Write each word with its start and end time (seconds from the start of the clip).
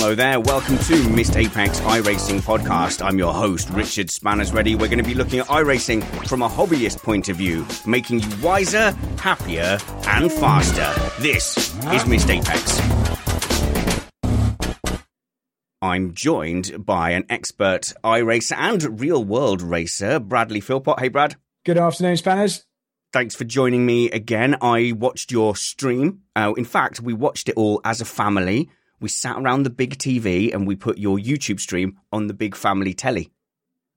Hello 0.00 0.14
there. 0.14 0.40
Welcome 0.40 0.78
to 0.78 1.10
Missed 1.10 1.36
Apex 1.36 1.78
iRacing 1.80 2.40
podcast. 2.40 3.04
I'm 3.04 3.18
your 3.18 3.34
host, 3.34 3.68
Richard 3.68 4.08
Spanners 4.08 4.50
Ready. 4.50 4.74
We're 4.74 4.88
going 4.88 4.96
to 4.96 5.04
be 5.04 5.12
looking 5.12 5.40
at 5.40 5.46
iRacing 5.48 6.02
from 6.26 6.40
a 6.40 6.48
hobbyist 6.48 7.02
point 7.02 7.28
of 7.28 7.36
view, 7.36 7.66
making 7.86 8.20
you 8.20 8.28
wiser, 8.42 8.92
happier, 9.18 9.76
and 10.06 10.32
faster. 10.32 10.90
This 11.20 11.54
is 11.92 12.06
Missed 12.06 12.30
Apex. 12.30 12.80
I'm 15.82 16.14
joined 16.14 16.86
by 16.86 17.10
an 17.10 17.26
expert 17.28 17.92
iRacer 18.02 18.56
and 18.56 18.98
real 18.98 19.22
world 19.22 19.60
racer, 19.60 20.18
Bradley 20.18 20.60
Philpott. 20.60 20.98
Hey, 20.98 21.08
Brad. 21.08 21.36
Good 21.66 21.76
afternoon, 21.76 22.16
Spanners. 22.16 22.64
Thanks 23.12 23.34
for 23.34 23.44
joining 23.44 23.84
me 23.84 24.10
again. 24.10 24.56
I 24.62 24.92
watched 24.92 25.30
your 25.30 25.56
stream. 25.56 26.22
Uh, 26.34 26.54
in 26.56 26.64
fact, 26.64 27.00
we 27.00 27.12
watched 27.12 27.50
it 27.50 27.56
all 27.58 27.82
as 27.84 28.00
a 28.00 28.06
family. 28.06 28.70
We 29.00 29.08
sat 29.08 29.38
around 29.38 29.62
the 29.62 29.70
big 29.70 29.98
TV 29.98 30.54
and 30.54 30.66
we 30.66 30.76
put 30.76 30.98
your 30.98 31.18
YouTube 31.18 31.60
stream 31.60 31.98
on 32.12 32.26
the 32.26 32.34
big 32.34 32.54
family 32.54 32.94
telly. 32.94 33.32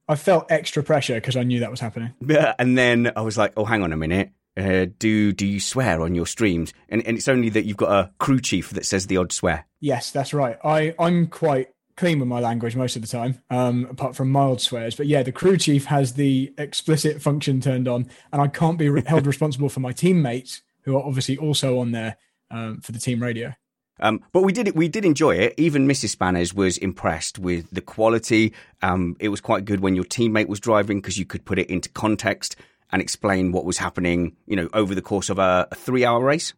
I 0.08 0.16
felt 0.16 0.52
extra 0.52 0.84
pressure 0.84 1.16
because 1.16 1.38
I 1.38 1.44
knew 1.44 1.60
that 1.62 1.72
was 1.72 1.80
happening. 1.80 2.14
Yeah, 2.26 2.54
and 2.60 2.78
then 2.78 3.12
I 3.16 3.22
was 3.22 3.38
like, 3.38 3.54
"Oh, 3.56 3.66
hang 3.66 3.84
on 3.84 3.94
a 3.94 3.98
minute. 3.98 4.32
Uh, 4.56 4.86
do 5.00 5.32
do 5.32 5.46
you 5.46 5.60
swear 5.60 6.02
on 6.02 6.14
your 6.14 6.28
streams?" 6.28 6.74
And, 6.90 7.06
and 7.08 7.18
it's 7.18 7.28
only 7.28 7.50
that 7.50 7.66
you've 7.66 7.78
got 7.78 7.92
a 7.92 8.12
crew 8.20 8.40
chief 8.40 8.72
that 8.72 8.86
says 8.86 9.08
the 9.08 9.18
odd 9.18 9.32
swear. 9.32 9.66
Yes, 9.80 10.12
that's 10.12 10.34
right. 10.34 10.58
I 10.64 10.94
I'm 11.00 11.28
quite 11.28 11.70
clean 11.96 12.20
with 12.20 12.28
my 12.28 12.40
language 12.40 12.76
most 12.76 12.96
of 12.96 13.02
the 13.02 13.08
time, 13.08 13.42
um, 13.50 13.88
apart 13.90 14.16
from 14.16 14.30
mild 14.30 14.60
swears. 14.60 14.96
But 14.96 15.08
yeah, 15.08 15.24
the 15.24 15.32
crew 15.32 15.58
chief 15.58 15.86
has 15.86 16.14
the 16.14 16.54
explicit 16.58 17.22
function 17.22 17.62
turned 17.62 17.88
on, 17.88 18.10
and 18.32 18.42
I 18.42 18.48
can't 18.48 18.78
be 18.78 18.90
re- 18.90 19.04
held 19.06 19.26
responsible 19.34 19.70
for 19.70 19.80
my 19.80 19.94
teammates 19.94 20.62
who 20.82 20.98
are 20.98 21.04
obviously 21.04 21.38
also 21.38 21.80
on 21.80 21.92
there 21.92 22.18
um, 22.52 22.82
for 22.82 22.92
the 22.92 23.00
team 23.00 23.22
radio. 23.24 23.54
Um, 24.04 24.22
but 24.34 24.42
we 24.42 24.52
did 24.52 24.76
we 24.76 24.90
did 24.90 25.06
enjoy 25.06 25.36
it. 25.36 25.54
Even 25.58 25.88
Mrs. 25.88 26.10
Spanners 26.10 26.54
was 26.54 26.78
impressed 26.78 27.40
with 27.40 27.70
the 27.72 27.82
quality. 27.82 28.54
Um, 28.82 29.16
it 29.20 29.30
was 29.30 29.40
quite 29.40 29.64
good 29.64 29.80
when 29.80 29.96
your 29.96 30.04
teammate 30.04 30.48
was 30.48 30.60
driving 30.60 31.00
because 31.00 31.18
you 31.18 31.26
could 31.26 31.46
put 31.46 31.58
it 31.58 31.70
into 31.70 31.90
context 31.90 32.58
and 32.92 33.02
explain 33.02 33.54
what 33.54 33.64
was 33.64 33.78
happening. 33.78 34.36
You 34.46 34.58
know, 34.58 34.70
over 34.74 34.94
the 34.94 35.02
course 35.02 35.30
of 35.30 35.40
a, 35.40 35.70
a 35.72 35.76
three 35.76 36.06
hour 36.06 36.22
race. 36.22 36.54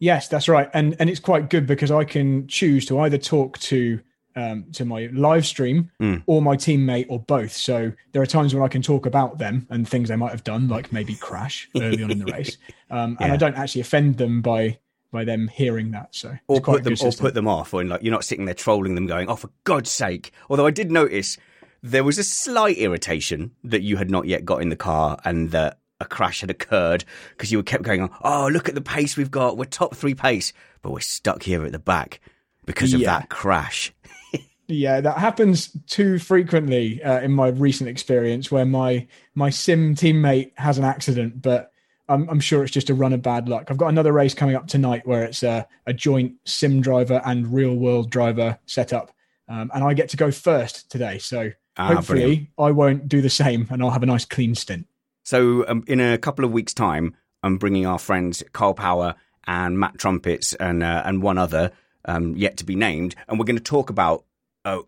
Yes, 0.00 0.28
that's 0.28 0.48
right, 0.48 0.70
and 0.72 0.96
and 0.98 1.10
it's 1.10 1.20
quite 1.20 1.50
good 1.50 1.66
because 1.66 1.90
I 1.90 2.04
can 2.04 2.48
choose 2.48 2.86
to 2.86 3.00
either 3.00 3.18
talk 3.18 3.58
to 3.58 4.00
um, 4.34 4.64
to 4.72 4.86
my 4.86 5.10
live 5.12 5.44
stream 5.44 5.90
mm. 6.00 6.22
or 6.24 6.40
my 6.40 6.56
teammate 6.56 7.06
or 7.10 7.20
both. 7.20 7.52
So 7.52 7.92
there 8.12 8.22
are 8.22 8.26
times 8.26 8.54
when 8.54 8.62
I 8.62 8.68
can 8.68 8.80
talk 8.80 9.04
about 9.04 9.36
them 9.36 9.66
and 9.68 9.86
things 9.86 10.08
they 10.08 10.16
might 10.16 10.30
have 10.30 10.44
done, 10.44 10.68
like 10.68 10.90
maybe 10.90 11.16
crash 11.16 11.68
early 11.76 12.02
on 12.02 12.10
in 12.10 12.20
the 12.20 12.32
race, 12.32 12.56
um, 12.90 13.18
yeah. 13.20 13.26
and 13.26 13.32
I 13.34 13.36
don't 13.36 13.56
actually 13.56 13.82
offend 13.82 14.16
them 14.16 14.40
by 14.40 14.78
by 15.10 15.24
them 15.24 15.48
hearing 15.48 15.90
that. 15.92 16.14
So 16.14 16.36
or 16.46 16.60
put 16.60 16.84
them 16.84 16.94
or 17.02 17.12
put 17.12 17.34
them 17.34 17.48
off, 17.48 17.72
or 17.74 17.84
like 17.84 18.02
you're 18.02 18.12
not 18.12 18.24
sitting 18.24 18.44
there 18.44 18.54
trolling 18.54 18.94
them, 18.94 19.06
going, 19.06 19.28
"Oh, 19.28 19.36
for 19.36 19.50
God's 19.64 19.90
sake!" 19.90 20.32
Although 20.50 20.66
I 20.66 20.70
did 20.70 20.90
notice 20.90 21.38
there 21.82 22.04
was 22.04 22.18
a 22.18 22.24
slight 22.24 22.76
irritation 22.78 23.52
that 23.64 23.82
you 23.82 23.96
had 23.96 24.10
not 24.10 24.26
yet 24.26 24.44
got 24.44 24.62
in 24.62 24.68
the 24.68 24.76
car 24.76 25.18
and 25.24 25.50
that 25.52 25.78
a 26.00 26.04
crash 26.04 26.40
had 26.40 26.50
occurred 26.50 27.04
because 27.30 27.50
you 27.50 27.58
were 27.58 27.64
kept 27.64 27.82
going 27.82 28.02
on. 28.02 28.10
Oh, 28.22 28.48
look 28.48 28.68
at 28.68 28.74
the 28.74 28.80
pace 28.80 29.16
we've 29.16 29.30
got. 29.30 29.56
We're 29.56 29.64
top 29.64 29.94
three 29.94 30.14
pace, 30.14 30.52
but 30.82 30.92
we're 30.92 31.00
stuck 31.00 31.42
here 31.42 31.64
at 31.64 31.72
the 31.72 31.78
back 31.78 32.20
because 32.66 32.92
of 32.92 33.00
yeah. 33.00 33.18
that 33.18 33.28
crash. 33.28 33.92
Yeah, 34.70 35.00
that 35.00 35.16
happens 35.16 35.70
too 35.86 36.18
frequently 36.18 37.02
uh, 37.02 37.20
in 37.20 37.32
my 37.32 37.48
recent 37.48 37.88
experience, 37.88 38.50
where 38.50 38.66
my 38.66 39.06
my 39.34 39.48
sim 39.48 39.94
teammate 39.94 40.52
has 40.58 40.76
an 40.76 40.84
accident, 40.84 41.40
but 41.40 41.72
I'm, 42.08 42.28
I'm, 42.28 42.40
sure 42.40 42.62
it's 42.62 42.72
just 42.72 42.90
a 42.90 42.94
run 42.94 43.12
of 43.12 43.22
bad 43.22 43.48
luck. 43.48 43.66
I've 43.70 43.76
got 43.76 43.88
another 43.88 44.12
race 44.12 44.34
coming 44.34 44.56
up 44.56 44.66
tonight 44.66 45.06
where 45.06 45.24
it's 45.24 45.42
a, 45.42 45.66
a 45.86 45.92
joint 45.92 46.34
sim 46.44 46.80
driver 46.80 47.20
and 47.24 47.52
real 47.52 47.74
world 47.74 48.10
driver 48.10 48.58
setup, 48.66 49.12
um, 49.48 49.70
and 49.74 49.84
I 49.84 49.94
get 49.94 50.08
to 50.10 50.16
go 50.16 50.30
first 50.30 50.90
today. 50.90 51.18
So 51.18 51.50
ah, 51.76 51.94
hopefully, 51.94 52.20
brilliant. 52.20 52.48
I 52.58 52.70
won't 52.70 53.08
do 53.08 53.20
the 53.20 53.30
same, 53.30 53.66
and 53.70 53.82
I'll 53.82 53.90
have 53.90 54.02
a 54.02 54.06
nice 54.06 54.24
clean 54.24 54.54
stint. 54.54 54.86
So 55.24 55.66
um, 55.68 55.84
in 55.86 56.00
a 56.00 56.18
couple 56.18 56.44
of 56.44 56.52
weeks' 56.52 56.74
time, 56.74 57.14
I'm 57.42 57.58
bringing 57.58 57.86
our 57.86 57.98
friends 57.98 58.42
Carl 58.52 58.74
Power 58.74 59.14
and 59.46 59.78
Matt 59.78 59.98
Trumpets 59.98 60.54
and 60.54 60.82
uh, 60.82 61.02
and 61.04 61.22
one 61.22 61.38
other 61.38 61.72
um, 62.04 62.34
yet 62.36 62.56
to 62.58 62.64
be 62.64 62.74
named, 62.74 63.14
and 63.28 63.38
we're 63.38 63.44
going 63.44 63.56
to 63.56 63.62
talk 63.62 63.90
about 63.90 64.24
uh, 64.64 64.80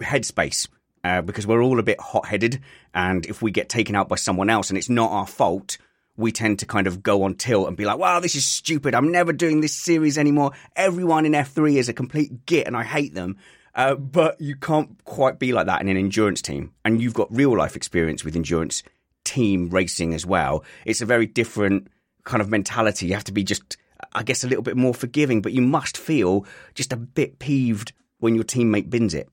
headspace 0.00 0.68
uh, 1.04 1.22
because 1.22 1.46
we're 1.46 1.62
all 1.62 1.78
a 1.78 1.84
bit 1.84 2.00
hot 2.00 2.26
headed. 2.26 2.60
And 2.94 3.26
if 3.26 3.42
we 3.42 3.50
get 3.50 3.68
taken 3.68 3.94
out 3.94 4.08
by 4.08 4.16
someone 4.16 4.50
else 4.50 4.70
and 4.70 4.78
it's 4.78 4.88
not 4.88 5.10
our 5.10 5.26
fault, 5.26 5.78
we 6.20 6.32
tend 6.32 6.58
to 6.60 6.66
kind 6.66 6.86
of 6.86 7.02
go 7.02 7.22
on 7.22 7.34
tilt 7.34 7.68
and 7.68 7.76
be 7.76 7.84
like, 7.84 7.98
wow, 7.98 8.20
this 8.20 8.34
is 8.34 8.44
stupid. 8.44 8.94
I'm 8.94 9.10
never 9.10 9.32
doing 9.32 9.60
this 9.60 9.74
series 9.74 10.18
anymore. 10.18 10.52
Everyone 10.76 11.26
in 11.26 11.32
F3 11.32 11.76
is 11.76 11.88
a 11.88 11.92
complete 11.92 12.46
git 12.46 12.66
and 12.66 12.76
I 12.76 12.84
hate 12.84 13.14
them. 13.14 13.36
Uh, 13.74 13.94
but 13.94 14.40
you 14.40 14.56
can't 14.56 15.02
quite 15.04 15.38
be 15.38 15.52
like 15.52 15.66
that 15.66 15.80
in 15.80 15.88
an 15.88 15.96
endurance 15.96 16.42
team. 16.42 16.72
And 16.84 17.00
you've 17.00 17.14
got 17.14 17.34
real 17.34 17.56
life 17.56 17.76
experience 17.76 18.24
with 18.24 18.36
endurance 18.36 18.82
team 19.24 19.70
racing 19.70 20.12
as 20.12 20.26
well. 20.26 20.64
It's 20.84 21.00
a 21.00 21.06
very 21.06 21.26
different 21.26 21.88
kind 22.24 22.42
of 22.42 22.50
mentality. 22.50 23.06
You 23.06 23.14
have 23.14 23.24
to 23.24 23.32
be 23.32 23.44
just, 23.44 23.76
I 24.12 24.22
guess, 24.22 24.44
a 24.44 24.48
little 24.48 24.62
bit 24.62 24.76
more 24.76 24.94
forgiving, 24.94 25.40
but 25.40 25.52
you 25.52 25.62
must 25.62 25.96
feel 25.96 26.44
just 26.74 26.92
a 26.92 26.96
bit 26.96 27.38
peeved 27.38 27.92
when 28.18 28.34
your 28.34 28.44
teammate 28.44 28.90
bins 28.90 29.14
it. 29.14 29.28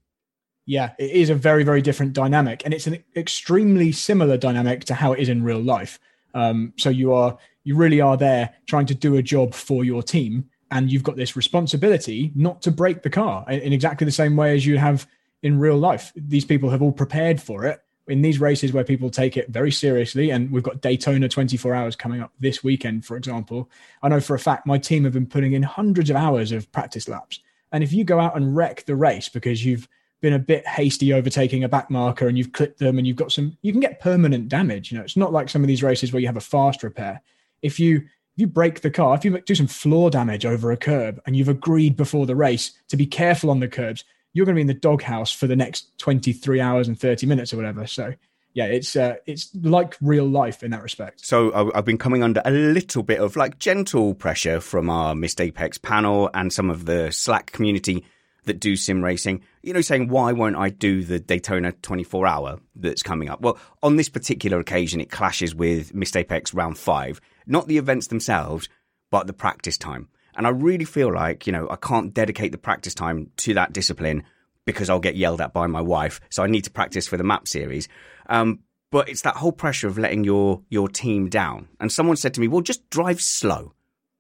Yeah, 0.66 0.92
it 1.00 1.12
is 1.12 1.30
a 1.30 1.36
very, 1.36 1.64
very 1.64 1.82
different 1.82 2.14
dynamic. 2.14 2.62
And 2.64 2.74
it's 2.74 2.88
an 2.88 3.04
extremely 3.16 3.92
similar 3.92 4.38
dynamic 4.38 4.84
to 4.86 4.94
how 4.94 5.14
it 5.14 5.20
is 5.20 5.30
in 5.30 5.44
real 5.44 5.62
life. 5.62 5.98
Um, 6.38 6.74
so 6.78 6.90
you 6.90 7.14
are, 7.14 7.38
you 7.64 7.76
really 7.76 8.00
are 8.00 8.16
there 8.16 8.54
trying 8.68 8.86
to 8.86 8.96
do 8.96 9.16
a 9.16 9.24
job 9.24 9.54
for 9.56 9.84
your 9.84 10.04
team. 10.04 10.50
And 10.70 10.92
you've 10.92 11.04
got 11.04 11.16
this 11.16 11.36
responsibility 11.36 12.32
not 12.36 12.62
to 12.62 12.72
break 12.72 13.02
the 13.02 13.10
car 13.10 13.50
in 13.50 13.74
exactly 13.74 14.06
the 14.06 14.12
same 14.12 14.36
way 14.36 14.56
as 14.56 14.66
you 14.66 14.78
have 14.78 15.08
in 15.42 15.60
real 15.60 15.78
life. 15.78 16.14
These 16.16 16.46
people 16.46 16.70
have 16.70 16.82
all 16.82 16.92
prepared 16.92 17.42
for 17.42 17.66
it 17.66 17.82
in 18.08 18.22
these 18.22 18.40
races 18.40 18.72
where 18.72 18.84
people 18.84 19.10
take 19.10 19.36
it 19.36 19.50
very 19.50 19.72
seriously, 19.72 20.30
and 20.30 20.52
we've 20.52 20.64
got 20.64 20.82
Daytona 20.82 21.28
24 21.28 21.74
hours 21.74 21.96
coming 21.96 22.22
up 22.22 22.32
this 22.40 22.64
weekend, 22.64 23.06
for 23.06 23.18
example. 23.18 23.70
I 24.02 24.10
know 24.10 24.20
for 24.20 24.36
a 24.36 24.40
fact 24.40 24.66
my 24.68 24.78
team 24.78 25.04
have 25.04 25.14
been 25.14 25.26
putting 25.26 25.54
in 25.54 25.64
hundreds 25.64 26.10
of 26.10 26.16
hours 26.16 26.52
of 26.52 26.72
practice 26.72 27.10
laps. 27.10 27.40
And 27.72 27.84
if 27.84 27.92
you 27.92 28.04
go 28.04 28.20
out 28.20 28.38
and 28.38 28.56
wreck 28.56 28.86
the 28.86 28.96
race 28.96 29.28
because 29.30 29.66
you've 29.66 29.88
been 30.22 30.34
a 30.34 30.40
bit 30.40 30.68
hasty 30.68 31.14
overtaking 31.14 31.64
a 31.64 31.70
back 31.70 31.90
marker 31.90 32.28
and 32.28 32.38
you've 32.38 32.52
clipped 32.52 32.80
them 32.80 32.98
and 32.98 33.06
you've 33.06 33.18
got 33.18 33.32
some, 33.32 33.58
you 33.62 33.72
can 33.72 33.82
get 33.82 34.00
permanent 34.00 34.50
damage. 34.50 34.92
You 34.92 34.98
know, 34.98 35.04
it's 35.04 35.18
not 35.18 35.32
like 35.32 35.50
some 35.50 35.64
of 35.64 35.68
these 35.68 35.84
races 35.84 36.12
where 36.12 36.20
you 36.20 36.28
have 36.28 36.38
a 36.38 36.42
fast 36.42 36.84
repair. 36.84 37.22
If 37.62 37.80
you 37.80 37.98
if 37.98 38.42
you 38.42 38.48
break 38.48 38.82
the 38.82 38.92
car, 38.92 39.16
if 39.16 39.26
you 39.26 39.40
do 39.42 39.56
some 39.56 39.68
floor 39.68 40.12
damage 40.12 40.46
over 40.46 40.72
a 40.72 40.78
curb 40.78 41.20
and 41.26 41.36
you've 41.36 41.50
agreed 41.50 41.98
before 41.98 42.28
the 42.28 42.36
race 42.36 42.72
to 42.90 42.98
be 42.98 43.08
careful 43.08 43.50
on 43.50 43.60
the 43.60 43.68
curbs, 43.68 44.04
you're 44.34 44.46
going 44.46 44.54
to 44.54 44.58
be 44.58 44.62
in 44.62 44.68
the 44.68 44.76
doghouse 44.76 45.32
for 45.32 45.48
the 45.48 45.56
next 45.56 45.98
23 45.98 46.62
hours 46.62 46.88
and 46.88 47.00
30 47.00 47.26
minutes 47.26 47.52
or 47.52 47.58
whatever. 47.58 47.88
So 47.88 48.14
yeah, 48.54 48.66
it's 48.66 48.96
uh, 48.96 49.16
it's 49.28 49.50
like 49.62 49.96
real 50.02 50.26
life 50.26 50.64
in 50.64 50.72
that 50.72 50.82
respect. 50.82 51.26
So 51.26 51.72
I've 51.74 51.86
been 51.86 51.98
coming 51.98 52.24
under 52.24 52.42
a 52.44 52.52
little 52.52 53.04
bit 53.04 53.20
of 53.20 53.36
like 53.36 53.60
gentle 53.60 54.16
pressure 54.16 54.60
from 54.60 54.90
our 54.90 55.14
Missed 55.14 55.42
Apex 55.42 55.78
panel 55.78 56.30
and 56.34 56.52
some 56.52 56.70
of 56.70 56.86
the 56.86 57.12
Slack 57.12 57.52
community 57.52 58.04
that 58.48 58.60
do 58.60 58.76
sim 58.76 59.04
racing. 59.04 59.44
You 59.62 59.74
know, 59.74 59.82
saying 59.82 60.10
why 60.10 60.32
won't 60.34 60.56
I 60.56 60.70
do 60.70 61.04
the 61.04 61.20
Daytona 61.20 61.72
24 61.72 62.28
hour 62.28 62.60
that's 62.76 63.04
coming 63.04 63.30
up? 63.30 63.42
Well, 63.42 63.58
on 63.84 63.96
this 63.96 64.10
particular 64.10 64.60
occasion, 64.60 65.00
it 65.00 65.12
clashes 65.12 65.56
with 65.56 65.94
Missed 65.94 66.18
Apex 66.18 66.54
round 66.54 66.78
five, 66.78 67.22
not 67.46 67.68
the 67.68 67.78
events 67.78 68.08
themselves, 68.08 68.68
but 69.12 69.28
the 69.28 69.34
practice 69.34 69.78
time. 69.78 70.10
And 70.36 70.46
I 70.46 70.50
really 70.50 70.86
feel 70.86 71.14
like 71.14 71.48
you 71.48 71.54
know 71.54 71.68
I 71.70 71.76
can't 71.78 72.14
dedicate 72.14 72.52
the 72.52 72.58
practice 72.58 72.94
time 72.94 73.32
to 73.38 73.54
that 73.54 73.74
discipline 73.74 74.24
because 74.66 74.90
I'll 74.90 75.00
get 75.00 75.16
yelled 75.16 75.42
at 75.42 75.54
by 75.54 75.68
my 75.68 75.82
wife. 75.82 76.20
So 76.30 76.44
I 76.44 76.48
need 76.48 76.66
to 76.66 76.72
practice 76.72 77.08
for 77.08 77.18
the 77.18 77.24
map 77.24 77.48
series. 77.48 77.88
Um, 78.28 78.60
but 78.92 79.10
it's 79.10 79.22
that 79.22 79.38
whole 79.38 79.52
pressure 79.52 79.88
of 79.88 79.98
letting 79.98 80.24
your 80.24 80.62
your 80.70 80.88
team 80.88 81.30
down. 81.30 81.68
And 81.80 81.92
someone 81.92 82.18
said 82.18 82.34
to 82.36 82.42
me, 82.42 82.48
"Well, 82.48 82.62
just 82.62 82.90
drive 82.90 83.22
slow, 83.22 83.74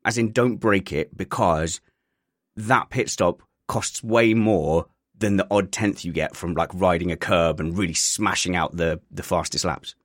as 0.04 0.18
in 0.18 0.32
don't 0.32 0.58
break 0.58 0.91
it, 0.91 1.16
because 1.16 1.82
that 2.56 2.90
pit 2.90 3.09
stop 3.09 3.44
costs 3.67 4.03
way 4.03 4.34
more 4.34 4.87
than 5.17 5.37
the 5.37 5.47
odd 5.49 5.72
tenth 5.72 6.05
you 6.05 6.11
get 6.11 6.35
from 6.35 6.53
like 6.53 6.69
riding 6.73 7.11
a 7.11 7.17
curb 7.17 7.59
and 7.59 7.78
really 7.78 7.93
smashing 7.93 8.55
out 8.55 8.78
the 8.78 8.99
the 9.11 9.23
fastest 9.23 9.66
laps." 9.66 9.96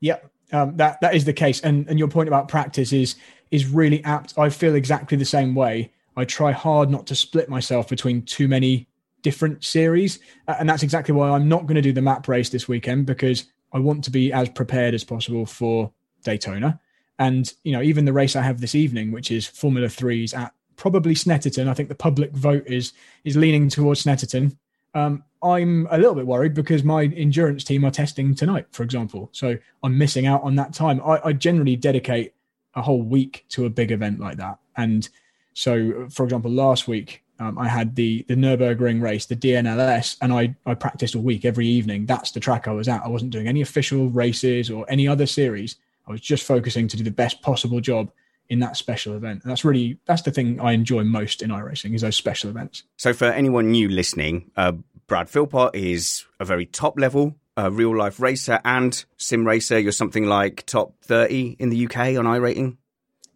Yeah, 0.00 0.18
um, 0.52 0.76
that 0.76 1.00
that 1.00 1.14
is 1.14 1.24
the 1.24 1.32
case. 1.32 1.60
And 1.60 1.88
and 1.88 1.98
your 1.98 2.08
point 2.08 2.28
about 2.28 2.48
practice 2.48 2.92
is 2.92 3.16
is 3.50 3.66
really 3.66 4.04
apt. 4.04 4.38
I 4.38 4.50
feel 4.50 4.74
exactly 4.74 5.16
the 5.16 5.24
same 5.24 5.54
way. 5.54 5.92
I 6.16 6.24
try 6.24 6.52
hard 6.52 6.90
not 6.90 7.06
to 7.06 7.14
split 7.14 7.48
myself 7.48 7.88
between 7.88 8.22
too 8.22 8.48
many 8.48 8.88
different 9.22 9.64
series. 9.64 10.18
And 10.46 10.68
that's 10.68 10.82
exactly 10.82 11.14
why 11.14 11.30
I'm 11.30 11.48
not 11.48 11.66
going 11.66 11.76
to 11.76 11.82
do 11.82 11.92
the 11.92 12.02
map 12.02 12.26
race 12.28 12.50
this 12.50 12.68
weekend 12.68 13.06
because 13.06 13.44
I 13.72 13.78
want 13.78 14.04
to 14.04 14.10
be 14.10 14.32
as 14.32 14.48
prepared 14.48 14.94
as 14.94 15.04
possible 15.04 15.46
for 15.46 15.92
Daytona. 16.24 16.80
And, 17.18 17.52
you 17.64 17.72
know, 17.72 17.82
even 17.82 18.04
the 18.04 18.12
race 18.12 18.36
I 18.36 18.42
have 18.42 18.60
this 18.60 18.74
evening, 18.74 19.12
which 19.12 19.30
is 19.30 19.46
Formula 19.46 19.88
Threes 19.88 20.32
at 20.34 20.54
probably 20.78 21.14
Snetterton. 21.14 21.68
I 21.68 21.74
think 21.74 21.90
the 21.90 21.94
public 21.94 22.30
vote 22.32 22.64
is 22.66 22.94
is 23.24 23.36
leaning 23.36 23.68
towards 23.68 24.04
Snetterton. 24.04 24.56
Um, 24.94 25.22
I'm 25.42 25.86
a 25.90 25.98
little 25.98 26.14
bit 26.14 26.26
worried 26.26 26.54
because 26.54 26.82
my 26.82 27.02
endurance 27.04 27.62
team 27.64 27.84
are 27.84 27.90
testing 27.90 28.34
tonight, 28.34 28.66
for 28.70 28.82
example. 28.84 29.28
So 29.32 29.58
I'm 29.82 29.98
missing 29.98 30.26
out 30.26 30.42
on 30.42 30.56
that 30.56 30.72
time. 30.72 31.02
I, 31.04 31.20
I 31.28 31.32
generally 31.34 31.76
dedicate 31.76 32.32
a 32.74 32.80
whole 32.82 33.02
week 33.02 33.44
to 33.50 33.66
a 33.66 33.70
big 33.70 33.92
event 33.92 34.18
like 34.18 34.38
that. 34.38 34.58
And 34.76 35.06
so, 35.52 36.06
for 36.10 36.24
example, 36.24 36.50
last 36.50 36.88
week 36.88 37.22
Um, 37.40 37.56
I 37.56 37.68
had 37.68 37.94
the 37.94 38.24
the 38.26 38.34
Nurburgring 38.34 39.00
race, 39.00 39.26
the 39.26 39.36
DNLS, 39.36 40.16
and 40.20 40.32
I 40.32 40.56
I 40.66 40.74
practiced 40.74 41.14
a 41.14 41.20
week 41.20 41.44
every 41.44 41.68
evening. 41.78 42.06
That's 42.06 42.32
the 42.32 42.40
track 42.40 42.66
I 42.66 42.72
was 42.72 42.88
at. 42.88 43.04
I 43.04 43.08
wasn't 43.08 43.30
doing 43.32 43.48
any 43.48 43.62
official 43.62 44.10
races 44.10 44.70
or 44.70 44.84
any 44.88 45.06
other 45.06 45.26
series. 45.26 45.76
I 46.08 46.10
was 46.12 46.20
just 46.20 46.44
focusing 46.44 46.88
to 46.88 46.96
do 46.96 47.04
the 47.04 47.20
best 47.22 47.40
possible 47.42 47.80
job 47.80 48.10
in 48.48 48.60
that 48.60 48.76
special 48.76 49.14
event. 49.14 49.42
And 49.42 49.50
that's 49.50 49.64
really 49.64 49.98
that's 50.06 50.22
the 50.22 50.30
thing 50.30 50.60
I 50.60 50.72
enjoy 50.72 51.04
most 51.04 51.42
in 51.42 51.50
iRacing 51.50 51.94
is 51.94 52.02
those 52.02 52.16
special 52.16 52.50
events. 52.50 52.84
So 52.96 53.12
for 53.12 53.26
anyone 53.26 53.70
new 53.70 53.88
listening, 53.88 54.50
uh, 54.56 54.72
Brad 55.06 55.28
Philpott 55.28 55.74
is 55.74 56.24
a 56.40 56.44
very 56.44 56.66
top 56.66 56.98
level 56.98 57.36
uh, 57.58 57.70
real 57.70 57.96
life 57.96 58.20
racer 58.20 58.60
and 58.64 59.04
sim 59.16 59.46
racer. 59.46 59.78
You're 59.78 59.92
something 59.92 60.26
like 60.26 60.64
top 60.66 60.94
30 61.02 61.56
in 61.58 61.70
the 61.70 61.86
UK 61.86 61.96
on 62.16 62.24
iRating. 62.24 62.76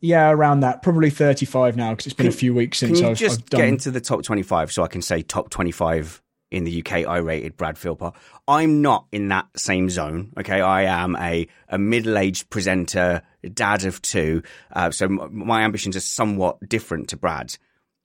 Yeah, 0.01 0.31
around 0.31 0.61
that. 0.61 0.83
Probably 0.83 1.11
35 1.11 1.77
now 1.77 1.91
because 1.91 2.07
it's 2.07 2.15
been 2.15 2.27
can, 2.27 2.35
a 2.35 2.37
few 2.37 2.55
weeks 2.55 2.79
since 2.79 2.99
can 2.99 3.07
you 3.07 3.11
I've, 3.11 3.19
just 3.19 3.41
I've 3.41 3.51
done... 3.51 3.61
get 3.61 3.69
into 3.69 3.91
the 3.91 4.01
top 4.01 4.23
25 4.23 4.73
so 4.73 4.83
I 4.83 4.89
can 4.89 5.03
say 5.03 5.23
top 5.23 5.51
25 5.51 6.23
in 6.51 6.65
the 6.65 6.81
UK 6.81 7.07
I 7.07 7.19
rated 7.19 7.57
Brad 7.57 7.79
Philpott. 7.79 8.15
I'm 8.47 8.83
not 8.83 9.07
in 9.11 9.29
that 9.29 9.47
same 9.57 9.91
zone. 9.91 10.33
Okay, 10.39 10.61
I 10.61 10.83
am 10.83 11.17
a, 11.17 11.49
a 11.69 11.79
middle 11.79 12.19
aged 12.19 12.51
presenter, 12.51 13.23
dad 13.49 13.85
of 13.85 14.01
two, 14.03 14.43
uh, 14.73 14.91
so 14.91 15.09
my 15.09 15.63
ambitions 15.63 15.97
are 15.97 16.01
somewhat 16.01 16.69
different 16.69 17.09
to 17.09 17.17
Brad's. 17.17 17.59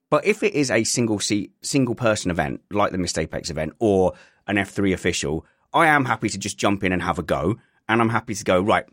But 0.09 0.25
if 0.25 0.43
it 0.43 0.53
is 0.53 0.71
a 0.71 0.83
single 0.83 1.19
seat, 1.19 1.51
single 1.61 1.95
person 1.95 2.31
event 2.31 2.61
like 2.71 2.91
the 2.91 2.97
Missed 2.97 3.19
Apex 3.19 3.49
event 3.49 3.73
or 3.79 4.13
an 4.47 4.55
F3 4.55 4.93
official, 4.93 5.45
I 5.73 5.87
am 5.87 6.05
happy 6.05 6.29
to 6.29 6.37
just 6.37 6.57
jump 6.57 6.83
in 6.83 6.91
and 6.91 7.01
have 7.01 7.19
a 7.19 7.23
go, 7.23 7.57
and 7.89 8.01
I'm 8.01 8.09
happy 8.09 8.33
to 8.33 8.43
go 8.43 8.61
right. 8.61 8.85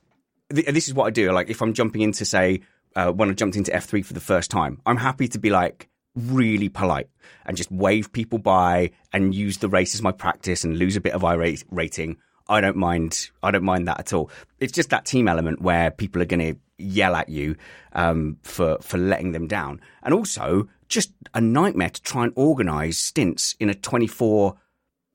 Th- 0.52 0.66
this 0.66 0.88
is 0.88 0.94
what 0.94 1.06
I 1.06 1.10
do. 1.10 1.30
Like 1.32 1.50
if 1.50 1.62
I'm 1.62 1.72
jumping 1.72 2.02
into 2.02 2.24
say 2.24 2.60
uh, 2.96 3.12
when 3.12 3.30
I 3.30 3.32
jumped 3.32 3.56
into 3.56 3.70
F3 3.70 4.04
for 4.04 4.12
the 4.12 4.20
first 4.20 4.50
time, 4.50 4.80
I'm 4.86 4.96
happy 4.96 5.28
to 5.28 5.38
be 5.38 5.50
like 5.50 5.88
really 6.14 6.68
polite 6.68 7.08
and 7.44 7.56
just 7.56 7.70
wave 7.70 8.12
people 8.12 8.38
by 8.38 8.90
and 9.12 9.34
use 9.34 9.58
the 9.58 9.68
race 9.68 9.94
as 9.94 10.02
my 10.02 10.12
practice 10.12 10.64
and 10.64 10.78
lose 10.78 10.96
a 10.96 11.00
bit 11.00 11.12
of 11.12 11.24
irate 11.24 11.64
rating. 11.70 12.16
I 12.48 12.60
don't 12.60 12.76
mind. 12.76 13.30
I 13.42 13.50
don't 13.50 13.64
mind 13.64 13.88
that 13.88 14.00
at 14.00 14.12
all. 14.12 14.30
It's 14.60 14.72
just 14.72 14.90
that 14.90 15.06
team 15.06 15.28
element 15.28 15.62
where 15.62 15.90
people 15.90 16.20
are 16.22 16.26
going 16.26 16.54
to 16.54 16.60
yell 16.78 17.14
at 17.14 17.28
you 17.28 17.56
um, 17.92 18.38
for 18.42 18.78
for 18.80 18.98
letting 18.98 19.32
them 19.32 19.46
down, 19.46 19.80
and 20.02 20.12
also 20.12 20.68
just 20.88 21.12
a 21.32 21.40
nightmare 21.40 21.90
to 21.90 22.02
try 22.02 22.24
and 22.24 22.32
organise 22.36 22.98
stints 22.98 23.56
in 23.58 23.70
a 23.70 23.74
24 23.74 24.56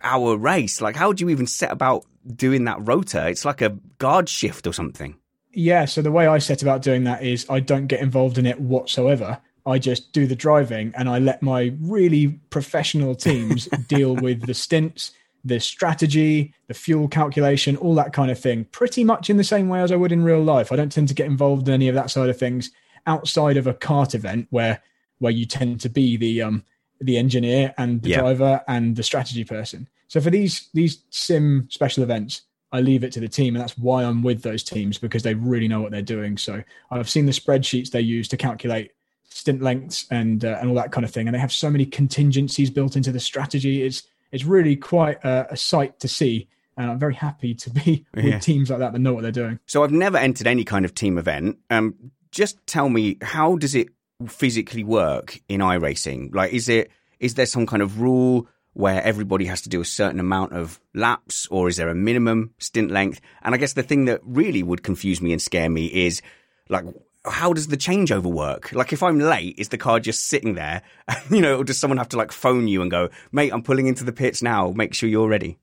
hour 0.02 0.38
race. 0.38 0.81
Like, 0.81 0.96
how 0.96 1.14
do 1.14 1.24
you 1.24 1.30
even 1.30 1.48
set 1.48 1.72
about 1.72 2.06
doing 2.36 2.66
that 2.66 2.78
rota? 2.88 3.28
It's 3.28 3.46
like 3.46 3.62
a 3.62 3.78
guard 3.98 4.30
shift 4.30 4.66
or 4.68 4.74
something. 4.74 5.16
Yeah. 5.52 5.86
So 5.86 6.02
the 6.02 6.12
way 6.12 6.28
I 6.28 6.38
set 6.38 6.62
about 6.62 6.81
doing 6.81 7.04
that 7.06 7.24
is 7.24 7.46
I 7.50 7.60
don't 7.60 7.88
get 7.88 8.02
involved 8.02 8.38
in 8.38 8.46
it 8.46 8.60
whatsoever. 8.60 9.40
I 9.66 9.78
just 9.78 10.14
do 10.14 10.26
the 10.26 10.36
driving 10.36 10.94
and 10.98 11.10
I 11.10 11.20
let 11.20 11.42
my 11.42 11.74
really 11.81 12.40
professional 12.50 13.16
teams 13.16 13.66
deal 13.88 14.16
with 14.16 14.46
the 14.46 14.54
stints, 14.54 15.12
the 15.44 15.60
strategy, 15.60 16.54
the 16.68 16.74
fuel 16.74 17.08
calculation, 17.08 17.78
all 17.78 17.96
that 17.96 18.14
kind 18.14 18.32
of 18.32 18.40
thing, 18.40 18.66
pretty 18.66 19.04
much 19.04 19.30
in 19.30 19.38
the 19.38 19.44
same 19.44 19.70
way 19.70 19.82
as 19.82 19.92
I 19.92 19.96
would 19.96 20.12
in 20.12 20.24
real 20.24 20.44
life. 20.44 20.72
I 20.72 20.76
don't 20.76 20.92
tend 20.92 21.08
to 21.10 21.14
get 21.14 21.28
involved 21.28 21.68
in 21.68 21.74
any 21.74 21.88
of 21.88 21.96
that 21.96 22.12
side 22.12 22.30
of 22.30 22.38
things 22.38 22.72
outside 23.08 23.58
of 23.58 23.68
a 23.68 23.74
kart 23.74 24.14
event 24.14 24.48
where 24.50 24.82
where 25.20 25.32
you 25.32 25.46
tend 25.46 25.82
to 25.82 25.90
be 25.90 26.18
the 26.18 26.42
um 26.42 26.64
the 27.02 27.18
engineer 27.18 27.74
and 27.78 28.02
the 28.02 28.10
yeah. 28.10 28.20
driver 28.20 28.62
and 28.68 28.96
the 28.96 29.04
strategy 29.04 29.44
person. 29.44 29.88
So 30.08 30.20
for 30.20 30.30
these 30.30 30.70
these 30.74 31.04
sim 31.10 31.68
special 31.70 32.04
events, 32.04 32.42
I 32.72 32.82
leave 32.82 33.04
it 33.04 33.12
to 33.14 33.20
the 33.20 33.28
team, 33.28 33.56
and 33.56 33.62
that's 33.62 33.78
why 33.78 34.04
I'm 34.04 34.22
with 34.22 34.42
those 34.42 34.64
teams 34.64 34.98
because 34.98 35.24
they 35.24 35.34
really 35.34 35.68
know 35.68 35.82
what 35.82 35.92
they're 35.92 36.02
doing. 36.02 36.38
So 36.38 36.64
I've 36.92 37.10
seen 37.10 37.26
the 37.26 37.32
spreadsheets 37.32 37.92
they 37.92 38.02
use 38.02 38.28
to 38.30 38.38
calculate 38.38 38.92
stint 39.30 39.62
lengths 39.62 40.06
and 40.12 40.44
uh, 40.44 40.58
and 40.60 40.70
all 40.70 40.76
that 40.76 40.92
kind 40.92 41.06
of 41.06 41.12
thing. 41.12 41.28
And 41.28 41.36
they 41.36 41.40
have 41.40 41.54
so 41.54 41.70
many 41.70 41.86
contingencies 41.86 42.70
built 42.70 42.96
into 42.96 43.12
the 43.12 43.20
strategy. 43.20 43.84
It's 43.84 44.04
it's 44.31 44.46
really 44.46 44.76
quite 44.76 45.24
a, 45.24 45.54
a 45.54 45.58
sight 45.58 46.00
to 46.02 46.08
see. 46.08 46.48
And 46.78 46.92
I'm 46.92 47.00
very 47.00 47.16
happy 47.16 47.54
to 47.56 47.70
be 47.70 48.06
with 48.14 48.26
yeah. 48.26 48.40
teams 48.40 48.70
like 48.70 48.80
that 48.80 48.94
that 48.94 49.00
know 49.00 49.14
what 49.14 49.24
they're 49.24 49.31
doing. 49.31 49.60
So 49.66 49.84
I've 49.84 49.92
never 49.92 50.18
entered 50.18 50.48
any 50.48 50.64
kind 50.64 50.86
of 50.86 50.96
team 50.96 51.18
event. 51.18 51.58
Um, 51.70 52.12
just 52.31 52.66
tell 52.68 52.90
me 52.90 53.18
how 53.22 53.58
does 53.58 53.76
it 53.76 53.90
physically 54.28 54.84
work 54.84 55.40
in 55.50 55.62
iRacing? 55.62 56.34
Like, 56.34 56.54
is 56.54 56.70
it 56.70 56.92
is 57.20 57.34
there 57.34 57.46
some 57.46 57.66
kind 57.66 57.81
of 57.81 58.00
rule 58.00 58.48
where 58.74 59.04
everybody 59.04 59.46
has 59.46 59.62
to 59.62 59.70
do 59.70 59.81
a 59.81 59.86
certain 59.86 60.20
amount 60.20 60.54
of 60.54 60.80
laps, 60.94 61.48
or 61.52 61.68
is 61.68 61.76
there 61.76 61.90
a 61.90 61.96
minimum 61.96 62.54
stint 62.60 62.92
length? 62.92 63.20
And 63.42 63.54
I 63.54 63.58
guess 63.58 63.74
the 63.74 63.84
thing 63.84 64.06
that 64.06 64.22
really 64.24 64.64
would 64.64 64.84
confuse 64.84 65.22
me 65.22 65.34
and 65.34 65.42
scare 65.42 65.70
me 65.70 65.88
is 65.88 66.22
like 66.70 66.86
how 67.25 67.54
does 67.54 67.68
the 67.68 67.77
changeover 67.77 68.31
work? 68.31 68.71
Like, 68.71 68.94
if 68.94 69.04
I'm 69.04 69.19
late, 69.19 69.56
is 69.57 69.69
the 69.69 69.77
car 69.77 70.00
just 70.00 70.27
sitting 70.27 70.56
there? 70.56 70.81
you 71.30 71.42
know, 71.42 71.57
or 71.57 71.63
does 71.63 71.77
someone 71.77 71.98
have 71.98 72.10
to 72.10 72.18
like 72.18 72.31
phone 72.31 72.68
you 72.68 72.81
and 72.81 72.89
go, 72.89 73.10
mate, 73.31 73.51
I'm 73.51 73.63
pulling 73.63 73.88
into 73.88 74.04
the 74.04 74.13
pits 74.13 74.42
now. 74.42 74.71
Make 74.71 74.94
sure 74.94 75.10
you're 75.10 75.27
ready. 75.27 75.60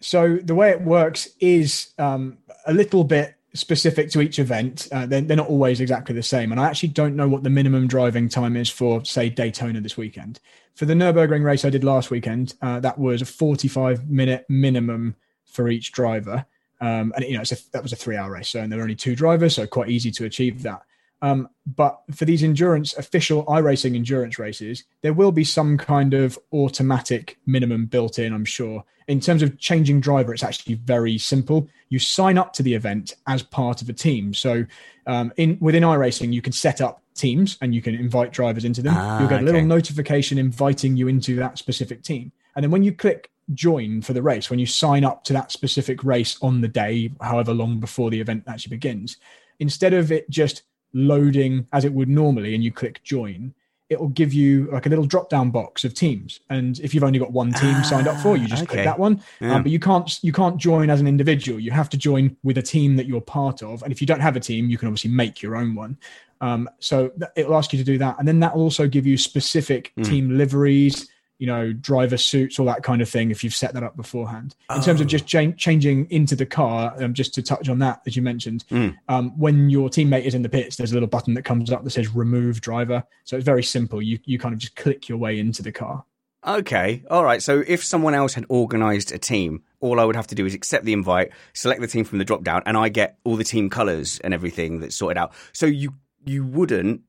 So 0.00 0.36
the 0.36 0.54
way 0.54 0.70
it 0.70 0.82
works 0.82 1.28
is 1.40 1.92
um, 1.98 2.38
a 2.66 2.72
little 2.72 3.04
bit 3.04 3.34
specific 3.54 4.10
to 4.10 4.20
each 4.20 4.38
event. 4.38 4.88
Uh, 4.92 5.06
they're, 5.06 5.20
they're, 5.20 5.36
not 5.36 5.48
always 5.48 5.80
exactly 5.80 6.14
the 6.14 6.22
same. 6.22 6.52
And 6.52 6.60
I 6.60 6.66
actually 6.66 6.90
don't 6.90 7.16
know 7.16 7.28
what 7.28 7.42
the 7.42 7.50
minimum 7.50 7.88
driving 7.88 8.28
time 8.28 8.56
is 8.56 8.70
for, 8.70 9.04
say, 9.04 9.28
Daytona 9.28 9.80
this 9.80 9.96
weekend. 9.96 10.40
For 10.74 10.84
the 10.84 10.94
Nürburgring 10.94 11.42
race 11.42 11.64
I 11.64 11.70
did 11.70 11.82
last 11.82 12.10
weekend, 12.10 12.54
uh, 12.62 12.80
that 12.80 12.98
was 12.98 13.22
a 13.22 13.26
45 13.26 14.08
minute 14.08 14.46
minimum 14.48 15.16
for 15.44 15.68
each 15.68 15.92
driver. 15.92 16.46
Um, 16.80 17.12
and 17.16 17.24
you 17.24 17.36
know, 17.36 17.42
a, 17.42 17.56
that 17.72 17.82
was 17.82 17.92
a 17.92 17.96
three-hour 17.96 18.30
race, 18.30 18.50
so 18.50 18.60
and 18.60 18.70
there 18.70 18.78
were 18.78 18.84
only 18.84 18.94
two 18.94 19.16
drivers, 19.16 19.56
so 19.56 19.66
quite 19.66 19.90
easy 19.90 20.10
to 20.12 20.24
achieve 20.24 20.62
that. 20.62 20.82
Um, 21.20 21.48
but 21.66 22.00
for 22.14 22.24
these 22.24 22.44
endurance, 22.44 22.96
official 22.96 23.44
iRacing 23.46 23.96
endurance 23.96 24.38
races, 24.38 24.84
there 25.02 25.12
will 25.12 25.32
be 25.32 25.44
some 25.44 25.76
kind 25.76 26.14
of 26.14 26.38
automatic 26.52 27.38
minimum 27.46 27.86
built 27.86 28.18
in, 28.18 28.32
I'm 28.32 28.44
sure. 28.44 28.84
In 29.08 29.20
terms 29.20 29.42
of 29.42 29.58
changing 29.58 30.00
driver, 30.00 30.32
it's 30.32 30.42
actually 30.44 30.74
very 30.74 31.18
simple. 31.18 31.68
You 31.88 31.98
sign 31.98 32.38
up 32.38 32.52
to 32.54 32.62
the 32.62 32.74
event 32.74 33.14
as 33.26 33.42
part 33.42 33.82
of 33.82 33.88
a 33.88 33.92
team. 33.92 34.34
So 34.34 34.66
um, 35.06 35.32
in 35.36 35.58
within 35.60 35.82
iRacing, 35.82 36.32
you 36.32 36.42
can 36.42 36.52
set 36.52 36.80
up 36.80 37.02
teams 37.14 37.58
and 37.60 37.74
you 37.74 37.82
can 37.82 37.94
invite 37.94 38.32
drivers 38.32 38.64
into 38.64 38.82
them. 38.82 38.94
Ah, 38.96 39.18
You'll 39.18 39.28
get 39.28 39.40
a 39.40 39.44
little 39.44 39.62
notification 39.62 40.38
inviting 40.38 40.96
you 40.96 41.08
into 41.08 41.36
that 41.36 41.58
specific 41.58 42.02
team. 42.02 42.32
And 42.54 42.62
then 42.62 42.70
when 42.70 42.84
you 42.84 42.92
click 42.92 43.30
join 43.54 44.02
for 44.02 44.12
the 44.12 44.22
race, 44.22 44.50
when 44.50 44.58
you 44.58 44.66
sign 44.66 45.04
up 45.04 45.24
to 45.24 45.32
that 45.32 45.52
specific 45.52 46.04
race 46.04 46.38
on 46.42 46.60
the 46.60 46.68
day, 46.68 47.10
however 47.20 47.52
long 47.54 47.80
before 47.80 48.10
the 48.10 48.20
event 48.20 48.44
actually 48.46 48.76
begins, 48.76 49.16
instead 49.58 49.94
of 49.94 50.12
it 50.12 50.28
just 50.30 50.62
loading 50.92 51.66
as 51.72 51.84
it 51.84 51.92
would 51.92 52.08
normally 52.08 52.54
and 52.54 52.64
you 52.64 52.72
click 52.72 53.02
join, 53.02 53.54
it 53.90 53.98
will 53.98 54.08
give 54.08 54.34
you 54.34 54.68
like 54.70 54.84
a 54.84 54.88
little 54.88 55.06
drop 55.06 55.30
down 55.30 55.50
box 55.50 55.84
of 55.84 55.94
teams. 55.94 56.40
And 56.50 56.78
if 56.80 56.92
you've 56.92 57.04
only 57.04 57.18
got 57.18 57.32
one 57.32 57.52
team 57.52 57.74
ah, 57.74 57.82
signed 57.82 58.06
up 58.06 58.20
for, 58.20 58.36
you 58.36 58.46
just 58.46 58.64
okay. 58.64 58.74
click 58.74 58.84
that 58.84 58.98
one. 58.98 59.22
Yeah. 59.40 59.54
Um, 59.54 59.62
but 59.62 59.72
you 59.72 59.80
can't 59.80 60.22
you 60.22 60.32
can't 60.32 60.58
join 60.58 60.90
as 60.90 61.00
an 61.00 61.06
individual. 61.06 61.58
You 61.58 61.70
have 61.70 61.88
to 61.90 61.96
join 61.96 62.36
with 62.42 62.58
a 62.58 62.62
team 62.62 62.96
that 62.96 63.06
you're 63.06 63.22
part 63.22 63.62
of. 63.62 63.82
And 63.82 63.90
if 63.90 64.02
you 64.02 64.06
don't 64.06 64.20
have 64.20 64.36
a 64.36 64.40
team, 64.40 64.68
you 64.68 64.76
can 64.76 64.88
obviously 64.88 65.10
make 65.10 65.40
your 65.40 65.56
own 65.56 65.74
one. 65.74 65.96
Um, 66.40 66.68
so 66.78 67.10
it 67.34 67.48
will 67.48 67.56
ask 67.56 67.72
you 67.72 67.78
to 67.78 67.84
do 67.84 67.98
that, 67.98 68.16
and 68.18 68.28
then 68.28 68.40
that 68.40 68.54
will 68.54 68.62
also 68.62 68.86
give 68.86 69.06
you 69.06 69.16
specific 69.16 69.92
mm. 69.96 70.04
team 70.04 70.36
liveries 70.36 71.08
you 71.38 71.46
know, 71.46 71.72
driver 71.72 72.16
suits, 72.16 72.58
all 72.58 72.66
that 72.66 72.82
kind 72.82 73.00
of 73.00 73.08
thing, 73.08 73.30
if 73.30 73.42
you've 73.42 73.54
set 73.54 73.74
that 73.74 73.82
up 73.82 73.96
beforehand. 73.96 74.54
In 74.70 74.78
oh. 74.78 74.82
terms 74.82 75.00
of 75.00 75.06
just 75.06 75.26
cha- 75.26 75.52
changing 75.52 76.06
into 76.10 76.36
the 76.36 76.46
car, 76.46 76.94
um, 77.02 77.14
just 77.14 77.34
to 77.34 77.42
touch 77.42 77.68
on 77.68 77.78
that, 77.78 78.02
as 78.06 78.16
you 78.16 78.22
mentioned, 78.22 78.64
mm. 78.70 78.96
um, 79.08 79.38
when 79.38 79.70
your 79.70 79.88
teammate 79.88 80.24
is 80.24 80.34
in 80.34 80.42
the 80.42 80.48
pits, 80.48 80.76
there's 80.76 80.90
a 80.90 80.94
little 80.94 81.08
button 81.08 81.34
that 81.34 81.44
comes 81.44 81.72
up 81.72 81.84
that 81.84 81.90
says 81.90 82.14
remove 82.14 82.60
driver. 82.60 83.04
So 83.24 83.36
it's 83.36 83.44
very 83.44 83.62
simple. 83.62 84.02
You, 84.02 84.18
you 84.24 84.38
kind 84.38 84.52
of 84.52 84.58
just 84.58 84.76
click 84.76 85.08
your 85.08 85.18
way 85.18 85.38
into 85.38 85.62
the 85.62 85.72
car. 85.72 86.04
Okay. 86.46 87.02
All 87.10 87.24
right. 87.24 87.42
So 87.42 87.62
if 87.66 87.84
someone 87.84 88.14
else 88.14 88.34
had 88.34 88.46
organized 88.48 89.12
a 89.12 89.18
team, 89.18 89.62
all 89.80 90.00
I 90.00 90.04
would 90.04 90.16
have 90.16 90.28
to 90.28 90.34
do 90.34 90.46
is 90.46 90.54
accept 90.54 90.84
the 90.84 90.92
invite, 90.92 91.30
select 91.52 91.80
the 91.80 91.86
team 91.86 92.04
from 92.04 92.18
the 92.18 92.24
drop 92.24 92.42
down, 92.42 92.62
and 92.64 92.76
I 92.76 92.88
get 92.88 93.18
all 93.24 93.36
the 93.36 93.44
team 93.44 93.68
colors 93.70 94.20
and 94.20 94.32
everything 94.32 94.80
that's 94.80 94.96
sorted 94.96 95.18
out. 95.18 95.32
So 95.52 95.66
you 95.66 95.94
you 96.24 96.44
wouldn't 96.44 97.02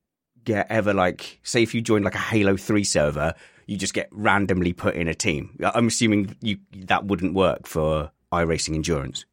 get 0.49 0.67
ever 0.69 0.93
like 0.93 1.39
say 1.43 1.61
if 1.61 1.75
you 1.75 1.81
join 1.81 2.03
like 2.03 2.15
a 2.15 2.19
Halo 2.19 2.57
3 2.57 2.83
server, 2.83 3.35
you 3.67 3.77
just 3.77 3.93
get 3.93 4.09
randomly 4.11 4.73
put 4.73 4.95
in 4.95 5.07
a 5.07 5.13
team. 5.13 5.55
I'm 5.63 5.87
assuming 5.87 6.35
you 6.41 6.57
that 6.87 7.05
wouldn't 7.05 7.35
work 7.35 7.67
for 7.67 8.11
iRacing 8.33 8.73
endurance. 8.75 9.25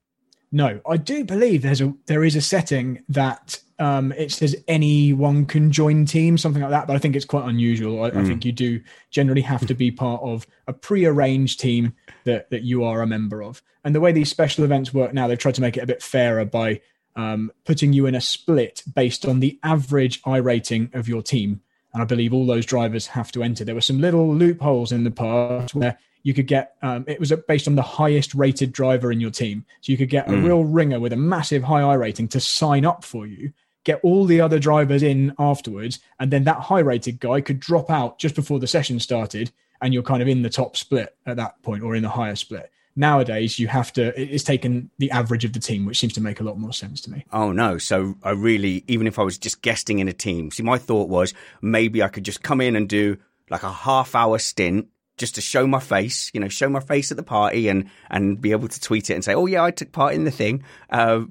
No, 0.53 0.81
I 0.89 0.97
do 0.97 1.25
believe 1.25 1.63
there's 1.63 1.81
a 1.81 1.93
there 2.07 2.23
is 2.23 2.37
a 2.37 2.41
setting 2.41 3.03
that 3.09 3.59
um, 3.79 4.13
it 4.13 4.31
says 4.31 4.57
anyone 4.69 5.45
can 5.47 5.73
join 5.73 6.05
teams, 6.05 6.41
something 6.41 6.63
like 6.63 6.71
that. 6.71 6.87
But 6.87 6.97
I 6.97 6.99
think 6.99 7.17
it's 7.17 7.25
quite 7.25 7.49
unusual. 7.49 8.05
I, 8.05 8.11
mm. 8.11 8.17
I, 8.17 8.25
think 8.25 8.45
you 8.45 8.53
do 8.53 8.81
generally 9.11 9.43
have 9.43 9.67
to 9.67 9.75
be 9.75 9.91
part 9.91 10.23
of 10.23 10.47
a 10.67 10.73
pre-arranged 10.73 11.59
team 11.59 11.95
that 12.25 12.51
that 12.51 12.63
you 12.63 12.85
are 12.85 13.03
a 13.03 13.07
member 13.07 13.43
of. 13.43 13.63
And 13.85 13.95
the 13.95 14.01
way 14.01 14.13
these 14.13 14.31
special 14.31 14.65
events 14.65 14.95
work 14.95 15.13
now, 15.13 15.29
they've 15.29 15.39
tried 15.39 15.57
to 15.57 15.61
make 15.61 15.77
it 15.77 15.83
a 15.83 15.87
bit 15.87 16.03
fairer 16.03 16.45
by 16.45 16.81
um, 17.17 17.51
putting 17.65 17.93
you 17.93 18.07
in 18.07 18.15
a 18.15 18.21
split 18.21 18.83
based 18.95 19.27
on 19.27 19.41
the 19.41 19.59
average 19.63 20.21
I 20.25 20.37
rating 20.37 20.91
of 20.93 21.09
your 21.09 21.23
team 21.23 21.63
and 21.97 22.03
I 22.03 22.05
believe 22.05 22.35
all 22.35 22.45
those 22.45 22.67
drivers 22.67 23.07
have 23.07 23.33
to 23.33 23.43
enter. 23.43 23.65
There 23.65 23.75
were 23.75 23.81
some 23.81 24.03
little 24.03 24.35
loopholes 24.35 24.93
in 24.93 25.05
the 25.05 25.11
past 25.11 25.75
where 25.75 25.99
you 26.25 26.35
could 26.35 26.47
get 26.47 26.75
um, 26.83 27.07
it 27.07 27.19
was 27.19 27.33
based 27.49 27.67
on 27.67 27.75
the 27.75 27.81
highest 27.81 28.35
rated 28.35 28.71
driver 28.71 29.11
in 29.11 29.19
your 29.19 29.31
team, 29.31 29.65
so 29.81 29.93
you 29.93 29.97
could 29.97 30.11
get 30.11 30.29
a 30.29 30.33
mm. 30.33 30.45
real 30.45 30.63
ringer 30.63 31.01
with 31.01 31.15
a 31.15 31.17
massive 31.17 31.63
high 31.63 31.81
I 31.81 31.95
rating 31.95 32.29
to 32.29 32.41
sign 32.41 32.85
up 32.85 33.03
for 33.03 33.27
you, 33.27 33.51
get 33.85 34.01
all 34.03 34.27
the 34.27 34.43
other 34.43 34.59
drivers 34.59 35.03
in 35.03 35.33
afterwards, 35.39 36.01
and 36.21 36.31
then 36.31 36.45
that 36.45 36.61
high 36.61 36.81
rated 36.81 37.19
guy 37.19 37.41
could 37.41 37.61
drop 37.61 37.89
out 37.89 38.19
just 38.19 38.35
before 38.35 38.61
the 38.61 38.67
session 38.67 39.01
started, 39.01 39.51
and 39.81 39.95
you're 39.95 40.03
kind 40.03 40.21
of 40.21 40.29
in 40.29 40.43
the 40.43 40.51
top 40.51 40.77
split 40.77 41.17
at 41.25 41.39
that 41.39 41.63
point 41.63 41.83
or 41.83 41.95
in 41.95 42.03
the 42.03 42.11
higher 42.11 42.37
split. 42.37 42.71
Nowadays, 42.97 43.59
you 43.59 43.69
have 43.69 43.93
to, 43.93 44.19
it's 44.21 44.43
taken 44.43 44.91
the 44.99 45.11
average 45.11 45.45
of 45.45 45.53
the 45.53 45.61
team, 45.61 45.85
which 45.85 45.99
seems 45.99 46.15
to 46.15 46.23
make 46.23 46.41
a 46.41 46.43
lot 46.43 46.59
more 46.59 46.73
sense 46.73 47.01
to 47.03 47.11
me. 47.11 47.25
Oh, 47.33 47.53
no. 47.53 47.77
So 47.77 48.17
I 48.23 48.31
really, 48.31 48.85
even 48.89 49.07
if 49.07 49.19
I 49.19 49.23
was 49.23 49.37
just 49.37 49.61
guesting 49.61 49.99
in 49.99 50.09
a 50.09 50.13
team, 50.13 50.51
see, 50.51 50.63
my 50.63 50.79
thought 50.79 51.09
was 51.09 51.35
maybe 51.61 52.03
I 52.03 52.09
could 52.09 52.25
just 52.25 52.43
come 52.43 52.61
in 52.61 52.75
and 52.75 52.89
do 52.89 53.19
like 53.51 53.63
a 53.63 53.73
half 53.73 54.15
hour 54.15 54.39
stint 54.39 54.89
just 55.17 55.35
to 55.37 55.41
show 55.41 55.67
my 55.67 55.81
face, 55.81 56.31
you 56.35 56.41
know, 56.41 56.49
show 56.49 56.69
my 56.69 56.81
face 56.81 57.11
at 57.11 57.17
the 57.17 57.23
party 57.23 57.69
and 57.69 57.89
and 58.11 58.41
be 58.41 58.53
able 58.53 58.69
to 58.69 58.81
tweet 58.81 59.11
it 59.11 59.15
and 59.15 59.25
say, 59.25 59.35
"Oh 59.35 59.47
yeah, 59.47 59.65
I 59.65 59.71
took 59.71 59.93
part 59.93 60.15
in 60.15 60.25
the 60.25 60.31
thing." 60.31 60.63
Uh, 60.91 61.25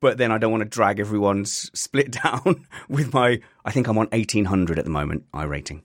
but 0.00 0.18
then 0.18 0.30
I 0.30 0.38
don't 0.38 0.50
want 0.50 0.62
to 0.62 0.68
drag 0.68 1.00
everyone's 1.00 1.70
split 1.78 2.10
down 2.10 2.66
with 2.88 3.12
my. 3.12 3.40
I 3.64 3.72
think 3.72 3.88
I'm 3.88 3.98
on 3.98 4.06
1800 4.06 4.78
at 4.78 4.84
the 4.84 4.90
moment. 4.90 5.24
I 5.32 5.44
rating. 5.44 5.82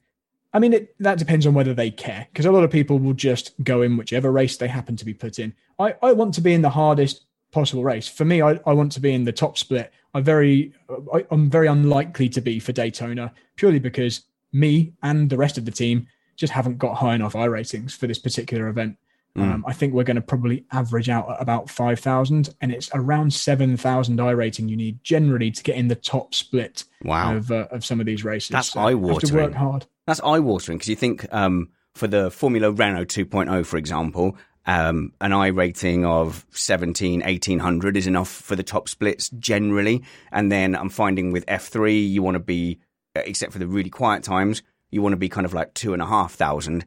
I 0.53 0.59
mean, 0.59 0.73
it, 0.73 0.95
that 0.99 1.17
depends 1.17 1.47
on 1.47 1.53
whether 1.53 1.73
they 1.73 1.91
care, 1.91 2.27
because 2.31 2.45
a 2.45 2.51
lot 2.51 2.63
of 2.63 2.71
people 2.71 2.99
will 2.99 3.13
just 3.13 3.53
go 3.63 3.81
in 3.81 3.97
whichever 3.97 4.31
race 4.31 4.57
they 4.57 4.67
happen 4.67 4.97
to 4.97 5.05
be 5.05 5.13
put 5.13 5.39
in. 5.39 5.53
I, 5.79 5.95
I 6.01 6.11
want 6.11 6.33
to 6.35 6.41
be 6.41 6.53
in 6.53 6.61
the 6.61 6.69
hardest 6.69 7.25
possible 7.51 7.83
race. 7.83 8.07
For 8.07 8.25
me, 8.25 8.41
I, 8.41 8.59
I 8.65 8.73
want 8.73 8.91
to 8.93 8.99
be 8.99 9.13
in 9.13 9.23
the 9.23 9.31
top 9.31 9.57
split. 9.57 9.91
I 10.13 10.19
very, 10.19 10.73
I, 11.13 11.25
I'm 11.31 11.49
very 11.49 11.67
unlikely 11.67 12.29
to 12.29 12.41
be 12.41 12.59
for 12.59 12.73
Daytona 12.73 13.33
purely 13.55 13.79
because 13.79 14.23
me 14.51 14.93
and 15.01 15.29
the 15.29 15.37
rest 15.37 15.57
of 15.57 15.65
the 15.65 15.71
team 15.71 16.07
just 16.35 16.53
haven't 16.53 16.77
got 16.77 16.95
high 16.95 17.15
enough 17.15 17.35
I 17.35 17.45
ratings 17.45 17.93
for 17.93 18.07
this 18.07 18.19
particular 18.19 18.67
event. 18.67 18.97
Mm. 19.37 19.53
Um, 19.53 19.65
I 19.65 19.71
think 19.71 19.93
we're 19.93 20.03
going 20.03 20.15
to 20.15 20.21
probably 20.21 20.65
average 20.73 21.07
out 21.07 21.29
at 21.31 21.41
about 21.41 21.69
5,000, 21.69 22.53
and 22.59 22.71
it's 22.71 22.89
around 22.93 23.33
7,000 23.33 24.19
I 24.19 24.31
rating 24.31 24.67
you 24.67 24.75
need 24.75 25.01
generally 25.03 25.51
to 25.51 25.63
get 25.63 25.77
in 25.77 25.87
the 25.87 25.95
top 25.95 26.35
split 26.35 26.83
wow. 27.03 27.37
of, 27.37 27.49
uh, 27.49 27.67
of 27.71 27.85
some 27.85 28.01
of 28.01 28.05
these 28.05 28.25
races. 28.25 28.49
That's 28.49 28.73
so 28.73 28.81
eye 28.81 28.93
watering. 28.93 29.29
to 29.29 29.35
work 29.35 29.53
hard. 29.53 29.85
That's 30.07 30.21
eye 30.21 30.39
watering 30.39 30.77
because 30.77 30.89
you 30.89 30.95
think 30.95 31.31
um, 31.33 31.69
for 31.93 32.07
the 32.07 32.31
Formula 32.31 32.71
Renault 32.71 33.05
2.0, 33.05 33.65
for 33.65 33.77
example, 33.77 34.37
um, 34.65 35.13
an 35.21 35.33
I 35.33 35.47
rating 35.47 36.05
of 36.05 36.45
17, 36.51 37.21
1800 37.21 37.97
is 37.97 38.07
enough 38.07 38.29
for 38.29 38.55
the 38.55 38.63
top 38.63 38.89
splits 38.89 39.29
generally. 39.29 40.03
And 40.31 40.51
then 40.51 40.75
I'm 40.75 40.89
finding 40.89 41.31
with 41.31 41.45
F3, 41.47 42.09
you 42.09 42.21
want 42.21 42.35
to 42.35 42.39
be, 42.39 42.79
uh, 43.15 43.21
except 43.25 43.53
for 43.53 43.59
the 43.59 43.67
really 43.67 43.89
quiet 43.89 44.23
times, 44.23 44.61
you 44.91 45.01
want 45.01 45.13
to 45.13 45.17
be 45.17 45.29
kind 45.29 45.45
of 45.45 45.53
like 45.53 45.73
two 45.73 45.93
and 45.93 46.01
a 46.01 46.05
half 46.05 46.33
thousand. 46.33 46.85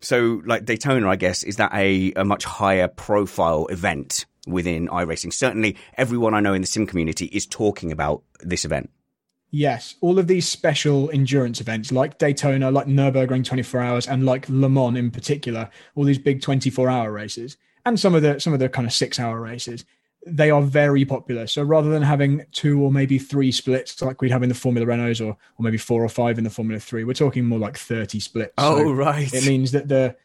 So, 0.00 0.40
like 0.46 0.64
Daytona, 0.64 1.08
I 1.08 1.16
guess, 1.16 1.42
is 1.42 1.56
that 1.56 1.74
a, 1.74 2.12
a 2.14 2.24
much 2.24 2.44
higher 2.44 2.88
profile 2.88 3.66
event 3.66 4.24
within 4.46 4.88
iRacing? 4.88 5.32
Certainly, 5.32 5.76
everyone 5.98 6.32
I 6.32 6.40
know 6.40 6.54
in 6.54 6.62
the 6.62 6.66
sim 6.66 6.86
community 6.86 7.26
is 7.26 7.46
talking 7.46 7.92
about 7.92 8.22
this 8.40 8.64
event. 8.64 8.90
Yes, 9.50 9.96
all 10.00 10.18
of 10.18 10.28
these 10.28 10.48
special 10.48 11.10
endurance 11.10 11.60
events, 11.60 11.90
like 11.90 12.18
Daytona, 12.18 12.70
like 12.70 12.86
Nurburgring 12.86 13.44
24 13.44 13.80
Hours, 13.80 14.06
and 14.06 14.24
like 14.24 14.48
Le 14.48 14.68
Mans 14.68 14.96
in 14.96 15.10
particular, 15.10 15.68
all 15.96 16.04
these 16.04 16.18
big 16.18 16.40
24 16.40 16.88
hour 16.88 17.10
races, 17.10 17.56
and 17.84 17.98
some 17.98 18.14
of 18.14 18.22
the 18.22 18.38
some 18.38 18.52
of 18.52 18.60
the 18.60 18.68
kind 18.68 18.86
of 18.86 18.92
six 18.92 19.18
hour 19.18 19.40
races, 19.40 19.84
they 20.24 20.50
are 20.50 20.62
very 20.62 21.04
popular. 21.04 21.46
So 21.48 21.62
rather 21.62 21.90
than 21.90 22.02
having 22.02 22.44
two 22.52 22.80
or 22.80 22.92
maybe 22.92 23.18
three 23.18 23.50
splits 23.50 24.00
like 24.02 24.20
we'd 24.20 24.30
have 24.30 24.44
in 24.44 24.48
the 24.48 24.54
Formula 24.54 24.86
Renaults 24.86 25.20
or, 25.20 25.30
or 25.30 25.62
maybe 25.62 25.78
four 25.78 26.04
or 26.04 26.08
five 26.08 26.38
in 26.38 26.44
the 26.44 26.50
Formula 26.50 26.78
Three, 26.78 27.02
we're 27.02 27.14
talking 27.14 27.44
more 27.44 27.58
like 27.58 27.76
30 27.76 28.20
splits. 28.20 28.54
Oh, 28.58 28.78
so 28.78 28.92
right. 28.92 29.32
It 29.32 29.46
means 29.46 29.72
that 29.72 29.88
the 29.88 30.16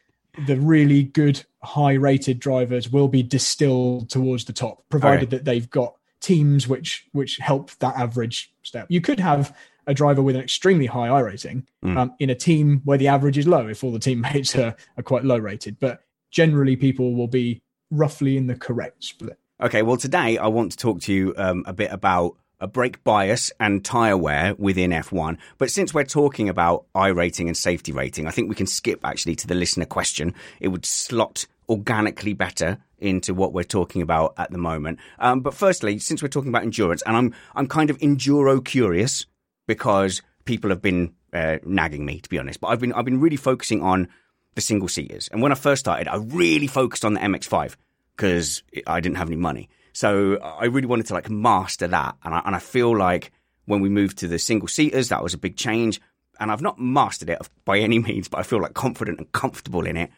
the 0.46 0.56
really 0.56 1.02
good 1.02 1.44
high 1.62 1.94
rated 1.94 2.38
drivers 2.38 2.90
will 2.90 3.08
be 3.08 3.22
distilled 3.22 4.10
towards 4.10 4.44
the 4.44 4.52
top, 4.52 4.84
provided 4.88 5.28
okay. 5.28 5.36
that 5.36 5.44
they've 5.44 5.68
got 5.70 5.95
teams 6.20 6.66
which 6.66 7.06
which 7.12 7.38
help 7.38 7.70
that 7.78 7.96
average 7.96 8.52
step. 8.62 8.86
You 8.88 9.00
could 9.00 9.20
have 9.20 9.56
a 9.86 9.94
driver 9.94 10.22
with 10.22 10.34
an 10.34 10.42
extremely 10.42 10.86
high 10.86 11.08
I 11.08 11.20
rating 11.20 11.66
mm. 11.84 11.96
um, 11.96 12.14
in 12.18 12.30
a 12.30 12.34
team 12.34 12.82
where 12.84 12.98
the 12.98 13.08
average 13.08 13.38
is 13.38 13.46
low 13.46 13.68
if 13.68 13.84
all 13.84 13.92
the 13.92 13.98
teammates 13.98 14.56
are, 14.56 14.74
are 14.96 15.02
quite 15.02 15.24
low 15.24 15.38
rated. 15.38 15.78
But 15.78 16.00
generally, 16.30 16.76
people 16.76 17.14
will 17.14 17.28
be 17.28 17.62
roughly 17.90 18.36
in 18.36 18.46
the 18.46 18.56
correct 18.56 19.04
split. 19.04 19.38
Okay, 19.60 19.82
well, 19.82 19.96
today 19.96 20.36
I 20.38 20.48
want 20.48 20.72
to 20.72 20.78
talk 20.78 21.00
to 21.02 21.12
you 21.12 21.34
um, 21.36 21.64
a 21.66 21.72
bit 21.72 21.90
about 21.92 22.36
a 22.58 22.66
brake 22.66 23.04
bias 23.04 23.52
and 23.60 23.84
tyre 23.84 24.16
wear 24.16 24.54
within 24.56 24.90
F1. 24.90 25.38
But 25.58 25.70
since 25.70 25.92
we're 25.92 26.04
talking 26.04 26.48
about 26.48 26.86
I 26.94 27.08
rating 27.08 27.48
and 27.48 27.56
safety 27.56 27.92
rating, 27.92 28.26
I 28.26 28.30
think 28.30 28.48
we 28.48 28.54
can 28.54 28.66
skip 28.66 29.00
actually 29.04 29.34
to 29.36 29.46
the 29.46 29.54
listener 29.54 29.84
question. 29.84 30.34
It 30.60 30.68
would 30.68 30.84
slot 30.84 31.46
organically 31.68 32.32
better 32.32 32.78
into 32.98 33.34
what 33.34 33.52
we're 33.52 33.64
talking 33.64 34.02
about 34.02 34.34
at 34.38 34.50
the 34.50 34.58
moment. 34.58 34.98
Um, 35.18 35.40
but 35.40 35.54
firstly, 35.54 35.98
since 35.98 36.22
we're 36.22 36.28
talking 36.28 36.48
about 36.48 36.62
endurance, 36.62 37.02
and 37.02 37.16
I'm 37.16 37.34
I'm 37.54 37.66
kind 37.66 37.90
of 37.90 37.98
enduro 37.98 38.64
curious 38.64 39.26
because 39.66 40.22
people 40.44 40.70
have 40.70 40.82
been 40.82 41.14
uh, 41.32 41.58
nagging 41.64 42.04
me 42.04 42.20
to 42.20 42.28
be 42.28 42.38
honest. 42.38 42.60
But 42.60 42.68
I've 42.68 42.80
been 42.80 42.92
I've 42.92 43.04
been 43.04 43.20
really 43.20 43.36
focusing 43.36 43.82
on 43.82 44.08
the 44.56 44.60
single 44.60 44.88
seaters. 44.88 45.28
And 45.28 45.40
when 45.40 45.52
I 45.52 45.54
first 45.54 45.80
started, 45.80 46.08
I 46.08 46.16
really 46.16 46.66
focused 46.66 47.04
on 47.04 47.14
the 47.14 47.20
MX5 47.20 47.76
because 48.16 48.62
I 48.86 49.00
didn't 49.00 49.18
have 49.18 49.28
any 49.28 49.36
money. 49.36 49.68
So 49.92 50.38
I 50.38 50.64
really 50.64 50.86
wanted 50.86 51.06
to 51.06 51.14
like 51.14 51.30
master 51.30 51.86
that. 51.86 52.16
And 52.24 52.34
I, 52.34 52.42
and 52.44 52.56
I 52.56 52.58
feel 52.58 52.96
like 52.96 53.32
when 53.66 53.80
we 53.80 53.88
moved 53.88 54.18
to 54.18 54.28
the 54.28 54.38
single 54.38 54.68
seaters, 54.68 55.10
that 55.10 55.22
was 55.22 55.34
a 55.34 55.38
big 55.38 55.56
change. 55.56 56.00
And 56.40 56.50
I've 56.50 56.62
not 56.62 56.80
mastered 56.80 57.30
it 57.30 57.38
by 57.64 57.78
any 57.78 57.98
means, 57.98 58.28
but 58.28 58.40
I 58.40 58.42
feel 58.42 58.60
like 58.60 58.74
confident 58.74 59.18
and 59.18 59.30
comfortable 59.32 59.86
in 59.86 59.96
it. 59.96 60.10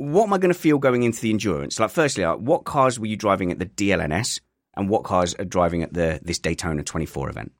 What 0.00 0.24
am 0.24 0.32
I 0.32 0.38
going 0.38 0.52
to 0.52 0.58
feel 0.58 0.78
going 0.78 1.02
into 1.02 1.20
the 1.20 1.30
endurance? 1.30 1.78
Like, 1.78 1.90
firstly, 1.90 2.24
like, 2.24 2.38
what 2.38 2.64
cars 2.64 2.98
were 2.98 3.06
you 3.06 3.16
driving 3.16 3.52
at 3.52 3.58
the 3.58 3.66
DLNS, 3.66 4.40
and 4.74 4.88
what 4.88 5.04
cars 5.04 5.34
are 5.34 5.44
driving 5.44 5.82
at 5.82 5.92
the 5.92 6.20
this 6.22 6.38
Daytona 6.38 6.82
24 6.82 7.28
event? 7.28 7.52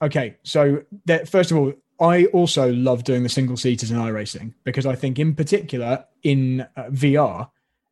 Okay, 0.00 0.36
so 0.44 0.82
that, 1.06 1.28
first 1.28 1.50
of 1.50 1.58
all, 1.58 1.72
I 2.00 2.26
also 2.26 2.72
love 2.72 3.04
doing 3.04 3.22
the 3.22 3.28
single 3.28 3.56
seaters 3.56 3.90
in 3.90 3.98
iRacing 3.98 4.54
because 4.64 4.86
I 4.86 4.94
think, 4.94 5.18
in 5.18 5.34
particular, 5.34 6.04
in 6.22 6.62
uh, 6.76 6.84
VR, 6.90 7.50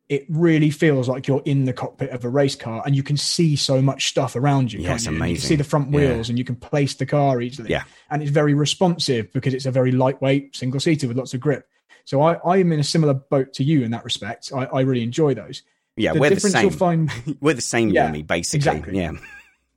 it 0.09 0.25
really 0.29 0.69
feels 0.69 1.09
like 1.09 1.27
you're 1.27 1.41
in 1.43 1.65
the 1.65 1.73
cockpit 1.73 2.11
of 2.11 2.23
a 2.23 2.29
race 2.29 2.55
car 2.55 2.81
and 2.85 2.95
you 2.95 3.03
can 3.03 3.17
see 3.17 3.57
so 3.57 3.81
much 3.81 4.07
stuff 4.07 4.37
around 4.37 4.71
you. 4.71 4.79
Yeah, 4.79 4.95
it's 4.95 5.05
amazing. 5.05 5.27
You 5.27 5.35
can 5.35 5.47
see 5.47 5.55
the 5.57 5.63
front 5.65 5.91
wheels 5.91 6.29
yeah. 6.29 6.31
and 6.31 6.39
you 6.39 6.45
can 6.45 6.55
place 6.55 6.93
the 6.93 7.05
car 7.05 7.41
easily. 7.41 7.69
Yeah. 7.69 7.83
And 8.09 8.21
it's 8.21 8.31
very 8.31 8.53
responsive 8.53 9.33
because 9.33 9.53
it's 9.53 9.65
a 9.65 9.71
very 9.71 9.91
lightweight 9.91 10.55
single 10.55 10.79
seater 10.79 11.09
with 11.09 11.17
lots 11.17 11.33
of 11.33 11.41
grip. 11.41 11.67
So 12.07 12.21
I, 12.21 12.35
I 12.45 12.57
am 12.57 12.71
in 12.71 12.79
a 12.79 12.83
similar 12.83 13.13
boat 13.13 13.53
to 13.53 13.63
you 13.63 13.83
in 13.83 13.91
that 13.91 14.03
respect. 14.03 14.51
I, 14.55 14.65
I 14.65 14.81
really 14.81 15.03
enjoy 15.03 15.33
those. 15.33 15.61
Yeah, 15.95 16.13
the 16.13 16.19
we're 16.19 16.29
the 16.29 16.39
same. 16.39 16.69
Find, 16.69 17.11
we're 17.41 17.53
the 17.53 17.61
same, 17.61 17.89
yeah, 17.89 18.09
me, 18.11 18.23
basically. 18.23 18.57
Exactly. 18.57 18.97
Yeah. 18.97 19.11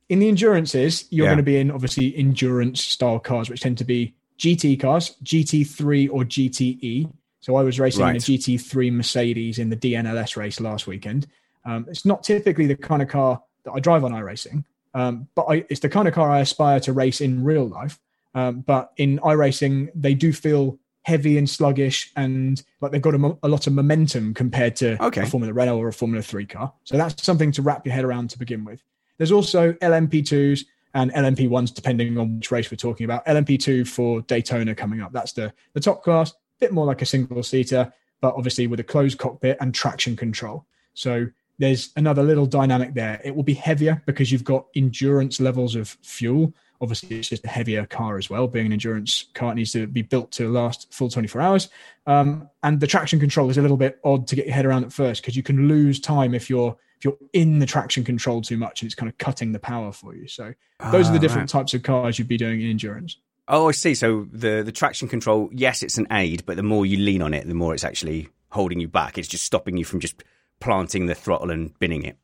In 0.09 0.19
the 0.19 0.29
endurances, 0.29 1.05
you're 1.09 1.25
yeah. 1.25 1.31
going 1.31 1.37
to 1.37 1.43
be 1.43 1.57
in 1.57 1.69
obviously 1.71 2.15
endurance 2.15 2.83
style 2.83 3.19
cars, 3.19 3.49
which 3.49 3.61
tend 3.61 3.77
to 3.77 3.85
be 3.85 4.15
GT 4.39 4.79
cars, 4.79 5.15
GT3 5.23 6.09
or 6.11 6.23
GTE 6.23 7.11
so 7.41 7.55
I 7.55 7.63
was 7.63 7.79
racing 7.79 8.03
right. 8.03 8.11
in 8.11 8.15
a 8.17 8.19
GT3 8.19 8.93
Mercedes 8.93 9.59
in 9.59 9.69
the 9.69 9.75
DNLS 9.75 10.37
race 10.37 10.59
last 10.59 10.85
weekend. 10.85 11.27
Um, 11.65 11.87
it's 11.89 12.05
not 12.05 12.23
typically 12.23 12.67
the 12.67 12.75
kind 12.75 13.01
of 13.01 13.07
car 13.07 13.41
that 13.65 13.71
I 13.71 13.79
drive 13.79 14.03
on 14.03 14.11
iRacing, 14.11 14.63
um, 14.93 15.27
but 15.35 15.45
I, 15.49 15.65
it's 15.69 15.79
the 15.79 15.89
kind 15.89 16.07
of 16.07 16.13
car 16.13 16.29
I 16.29 16.41
aspire 16.41 16.79
to 16.81 16.93
race 16.93 17.19
in 17.19 17.43
real 17.43 17.67
life. 17.67 17.99
Um, 18.33 18.61
but 18.61 18.93
in 18.97 19.19
iRacing, 19.19 19.89
they 19.95 20.13
do 20.13 20.31
feel 20.31 20.79
heavy 21.03 21.37
and 21.37 21.49
sluggish 21.49 22.11
and 22.15 22.63
like 22.79 22.91
they've 22.91 23.01
got 23.01 23.15
a, 23.15 23.37
a 23.43 23.47
lot 23.47 23.65
of 23.67 23.73
momentum 23.73 24.33
compared 24.33 24.75
to 24.75 25.03
okay. 25.03 25.21
a 25.21 25.25
Formula 25.25 25.53
Renault 25.53 25.77
or 25.77 25.87
a 25.87 25.93
Formula 25.93 26.21
3 26.21 26.45
car. 26.45 26.73
So 26.83 26.97
that's 26.97 27.23
something 27.23 27.51
to 27.53 27.61
wrap 27.61 27.85
your 27.85 27.95
head 27.95 28.05
around 28.05 28.29
to 28.31 28.39
begin 28.39 28.63
with. 28.63 28.83
There's 29.17 29.31
also 29.31 29.73
LMP2s 29.73 30.65
and 30.93 31.11
LMP1s, 31.13 31.73
depending 31.73 32.17
on 32.17 32.37
which 32.37 32.51
race 32.51 32.69
we're 32.69 32.77
talking 32.77 33.05
about. 33.05 33.25
LMP2 33.25 33.87
for 33.87 34.21
Daytona 34.21 34.75
coming 34.75 35.01
up. 35.01 35.11
That's 35.11 35.33
the, 35.33 35.53
the 35.73 35.79
top 35.79 36.03
class 36.03 36.31
a 36.31 36.35
bit 36.59 36.73
more 36.73 36.85
like 36.85 37.01
a 37.01 37.05
single 37.05 37.43
seater, 37.43 37.91
but 38.19 38.35
obviously 38.35 38.67
with 38.67 38.79
a 38.79 38.83
closed 38.83 39.17
cockpit 39.17 39.57
and 39.61 39.73
traction 39.73 40.15
control. 40.15 40.65
So 40.93 41.27
there's 41.57 41.91
another 41.95 42.23
little 42.23 42.45
dynamic 42.45 42.93
there. 42.93 43.21
It 43.23 43.35
will 43.35 43.43
be 43.43 43.53
heavier 43.53 44.01
because 44.05 44.31
you've 44.31 44.43
got 44.43 44.65
endurance 44.75 45.39
levels 45.39 45.75
of 45.75 45.89
fuel. 46.01 46.53
Obviously, 46.81 47.19
it's 47.19 47.29
just 47.29 47.45
a 47.45 47.47
heavier 47.47 47.85
car 47.85 48.17
as 48.17 48.29
well. 48.29 48.47
Being 48.47 48.65
an 48.65 48.73
endurance 48.73 49.25
car, 49.33 49.51
it 49.51 49.55
needs 49.55 49.71
to 49.73 49.87
be 49.87 50.01
built 50.01 50.31
to 50.33 50.49
last 50.49 50.91
full 50.93 51.09
24 51.09 51.41
hours. 51.41 51.69
Um, 52.07 52.49
and 52.63 52.79
the 52.79 52.87
traction 52.87 53.19
control 53.19 53.49
is 53.49 53.57
a 53.57 53.61
little 53.61 53.77
bit 53.77 53.99
odd 54.03 54.27
to 54.27 54.35
get 54.35 54.47
your 54.47 54.55
head 54.55 54.65
around 54.65 54.83
at 54.83 54.91
first 54.91 55.21
because 55.21 55.35
you 55.35 55.43
can 55.43 55.67
lose 55.67 55.99
time 55.99 56.33
if 56.33 56.49
you're 56.49 56.75
if 56.97 57.05
you're 57.05 57.17
in 57.33 57.59
the 57.59 57.65
traction 57.65 58.03
control 58.03 58.41
too 58.41 58.57
much 58.57 58.81
and 58.81 58.87
it's 58.87 58.95
kind 58.95 59.09
of 59.09 59.17
cutting 59.17 59.51
the 59.51 59.59
power 59.59 59.91
for 59.91 60.15
you. 60.15 60.27
So 60.27 60.53
those 60.91 61.09
are 61.09 61.13
the 61.13 61.17
ah, 61.17 61.21
different 61.21 61.53
right. 61.53 61.59
types 61.59 61.73
of 61.73 61.83
cars 61.83 62.19
you'd 62.19 62.27
be 62.27 62.37
doing 62.37 62.61
in 62.61 62.69
endurance. 62.69 63.17
Oh, 63.47 63.69
I 63.69 63.71
see. 63.71 63.95
So 63.95 64.27
the 64.31 64.61
the 64.63 64.71
traction 64.71 65.07
control, 65.07 65.49
yes, 65.51 65.83
it's 65.83 65.97
an 65.97 66.07
aid, 66.11 66.43
but 66.45 66.57
the 66.57 66.63
more 66.63 66.85
you 66.85 66.97
lean 66.97 67.21
on 67.21 67.33
it, 67.33 67.47
the 67.47 67.53
more 67.53 67.73
it's 67.73 67.83
actually 67.83 68.29
holding 68.49 68.79
you 68.79 68.87
back. 68.87 69.17
It's 69.17 69.27
just 69.27 69.43
stopping 69.43 69.77
you 69.77 69.85
from 69.85 69.99
just 69.99 70.23
planting 70.59 71.07
the 71.07 71.15
throttle 71.15 71.51
and 71.51 71.77
binning 71.79 72.03
it. 72.03 72.17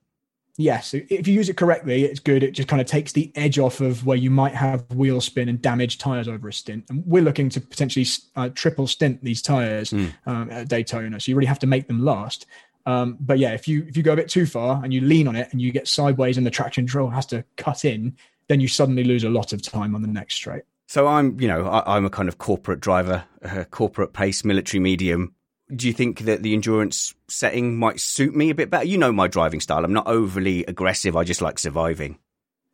Yes, 0.59 0.95
if 0.95 1.27
you 1.27 1.35
use 1.35 1.49
it 1.49 1.55
correctly, 1.55 2.03
it's 2.03 2.19
good. 2.19 2.41
It 2.41 2.51
just 2.51 2.67
kind 2.67 2.81
of 2.81 2.87
takes 2.87 3.11
the 3.11 3.31
edge 3.35 3.59
off 3.59 3.79
of 3.79 4.07
where 4.07 4.17
you 4.17 4.31
might 4.31 4.55
have 4.55 4.89
wheel 4.91 5.21
spin 5.21 5.49
and 5.49 5.61
damage 5.61 5.99
tires 5.99 6.27
over 6.27 6.47
a 6.47 6.53
stint. 6.53 6.85
And 6.89 7.03
we're 7.05 7.21
looking 7.21 7.49
to 7.49 7.61
potentially 7.61 8.07
uh, 8.35 8.49
triple 8.49 8.87
stint 8.87 9.23
these 9.23 9.43
tires 9.43 9.91
mm. 9.91 10.11
um, 10.25 10.49
at 10.49 10.67
Daytona, 10.67 11.19
so 11.19 11.29
you 11.29 11.35
really 11.35 11.45
have 11.45 11.59
to 11.59 11.67
make 11.67 11.87
them 11.87 12.03
last. 12.03 12.47
Um, 12.87 13.17
but 13.19 13.37
yeah, 13.37 13.51
if 13.51 13.67
you 13.67 13.85
if 13.87 13.95
you 13.95 14.01
go 14.01 14.13
a 14.13 14.15
bit 14.15 14.29
too 14.29 14.47
far 14.47 14.83
and 14.83 14.91
you 14.91 15.01
lean 15.01 15.27
on 15.27 15.35
it 15.35 15.49
and 15.51 15.61
you 15.61 15.71
get 15.71 15.87
sideways 15.87 16.37
and 16.37 16.45
the 16.45 16.51
traction 16.51 16.85
control 16.85 17.09
has 17.09 17.27
to 17.27 17.43
cut 17.57 17.85
in, 17.85 18.17
then 18.47 18.59
you 18.59 18.67
suddenly 18.67 19.03
lose 19.03 19.23
a 19.23 19.29
lot 19.29 19.53
of 19.53 19.61
time 19.61 19.93
on 19.93 20.01
the 20.01 20.07
next 20.07 20.35
straight. 20.35 20.63
So 20.87 21.05
I'm, 21.05 21.39
you 21.39 21.49
know, 21.49 21.67
I, 21.67 21.97
am 21.97 22.05
a 22.05 22.09
kind 22.09 22.29
of 22.29 22.37
corporate 22.37 22.79
driver, 22.79 23.25
a 23.41 23.65
corporate 23.65 24.13
pace, 24.13 24.45
military 24.45 24.79
medium. 24.79 25.35
Do 25.75 25.88
you 25.88 25.93
think 25.93 26.21
that 26.21 26.43
the 26.43 26.53
endurance 26.53 27.13
setting 27.27 27.77
might 27.77 28.00
suit 28.00 28.36
me 28.36 28.50
a 28.50 28.55
bit 28.55 28.69
better? 28.69 28.86
You 28.86 28.97
know 28.97 29.12
my 29.12 29.27
driving 29.27 29.59
style. 29.59 29.83
I'm 29.83 29.93
not 29.93 30.07
overly 30.07 30.63
aggressive. 30.65 31.15
I 31.15 31.24
just 31.24 31.41
like 31.41 31.59
surviving. 31.59 32.17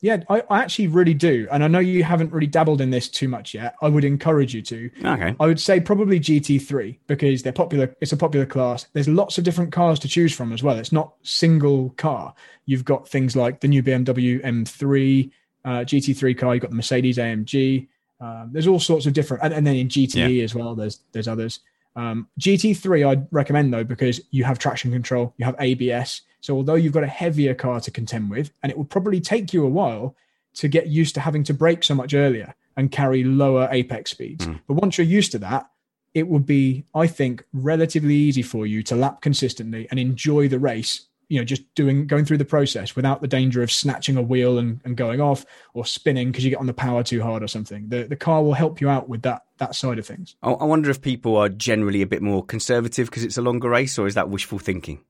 Yeah, 0.03 0.17
I, 0.29 0.43
I, 0.49 0.59
actually 0.59 0.87
really 0.87 1.13
do. 1.13 1.47
And 1.49 1.63
I 1.63 1.69
know 1.69 1.79
you 1.79 2.03
haven't 2.03 2.33
really 2.33 2.45
dabbled 2.45 2.81
in 2.81 2.89
this 2.89 3.07
too 3.07 3.29
much 3.29 3.53
yet. 3.53 3.75
I 3.81 3.87
would 3.87 4.03
encourage 4.03 4.53
you 4.53 4.61
to. 4.63 4.91
Okay. 5.01 5.33
I 5.39 5.45
would 5.45 5.61
say 5.61 5.79
probably 5.79 6.19
GT3 6.19 6.97
because 7.07 7.41
they're 7.41 7.53
popular. 7.53 7.95
It's 8.01 8.11
a 8.11 8.17
popular 8.17 8.45
class. 8.45 8.85
There's 8.91 9.07
lots 9.07 9.37
of 9.37 9.45
different 9.45 9.71
cars 9.71 9.99
to 9.99 10.09
choose 10.09 10.35
from 10.35 10.51
as 10.51 10.61
well. 10.61 10.77
It's 10.77 10.91
not 10.91 11.13
single 11.21 11.91
car. 11.91 12.33
You've 12.65 12.83
got 12.83 13.07
things 13.07 13.37
like 13.37 13.61
the 13.61 13.69
new 13.69 13.81
BMW 13.81 14.43
M3, 14.43 15.31
uh, 15.63 15.69
GT3 15.69 16.37
car. 16.37 16.53
You've 16.53 16.63
got 16.63 16.71
the 16.71 16.75
Mercedes 16.75 17.17
AMG. 17.17 17.87
Um, 18.19 18.49
there's 18.51 18.67
all 18.67 18.81
sorts 18.81 19.05
of 19.05 19.13
different, 19.13 19.41
and, 19.43 19.53
and 19.53 19.65
then 19.65 19.77
in 19.77 19.87
GTE 19.87 20.35
yeah. 20.35 20.43
as 20.43 20.53
well. 20.53 20.75
There's 20.75 20.99
there's 21.13 21.29
others. 21.29 21.61
Um, 21.95 22.27
GT3 22.39 23.07
I'd 23.07 23.27
recommend 23.31 23.73
though 23.73 23.83
because 23.83 24.21
you 24.31 24.43
have 24.43 24.59
traction 24.59 24.91
control, 24.91 25.33
you 25.37 25.45
have 25.45 25.55
ABS. 25.59 26.21
So 26.41 26.55
although 26.55 26.75
you've 26.75 26.93
got 26.93 27.03
a 27.03 27.07
heavier 27.07 27.53
car 27.53 27.79
to 27.81 27.91
contend 27.91 28.29
with, 28.29 28.51
and 28.61 28.71
it 28.71 28.77
will 28.77 28.85
probably 28.85 29.21
take 29.21 29.53
you 29.53 29.65
a 29.65 29.69
while 29.69 30.15
to 30.55 30.67
get 30.67 30.87
used 30.87 31.15
to 31.15 31.21
having 31.21 31.43
to 31.43 31.53
brake 31.53 31.83
so 31.83 31.95
much 31.95 32.13
earlier 32.13 32.53
and 32.75 32.91
carry 32.91 33.23
lower 33.23 33.69
apex 33.71 34.11
speeds. 34.11 34.45
Mm. 34.45 34.59
But 34.67 34.75
once 34.75 34.97
you're 34.97 35.07
used 35.07 35.31
to 35.33 35.39
that, 35.39 35.69
it 36.13 36.27
would 36.27 36.45
be, 36.45 36.85
I 36.93 37.07
think, 37.07 37.43
relatively 37.53 38.13
easy 38.13 38.43
for 38.43 38.67
you 38.67 38.83
to 38.83 38.95
lap 38.95 39.21
consistently 39.21 39.87
and 39.89 39.99
enjoy 39.99 40.47
the 40.47 40.59
race 40.59 41.07
you 41.33 41.39
know 41.39 41.43
just 41.43 41.73
doing 41.73 42.05
going 42.05 42.25
through 42.25 42.37
the 42.37 42.45
process 42.45 42.95
without 42.95 43.19
the 43.21 43.27
danger 43.27 43.63
of 43.63 43.71
snatching 43.71 44.17
a 44.17 44.21
wheel 44.21 44.59
and, 44.59 44.79
and 44.85 44.95
going 44.95 45.19
off 45.19 45.43
or 45.73 45.83
spinning 45.83 46.31
because 46.31 46.43
you 46.43 46.51
get 46.51 46.59
on 46.59 46.67
the 46.67 46.73
power 46.75 47.01
too 47.01 47.23
hard 47.23 47.41
or 47.41 47.47
something 47.47 47.89
the 47.89 48.03
the 48.03 48.15
car 48.15 48.43
will 48.43 48.53
help 48.53 48.79
you 48.79 48.87
out 48.87 49.09
with 49.09 49.23
that 49.23 49.41
that 49.57 49.73
side 49.73 49.97
of 49.97 50.05
things 50.05 50.35
i 50.43 50.63
wonder 50.63 50.91
if 50.91 51.01
people 51.01 51.35
are 51.35 51.49
generally 51.49 52.03
a 52.03 52.05
bit 52.05 52.21
more 52.21 52.45
conservative 52.45 53.09
because 53.09 53.23
it's 53.23 53.37
a 53.37 53.41
longer 53.41 53.67
race 53.67 53.97
or 53.97 54.05
is 54.05 54.13
that 54.13 54.29
wishful 54.29 54.59
thinking 54.59 55.03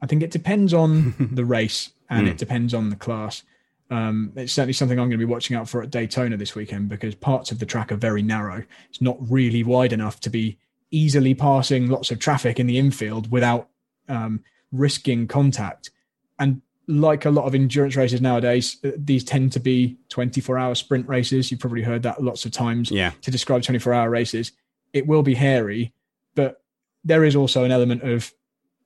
i 0.00 0.06
think 0.06 0.22
it 0.22 0.30
depends 0.30 0.72
on 0.72 1.14
the 1.32 1.44
race 1.44 1.90
and 2.08 2.28
mm. 2.28 2.30
it 2.30 2.38
depends 2.38 2.72
on 2.72 2.90
the 2.90 2.96
class 2.96 3.42
um, 3.90 4.32
it's 4.36 4.54
certainly 4.54 4.72
something 4.72 4.98
I'm 4.98 5.08
going 5.08 5.18
to 5.20 5.26
be 5.26 5.30
watching 5.30 5.54
out 5.54 5.68
for 5.68 5.82
at 5.82 5.90
Daytona 5.90 6.38
this 6.38 6.54
weekend 6.54 6.88
because 6.88 7.14
parts 7.14 7.52
of 7.52 7.58
the 7.58 7.66
track 7.66 7.92
are 7.92 7.96
very 7.96 8.22
narrow. 8.22 8.64
It's 8.88 9.02
not 9.02 9.18
really 9.30 9.62
wide 9.62 9.92
enough 9.92 10.18
to 10.20 10.30
be 10.30 10.56
easily 10.90 11.34
passing 11.34 11.90
lots 11.90 12.10
of 12.10 12.18
traffic 12.18 12.58
in 12.58 12.66
the 12.66 12.78
infield 12.78 13.30
without 13.30 13.68
um, 14.08 14.42
risking 14.72 15.28
contact. 15.28 15.90
And 16.38 16.62
like 16.88 17.24
a 17.24 17.30
lot 17.30 17.44
of 17.44 17.54
endurance 17.54 17.96
races 17.96 18.20
nowadays, 18.20 18.76
uh, 18.84 18.90
these 18.96 19.22
tend 19.24 19.52
to 19.52 19.60
be 19.60 19.98
24 20.08 20.58
hour 20.58 20.74
sprint 20.74 21.08
races. 21.08 21.50
You've 21.50 21.60
probably 21.60 21.82
heard 21.82 22.02
that 22.02 22.22
lots 22.22 22.44
of 22.44 22.50
times 22.50 22.90
yeah. 22.90 23.12
to 23.22 23.30
describe 23.30 23.62
24 23.62 23.92
hour 23.92 24.10
races. 24.10 24.52
It 24.92 25.06
will 25.06 25.22
be 25.22 25.34
hairy, 25.34 25.92
but 26.34 26.62
there 27.04 27.24
is 27.24 27.36
also 27.36 27.64
an 27.64 27.70
element 27.70 28.02
of, 28.02 28.32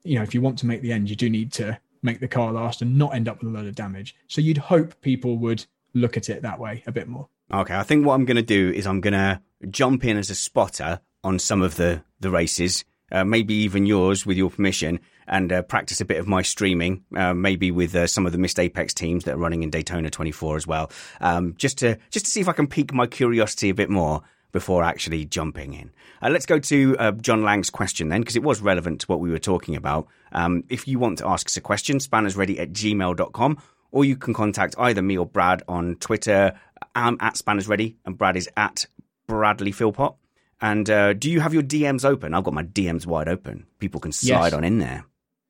you 0.04 0.16
know, 0.16 0.22
if 0.22 0.34
you 0.34 0.40
want 0.40 0.58
to 0.60 0.66
make 0.66 0.82
the 0.82 0.92
end, 0.92 1.08
you 1.10 1.16
do 1.16 1.28
need 1.30 1.52
to 1.52 1.78
make 2.02 2.20
the 2.20 2.28
car 2.28 2.52
last 2.52 2.82
and 2.82 2.96
not 2.96 3.14
end 3.14 3.28
up 3.28 3.42
with 3.42 3.52
a 3.52 3.56
load 3.56 3.66
of 3.66 3.74
damage. 3.74 4.14
So 4.28 4.40
you'd 4.40 4.58
hope 4.58 5.00
people 5.00 5.38
would 5.38 5.64
look 5.94 6.16
at 6.16 6.28
it 6.28 6.42
that 6.42 6.60
way 6.60 6.82
a 6.86 6.92
bit 6.92 7.08
more. 7.08 7.28
Okay, 7.52 7.74
I 7.74 7.82
think 7.82 8.04
what 8.04 8.14
I'm 8.14 8.24
going 8.24 8.36
to 8.36 8.42
do 8.42 8.70
is 8.70 8.86
I'm 8.86 9.00
going 9.00 9.14
to 9.14 9.40
jump 9.70 10.04
in 10.04 10.16
as 10.16 10.30
a 10.30 10.34
spotter 10.34 11.00
on 11.24 11.38
some 11.38 11.62
of 11.62 11.76
the 11.76 12.02
the 12.20 12.30
races, 12.30 12.84
uh, 13.12 13.24
maybe 13.24 13.54
even 13.54 13.86
yours 13.86 14.24
with 14.24 14.36
your 14.36 14.50
permission, 14.50 15.00
and 15.28 15.52
uh, 15.52 15.62
practice 15.62 16.00
a 16.00 16.04
bit 16.04 16.18
of 16.18 16.26
my 16.26 16.42
streaming, 16.42 17.04
uh, 17.14 17.34
maybe 17.34 17.70
with 17.70 17.94
uh, 17.94 18.06
some 18.06 18.26
of 18.26 18.32
the 18.32 18.38
missed 18.38 18.58
Apex 18.58 18.94
teams 18.94 19.24
that 19.24 19.34
are 19.34 19.38
running 19.38 19.62
in 19.62 19.70
Daytona 19.70 20.10
24 20.10 20.56
as 20.56 20.66
well, 20.66 20.90
um, 21.20 21.54
just 21.56 21.78
to 21.78 21.96
just 22.10 22.26
to 22.26 22.30
see 22.30 22.40
if 22.40 22.48
I 22.48 22.52
can 22.52 22.66
pique 22.66 22.92
my 22.92 23.06
curiosity 23.06 23.68
a 23.68 23.74
bit 23.74 23.90
more 23.90 24.22
before 24.52 24.82
actually 24.82 25.24
jumping 25.24 25.74
in. 25.74 25.90
Uh, 26.22 26.30
let's 26.30 26.46
go 26.46 26.58
to 26.58 26.96
uh, 26.98 27.12
John 27.12 27.42
Lang's 27.42 27.68
question 27.68 28.08
then, 28.08 28.22
because 28.22 28.36
it 28.36 28.42
was 28.42 28.62
relevant 28.62 29.02
to 29.02 29.06
what 29.06 29.20
we 29.20 29.30
were 29.30 29.38
talking 29.38 29.76
about. 29.76 30.06
Um, 30.32 30.64
if 30.70 30.88
you 30.88 30.98
want 30.98 31.18
to 31.18 31.28
ask 31.28 31.46
us 31.46 31.56
a 31.56 31.60
question, 31.60 31.98
spannersready 31.98 32.58
at 32.58 32.72
gmail.com, 32.72 33.58
or 33.90 34.04
you 34.04 34.16
can 34.16 34.32
contact 34.32 34.74
either 34.78 35.02
me 35.02 35.18
or 35.18 35.26
Brad 35.26 35.62
on 35.68 35.96
Twitter. 35.96 36.58
I'm 36.94 37.18
at 37.20 37.34
spannersready, 37.34 37.96
and 38.06 38.16
Brad 38.16 38.36
is 38.36 38.48
at 38.56 38.86
Bradley 39.26 39.72
Philpott. 39.72 40.14
And 40.60 40.88
uh, 40.88 41.12
do 41.12 41.30
you 41.30 41.40
have 41.40 41.52
your 41.52 41.62
DMs 41.62 42.04
open? 42.04 42.32
I've 42.32 42.44
got 42.44 42.54
my 42.54 42.62
DMs 42.62 43.06
wide 43.06 43.28
open. 43.28 43.66
People 43.78 44.00
can 44.00 44.12
slide 44.12 44.46
yes. 44.46 44.52
on 44.54 44.64
in 44.64 44.78
there. 44.78 45.04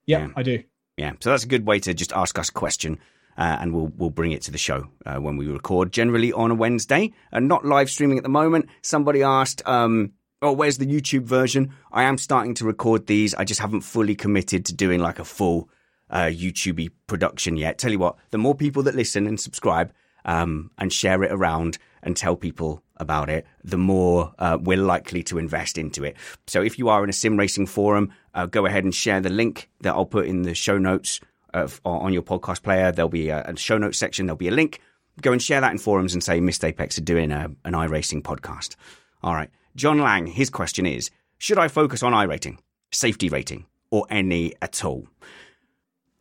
Yeah, 0.06 0.26
yeah, 0.26 0.28
I 0.36 0.42
do. 0.42 0.62
Yeah, 0.96 1.12
so 1.20 1.30
that's 1.30 1.44
a 1.44 1.48
good 1.48 1.66
way 1.66 1.78
to 1.80 1.92
just 1.92 2.12
ask 2.12 2.38
us 2.38 2.48
a 2.48 2.52
question. 2.52 2.98
Uh, 3.38 3.58
and 3.60 3.74
we'll 3.74 3.92
we'll 3.96 4.10
bring 4.10 4.32
it 4.32 4.40
to 4.42 4.50
the 4.50 4.56
show 4.56 4.88
uh, 5.04 5.16
when 5.16 5.36
we 5.36 5.46
record, 5.46 5.92
generally 5.92 6.32
on 6.32 6.50
a 6.50 6.54
Wednesday, 6.54 7.12
and 7.32 7.46
not 7.46 7.66
live 7.66 7.90
streaming 7.90 8.16
at 8.16 8.22
the 8.22 8.30
moment. 8.30 8.66
Somebody 8.80 9.22
asked, 9.22 9.60
um, 9.68 10.12
"Oh, 10.40 10.52
where's 10.52 10.78
the 10.78 10.86
YouTube 10.86 11.24
version?" 11.24 11.74
I 11.92 12.04
am 12.04 12.16
starting 12.16 12.54
to 12.54 12.64
record 12.64 13.06
these. 13.06 13.34
I 13.34 13.44
just 13.44 13.60
haven't 13.60 13.82
fully 13.82 14.14
committed 14.14 14.64
to 14.66 14.74
doing 14.74 15.00
like 15.00 15.18
a 15.18 15.24
full 15.24 15.68
uh, 16.08 16.30
YouTube 16.30 16.88
production 17.06 17.58
yet. 17.58 17.76
Tell 17.76 17.92
you 17.92 17.98
what, 17.98 18.16
the 18.30 18.38
more 18.38 18.54
people 18.54 18.82
that 18.84 18.94
listen 18.94 19.26
and 19.26 19.38
subscribe 19.38 19.92
um, 20.24 20.70
and 20.78 20.92
share 20.92 21.22
it 21.22 21.32
around 21.32 21.76
and 22.02 22.16
tell 22.16 22.36
people 22.36 22.82
about 22.98 23.28
it, 23.28 23.44
the 23.64 23.76
more 23.76 24.32
uh, 24.38 24.56
we're 24.60 24.76
likely 24.76 25.22
to 25.24 25.38
invest 25.38 25.76
into 25.76 26.04
it. 26.04 26.16
So 26.46 26.62
if 26.62 26.78
you 26.78 26.88
are 26.88 27.02
in 27.04 27.10
a 27.10 27.12
sim 27.12 27.36
racing 27.36 27.66
forum, 27.66 28.12
uh, 28.36 28.46
go 28.46 28.66
ahead 28.66 28.84
and 28.84 28.94
share 28.94 29.20
the 29.20 29.30
link 29.30 29.68
that 29.80 29.94
I'll 29.94 30.06
put 30.06 30.26
in 30.26 30.42
the 30.42 30.54
show 30.54 30.78
notes 30.78 31.20
of, 31.54 31.80
on 31.84 32.12
your 32.12 32.22
podcast 32.22 32.62
player. 32.62 32.92
There'll 32.92 33.08
be 33.08 33.30
a, 33.30 33.42
a, 33.42 33.56
show 33.56 33.78
notes 33.78 33.98
section. 33.98 34.26
There'll 34.26 34.36
be 34.36 34.48
a 34.48 34.52
link. 34.52 34.80
Go 35.22 35.32
and 35.32 35.42
share 35.42 35.60
that 35.60 35.72
in 35.72 35.78
forums 35.78 36.12
and 36.12 36.22
say 36.22 36.38
Missed 36.38 36.64
Apex 36.64 36.98
are 36.98 37.02
doing 37.02 37.32
a, 37.32 37.50
an 37.64 37.72
iRacing 37.72 38.22
podcast. 38.22 38.76
All 39.22 39.34
right. 39.34 39.50
John 39.74 39.98
Lang, 39.98 40.26
his 40.26 40.50
question 40.50 40.84
is, 40.86 41.10
should 41.38 41.58
I 41.58 41.68
focus 41.68 42.02
on 42.02 42.12
iRating, 42.12 42.58
safety 42.92 43.28
rating, 43.30 43.66
or 43.90 44.06
any 44.10 44.52
at 44.60 44.84
all? 44.84 45.08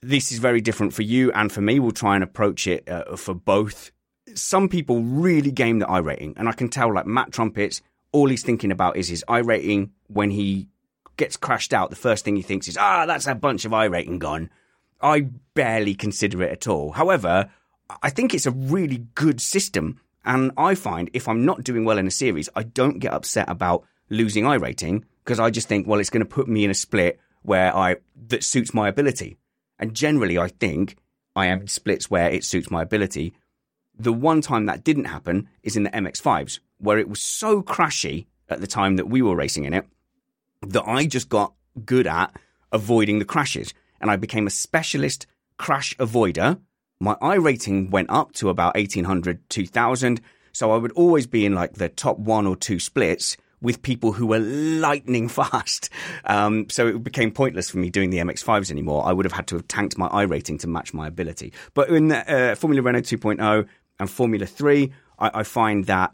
This 0.02 0.32
is 0.32 0.40
very 0.40 0.62
different 0.62 0.94
for 0.94 1.02
you 1.02 1.32
and 1.34 1.52
for 1.52 1.62
me. 1.62 1.80
We'll 1.80 1.92
try 1.92 2.16
and 2.16 2.24
approach 2.24 2.68
it 2.68 2.88
uh, 2.88 3.16
for 3.18 3.34
both 3.34 3.92
some 4.34 4.70
people 4.70 5.02
really 5.02 5.52
game 5.52 5.80
the 5.80 5.86
iRating, 5.86 6.34
and 6.38 6.50
I 6.50 6.52
can 6.52 6.70
tell 6.70 6.94
like 6.94 7.06
Matt 7.06 7.32
Trumpets, 7.32 7.82
all 8.12 8.28
he's 8.28 8.44
thinking 8.44 8.72
about 8.72 8.98
is 8.98 9.08
his 9.08 9.24
iRating 9.28 9.92
when 10.08 10.32
he 10.32 10.68
gets 11.18 11.38
crashed 11.38 11.74
out. 11.74 11.90
The 11.90 11.96
first 11.96 12.26
thing 12.26 12.36
he 12.36 12.42
thinks 12.42 12.68
is, 12.68 12.78
ah, 12.78 13.06
that's 13.06 13.28
a 13.28 13.36
bunch 13.36 13.66
of 13.66 13.72
iRating 13.72 14.20
gone. 14.20 14.50
I 15.02 15.28
barely 15.54 15.96
consider 15.96 16.42
it 16.44 16.52
at 16.52 16.68
all. 16.68 16.92
However, 16.92 17.50
I 18.02 18.10
think 18.10 18.34
it's 18.34 18.46
a 18.46 18.52
really 18.52 19.06
good 19.16 19.42
system, 19.42 20.00
and 20.24 20.52
I 20.58 20.76
find 20.76 21.10
if 21.14 21.28
I'm 21.28 21.46
not 21.46 21.64
doing 21.64 21.86
well 21.86 21.98
in 21.98 22.08
a 22.08 22.12
series, 22.12 22.50
I 22.56 22.64
don't 22.64 23.00
get 23.00 23.14
upset 23.14 23.50
about 23.50 23.86
losing 24.10 24.46
iRating 24.46 25.04
because 25.24 25.40
I 25.40 25.50
just 25.50 25.68
think, 25.68 25.88
well, 25.88 26.00
it's 26.00 26.10
going 26.10 26.26
to 26.26 26.26
put 26.26 26.48
me 26.48 26.64
in 26.64 26.72
a 26.72 26.76
split 26.76 27.20
where 27.44 27.76
I 27.76 27.98
that 28.28 28.44
suits 28.44 28.74
my 28.74 28.88
ability. 28.88 29.38
And 29.78 29.94
generally, 29.94 30.38
I 30.38 30.48
think 30.48 30.96
I 31.36 31.48
am 31.48 31.68
splits 31.68 32.10
where 32.10 32.30
it 32.30 32.44
suits 32.44 32.72
my 32.72 32.82
ability 32.82 33.36
the 33.98 34.14
one 34.14 34.42
time 34.42 34.66
that 34.66 34.84
didn't 34.84 35.06
happen 35.06 35.50
is 35.64 35.78
in 35.78 35.84
the 35.84 35.90
MX5s, 35.92 36.60
where 36.80 36.98
it 36.98 37.10
was 37.10 37.22
so 37.22 37.62
crashy 37.62 38.26
at 38.50 38.62
the 38.62 38.68
time 38.68 38.98
that 38.98 39.10
we 39.10 39.22
were 39.22 39.36
racing 39.36 39.64
in 39.64 39.74
it 39.74 39.86
that 40.70 40.88
I 40.88 41.06
just 41.06 41.30
got 41.30 41.54
good 41.86 42.08
at 42.08 42.36
avoiding 42.72 43.20
the 43.20 43.26
crashes. 43.26 43.74
And 44.02 44.12
I 44.12 44.16
became 44.16 44.48
a 44.48 44.52
specialist 44.52 45.26
crash 45.58 45.96
avoider. 45.98 46.60
My 47.00 47.18
I 47.22 47.36
rating 47.36 47.90
went 47.90 48.10
up 48.10 48.34
to 48.34 48.50
about 48.50 48.76
1800, 48.76 49.50
2000. 49.50 50.22
So 50.52 50.72
I 50.72 50.78
would 50.78 50.92
always 50.94 51.28
be 51.28 51.46
in 51.46 51.54
like 51.54 51.74
the 51.74 51.90
top 51.90 52.18
one 52.18 52.48
or 52.48 52.56
two 52.56 52.80
splits 52.80 53.38
with 53.62 53.82
people 53.82 54.14
who 54.14 54.28
were 54.28 54.40
lightning 54.40 55.28
fast. 55.40 55.90
Um, 56.26 56.70
so 56.70 56.88
it 56.88 57.04
became 57.04 57.32
pointless 57.32 57.70
for 57.70 57.78
me 57.78 57.90
doing 57.90 58.10
the 58.10 58.20
MX5s 58.20 58.72
anymore. 58.72 59.06
I 59.06 59.12
would 59.12 59.26
have 59.26 59.34
had 59.34 59.48
to 59.48 59.56
have 59.56 59.68
tanked 59.68 59.98
my 59.98 60.08
I 60.08 60.24
rating 60.24 60.58
to 60.60 60.68
match 60.68 60.94
my 60.94 61.08
ability. 61.08 61.54
But 61.74 61.90
in 61.90 62.10
the, 62.10 62.52
uh, 62.52 62.56
Formula 62.56 62.82
Renault 62.82 63.02
2.0, 63.02 63.68
and 64.00 64.10
Formula 64.10 64.46
3, 64.46 64.92
I, 65.20 65.32
I 65.36 65.44
find 65.44 65.86
that 65.86 66.14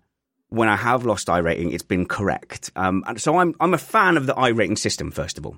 when 0.51 0.67
I 0.67 0.75
have 0.75 1.05
lost 1.05 1.29
I 1.29 1.39
rating, 1.39 1.71
it's 1.71 1.81
been 1.81 2.05
correct. 2.05 2.71
Um, 2.75 3.03
and 3.07 3.19
so 3.19 3.37
I'm 3.37 3.55
I'm 3.59 3.73
a 3.73 3.79
fan 3.79 4.17
of 4.17 4.27
the 4.27 4.35
I 4.35 4.49
rating 4.49 4.75
system, 4.75 5.09
first 5.09 5.37
of 5.37 5.45
all. 5.45 5.57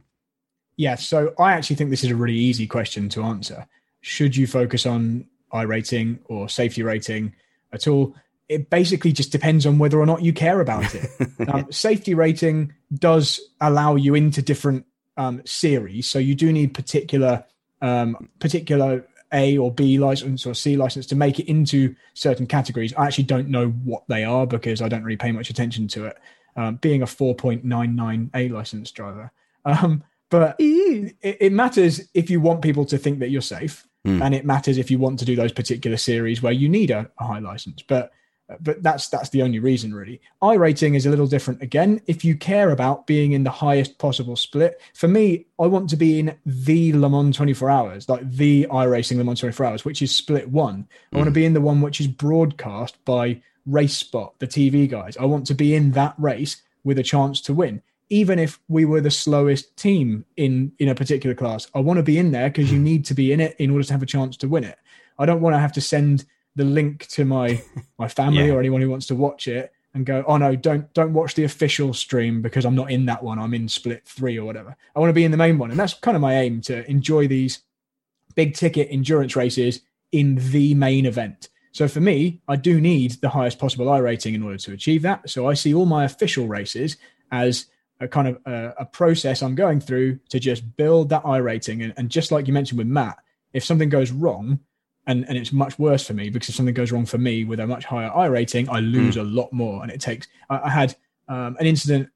Yeah, 0.77 0.95
so 0.95 1.34
I 1.38 1.53
actually 1.53 1.75
think 1.75 1.89
this 1.89 2.03
is 2.03 2.12
a 2.12 2.15
really 2.15 2.38
easy 2.38 2.65
question 2.67 3.10
to 3.10 3.23
answer. 3.23 3.67
Should 4.01 4.36
you 4.36 4.47
focus 4.47 4.86
on 4.86 5.25
I 5.51 5.63
rating 5.63 6.19
or 6.25 6.47
safety 6.47 6.84
rating 6.84 7.34
at 7.71 7.88
all? 7.88 8.15
It 8.49 8.69
basically 8.69 9.12
just 9.13 9.32
depends 9.32 9.65
on 9.65 9.79
whether 9.79 9.99
or 9.99 10.06
not 10.06 10.21
you 10.21 10.32
care 10.32 10.62
about 10.62 10.93
it. 10.93 11.10
um, 11.47 11.71
safety 11.71 12.13
rating 12.13 12.73
does 12.93 13.39
allow 13.60 13.95
you 13.95 14.13
into 14.13 14.41
different 14.41 14.86
um, 15.17 15.41
series, 15.45 16.08
so 16.08 16.19
you 16.19 16.36
do 16.36 16.51
need 16.51 16.73
particular 16.73 17.45
um, 17.82 18.29
particular 18.39 19.08
a 19.33 19.57
or 19.57 19.71
B 19.71 19.97
license 19.97 20.45
or 20.45 20.53
C 20.53 20.77
license 20.77 21.05
to 21.07 21.15
make 21.15 21.39
it 21.39 21.49
into 21.49 21.95
certain 22.13 22.45
categories. 22.45 22.93
I 22.93 23.05
actually 23.05 23.25
don't 23.25 23.49
know 23.49 23.69
what 23.69 24.03
they 24.07 24.23
are 24.23 24.45
because 24.45 24.81
I 24.81 24.87
don't 24.87 25.03
really 25.03 25.17
pay 25.17 25.31
much 25.31 25.49
attention 25.49 25.87
to 25.89 26.05
it. 26.05 26.17
Um, 26.55 26.75
being 26.75 27.01
a 27.01 27.05
4.99 27.05 28.29
A 28.35 28.49
license 28.49 28.91
driver, 28.91 29.31
um, 29.65 30.03
but 30.29 30.55
it, 30.59 31.15
it, 31.21 31.51
matters 31.51 32.01
if 32.13 32.29
you 32.29 32.39
want 32.39 32.61
people 32.61 32.85
to 32.85 32.97
think 32.97 33.17
that 33.19 33.31
you're 33.31 33.41
safe. 33.41 33.87
mm. 34.05 34.21
and 34.21 34.35
it 34.35 34.45
matters 34.45 34.77
if 34.77 34.91
you 34.91 34.99
want 34.99 35.17
to 35.17 35.25
do 35.25 35.35
those 35.35 35.51
particular 35.51 35.97
series 35.97 36.43
where 36.43 36.53
you 36.53 36.69
need 36.69 36.91
a, 36.91 37.09
a 37.19 37.25
high 37.25 37.39
license. 37.39 37.81
But 37.81 38.11
but 38.60 38.84
that's 38.84 39.08
that's 39.10 39.29
the 39.29 39.41
only 39.41 39.60
reason 39.60 39.93
really. 39.93 40.21
iRating 40.41 40.95
is 40.95 41.06
a 41.06 41.10
little 41.10 41.27
different 41.27 41.62
again. 41.62 42.01
If 42.08 42.25
you 42.25 42.36
care 42.36 42.71
about 42.71 43.08
being 43.08 43.32
in 43.32 43.43
the 43.43 43.49
highest 43.49 43.97
possible 43.97 44.36
split, 44.36 44.82
for 44.93 45.08
me, 45.08 45.45
I 45.60 45.67
want 45.67 45.89
to 45.91 45.95
be 45.95 46.19
in 46.19 46.38
the 46.45 46.93
Le 46.93 47.10
Mans 47.10 47.36
24 47.36 47.69
hours, 47.69 48.10
like 48.10 48.29
the 48.29 48.67
iRacing 48.69 49.17
Le 49.17 49.23
Mans 49.23 49.39
24 49.39 49.65
hours, 49.65 49.86
which 49.86 50.01
is 50.01 50.15
split 50.15 50.49
one. 50.49 50.88
I 51.12 51.15
mm. 51.15 51.19
want 51.19 51.27
to 51.27 51.32
be 51.32 51.45
in 51.45 51.53
the 51.53 51.62
one 51.62 51.82
which 51.82 51.99
is 51.99 52.08
broadcast 52.08 53.03
by 53.06 53.41
Race 53.65 53.95
Spot, 53.95 54.34
the 54.39 54.47
TV 54.47 54.89
guys. 54.89 55.15
I 55.17 55.25
want 55.25 55.47
to 55.47 55.56
be 55.56 55.73
in 55.73 55.91
that 55.91 56.15
race 56.17 56.62
with 56.84 56.99
a 56.99 57.03
chance 57.03 57.39
to 57.41 57.53
win 57.53 57.82
even 58.10 58.38
if 58.38 58.60
we 58.67 58.86
were 58.86 59.01
the 59.01 59.10
slowest 59.10 59.75
team 59.77 60.25
in 60.36 60.71
in 60.77 60.89
a 60.89 60.95
particular 60.95 61.34
class 61.34 61.67
i 61.73 61.79
want 61.79 61.97
to 61.97 62.03
be 62.03 62.17
in 62.17 62.32
there 62.32 62.49
because 62.49 62.69
you 62.71 62.77
hmm. 62.77 62.84
need 62.84 63.06
to 63.06 63.13
be 63.13 63.32
in 63.32 63.39
it 63.39 63.56
in 63.60 63.71
order 63.71 63.84
to 63.84 63.93
have 63.93 64.03
a 64.03 64.06
chance 64.06 64.36
to 64.36 64.47
win 64.47 64.63
it 64.63 64.77
i 65.17 65.25
don't 65.25 65.41
want 65.41 65.56
to 65.56 65.60
have 65.60 65.71
to 65.71 65.79
send 65.79 66.25
the 66.55 66.63
link 66.63 67.07
to 67.07 67.25
my 67.25 67.61
my 67.97 68.07
family 68.07 68.47
yeah. 68.47 68.53
or 68.53 68.59
anyone 68.59 68.81
who 68.81 68.89
wants 68.89 69.07
to 69.07 69.15
watch 69.15 69.47
it 69.47 69.71
and 69.93 70.05
go 70.05 70.23
oh 70.27 70.37
no 70.37 70.55
don't 70.55 70.91
don't 70.93 71.13
watch 71.13 71.35
the 71.35 71.43
official 71.43 71.93
stream 71.93 72.41
because 72.41 72.65
i'm 72.65 72.75
not 72.75 72.91
in 72.91 73.05
that 73.05 73.23
one. 73.23 73.39
I'm 73.39 73.53
in 73.53 73.67
split 73.67 74.05
three 74.05 74.37
or 74.37 74.45
whatever. 74.45 74.75
I 74.95 74.99
want 74.99 75.09
to 75.09 75.13
be 75.13 75.23
in 75.23 75.31
the 75.31 75.37
main 75.37 75.57
one. 75.57 75.71
And 75.71 75.79
that's 75.79 75.93
kind 75.93 76.15
of 76.15 76.21
my 76.21 76.35
aim 76.39 76.61
to 76.61 76.89
enjoy 76.89 77.27
these 77.27 77.59
big 78.35 78.55
ticket 78.55 78.87
endurance 78.89 79.35
races 79.35 79.81
in 80.11 80.35
the 80.51 80.73
main 80.73 81.05
event. 81.05 81.49
So 81.71 81.87
for 81.87 81.99
me 81.99 82.41
i 82.47 82.55
do 82.55 82.81
need 82.81 83.11
the 83.21 83.29
highest 83.29 83.59
possible 83.59 83.89
I 83.89 83.99
rating 83.99 84.35
in 84.35 84.43
order 84.43 84.57
to 84.57 84.73
achieve 84.73 85.01
that. 85.03 85.29
So 85.29 85.47
i 85.47 85.53
see 85.53 85.73
all 85.73 85.85
my 85.85 86.05
official 86.05 86.47
races 86.47 86.97
as 87.31 87.67
a 87.99 88.07
kind 88.07 88.27
of 88.27 88.37
a, 88.45 88.73
a, 88.79 88.85
process 88.85 89.41
I'm 89.41 89.55
going 89.55 89.79
through 89.79 90.19
to 90.29 90.39
just 90.39 90.75
build 90.75 91.09
that 91.09 91.23
iRating. 91.23 91.83
And, 91.83 91.93
and 91.97 92.09
just 92.09 92.31
like 92.31 92.47
you 92.47 92.53
mentioned 92.53 92.77
with 92.77 92.87
Matt, 92.87 93.17
if 93.53 93.63
something 93.63 93.89
goes 93.89 94.11
wrong, 94.11 94.59
and, 95.07 95.25
and 95.27 95.37
it's 95.37 95.51
much 95.51 95.77
worse 95.77 96.05
for 96.05 96.13
me 96.13 96.29
because 96.29 96.49
if 96.49 96.55
something 96.55 96.73
goes 96.73 96.91
wrong 96.91 97.05
for 97.05 97.17
me 97.17 97.43
with 97.43 97.59
a 97.59 97.67
much 97.67 97.85
higher 97.85 98.11
I 98.11 98.27
rating, 98.27 98.69
I 98.69 98.79
lose 98.79 99.15
mm. 99.15 99.21
a 99.21 99.23
lot 99.23 99.51
more. 99.51 99.81
And 99.83 99.91
it 99.91 99.99
takes, 99.99 100.27
I, 100.49 100.59
I 100.59 100.69
had 100.69 100.95
um, 101.27 101.57
an 101.59 101.65
incident 101.65 102.09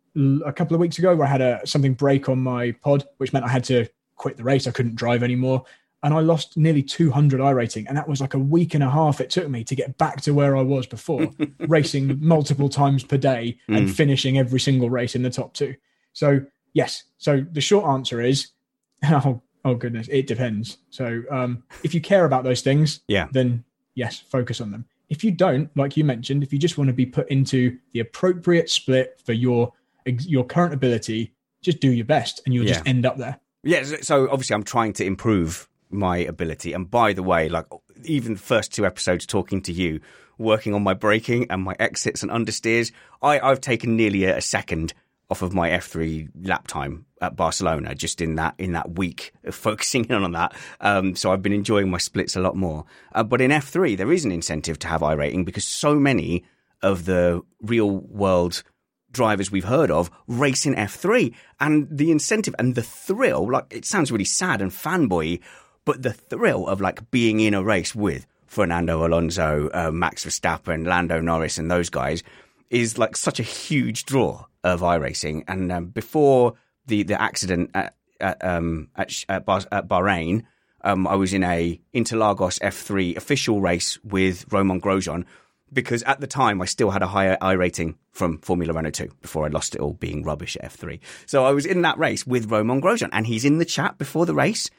a 0.46 0.54
couple 0.54 0.74
of 0.74 0.80
weeks 0.80 0.98
ago 0.98 1.16
where 1.16 1.28
I 1.28 1.30
had 1.30 1.42
a, 1.42 1.62
something 1.66 1.94
break 1.94 2.30
on 2.30 2.40
my 2.40 2.72
pod, 2.72 3.06
which 3.18 3.34
meant 3.34 3.46
I 3.46 3.50
had 3.50 3.64
to 3.66 3.88
quit 4.16 4.38
the 4.38 4.44
race. 4.44 4.68
I 4.68 4.72
couldn't 4.72 4.96
drive 4.96 5.22
anymore 5.22 5.66
and 6.04 6.14
I 6.14 6.20
lost 6.20 6.58
nearly 6.58 6.84
200 6.84 7.42
I 7.42 7.52
rating, 7.52 7.88
And 7.88 7.98
that 7.98 8.08
was 8.08 8.22
like 8.22 8.34
a 8.34 8.40
week 8.40 8.76
and 8.76 8.84
a 8.84 8.90
half 8.90 9.20
it 9.20 9.30
took 9.30 9.50
me 9.50 9.64
to 9.64 9.76
get 9.76 9.98
back 9.98 10.22
to 10.22 10.34
where 10.34 10.56
I 10.56 10.62
was 10.62 10.86
before, 10.86 11.30
racing 11.60 12.20
multiple 12.22 12.70
times 12.70 13.04
per 13.04 13.18
day 13.18 13.58
and 13.68 13.88
mm. 13.88 13.92
finishing 13.92 14.38
every 14.38 14.60
single 14.60 14.90
race 14.90 15.16
in 15.16 15.24
the 15.24 15.30
top 15.30 15.54
two. 15.54 15.76
So, 16.14 16.42
yes. 16.74 17.04
So 17.18 17.46
the 17.52 17.62
short 17.62 17.88
answer 17.88 18.22
is, 18.22 18.50
oh, 19.06 19.42
oh 19.68 19.76
goodness, 19.76 20.08
it 20.10 20.28
depends. 20.28 20.78
So, 20.90 21.24
um, 21.30 21.64
if 21.84 21.94
you 21.94 22.02
care 22.02 22.26
about 22.26 22.44
those 22.44 22.62
things, 22.62 23.02
yeah, 23.08 23.28
then 23.32 23.64
yes, 23.96 24.20
focus 24.20 24.62
on 24.62 24.72
them. 24.72 24.86
If 25.10 25.24
you 25.24 25.32
don't, 25.32 25.70
like 25.76 25.98
you 25.98 26.04
mentioned, 26.04 26.44
if 26.44 26.52
you 26.54 26.60
just 26.60 26.78
want 26.78 26.88
to 26.88 26.94
be 26.94 27.06
put 27.06 27.30
into 27.30 27.78
the 27.94 28.00
appropriate 28.00 28.70
split 28.70 29.20
for 29.24 29.34
your 29.34 29.74
your 30.06 30.46
current 30.46 30.74
ability, 30.74 31.34
just 31.62 31.80
do 31.80 31.92
your 31.92 32.06
best, 32.06 32.42
and 32.46 32.54
you'll 32.54 32.66
yeah. 32.66 32.74
just 32.76 32.88
end 32.88 33.06
up 33.06 33.18
there. 33.18 33.40
Yeah. 33.64 33.84
So 34.02 34.30
obviously, 34.32 34.54
I'm 34.54 34.64
trying 34.64 34.94
to 34.94 35.06
improve 35.06 35.68
my 35.90 36.18
ability. 36.18 36.74
And 36.74 36.90
by 36.90 37.14
the 37.14 37.24
way, 37.24 37.50
like 37.50 37.66
even 38.04 38.34
the 38.34 38.40
first 38.40 38.74
two 38.74 38.86
episodes 38.86 39.26
talking 39.26 39.62
to 39.64 39.74
you, 39.74 40.00
working 40.38 40.74
on 40.74 40.84
my 40.84 40.94
braking 40.94 41.48
and 41.50 41.64
my 41.64 41.76
exits 41.80 42.24
and 42.24 42.32
understeers, 42.32 42.92
I, 43.22 43.40
I've 43.40 43.62
taken 43.62 43.96
nearly 43.96 44.24
a, 44.26 44.38
a 44.38 44.42
second 44.42 44.94
off 45.30 45.42
of 45.42 45.54
my 45.54 45.70
F3 45.70 46.30
lap 46.44 46.68
time 46.68 47.06
at 47.22 47.36
Barcelona 47.36 47.94
just 47.96 48.22
in 48.22 48.36
that 48.36 48.56
in 48.58 48.74
that 48.74 48.98
week 48.98 49.34
of 49.44 49.56
focusing 49.68 50.06
in 50.06 50.16
on 50.16 50.32
that. 50.32 50.56
Um, 50.80 51.16
so 51.16 51.32
I've 51.32 51.42
been 51.42 51.54
enjoying 51.54 51.90
my 51.90 51.98
splits 51.98 52.36
a 52.36 52.42
lot 52.42 52.56
more. 52.56 52.86
Uh, 53.14 53.24
but 53.24 53.42
in 53.42 53.52
F3, 53.52 53.98
there 53.98 54.12
is 54.12 54.26
an 54.26 54.32
incentive 54.32 54.80
to 54.80 54.88
have 54.88 55.04
I 55.04 55.14
rating 55.14 55.46
because 55.46 55.66
so 55.66 55.96
many 55.96 56.44
of 56.82 57.06
the 57.06 57.42
real 57.62 57.90
world 57.90 58.64
drivers 59.12 59.52
we've 59.52 59.64
heard 59.64 59.90
of 59.90 60.12
race 60.28 60.66
in 60.66 60.76
F3, 60.76 61.34
and 61.60 61.88
the 61.90 62.12
incentive 62.12 62.54
and 62.60 62.76
the 62.76 62.84
thrill, 62.84 63.50
like 63.52 63.66
it 63.72 63.86
sounds 63.86 64.12
really 64.12 64.26
sad 64.26 64.62
and 64.62 64.72
fanboy, 64.72 65.40
but 65.86 66.04
the 66.04 66.14
thrill 66.14 66.68
of 66.68 66.82
like 66.82 67.10
being 67.10 67.40
in 67.40 67.54
a 67.54 67.64
race 67.64 67.96
with 67.96 68.28
Fernando 68.46 69.06
Alonso, 69.06 69.70
uh, 69.74 69.92
Max 69.92 70.26
Verstappen, 70.26 70.86
Lando 70.86 71.20
Norris, 71.20 71.58
and 71.58 71.72
those 71.72 71.90
guys 71.90 72.24
is 72.70 72.98
like 72.98 73.16
such 73.16 73.40
a 73.40 73.44
huge 73.44 74.06
draw 74.06 74.46
of 74.64 74.82
iRacing. 74.82 75.44
And 75.48 75.72
um, 75.72 75.86
before 75.88 76.54
the 76.86 77.04
the 77.04 77.22
accident 77.22 77.72
at 77.74 77.96
at, 78.20 78.44
um, 78.44 78.90
at, 78.96 79.14
at, 79.30 79.48
at 79.48 79.88
Bahrain, 79.88 80.44
um, 80.82 81.08
I 81.08 81.16
was 81.16 81.34
in 81.34 81.44
a 81.44 81.80
Interlagos 81.94 82.60
F3 82.60 83.16
official 83.16 83.62
race 83.62 84.00
with 84.04 84.52
Romain 84.52 84.82
Grosjean 84.82 85.26
because 85.72 86.02
at 86.04 86.20
the 86.20 86.26
time 86.26 86.62
I 86.62 86.66
still 86.66 86.90
had 86.90 87.04
a 87.04 87.08
higher 87.08 87.38
iRating 87.42 87.96
from 88.12 88.40
Formula 88.40 88.74
Renault 88.74 88.92
2 88.92 89.10
before 89.22 89.46
I 89.46 89.50
lost 89.50 89.76
it 89.76 89.82
all 89.82 89.94
being 89.94 90.24
rubbish 90.24 90.58
at 90.58 90.72
F3. 90.72 91.00
So 91.28 91.46
I 91.46 91.52
was 91.52 91.66
in 91.66 91.84
that 91.84 92.00
race 92.00 92.26
with 92.26 92.50
Romain 92.50 92.82
Grosjean 92.82 93.10
and 93.12 93.28
he's 93.28 93.46
in 93.46 93.60
the 93.60 93.66
chat 93.66 93.98
before 93.98 94.26
the 94.26 94.34
race 94.34 94.70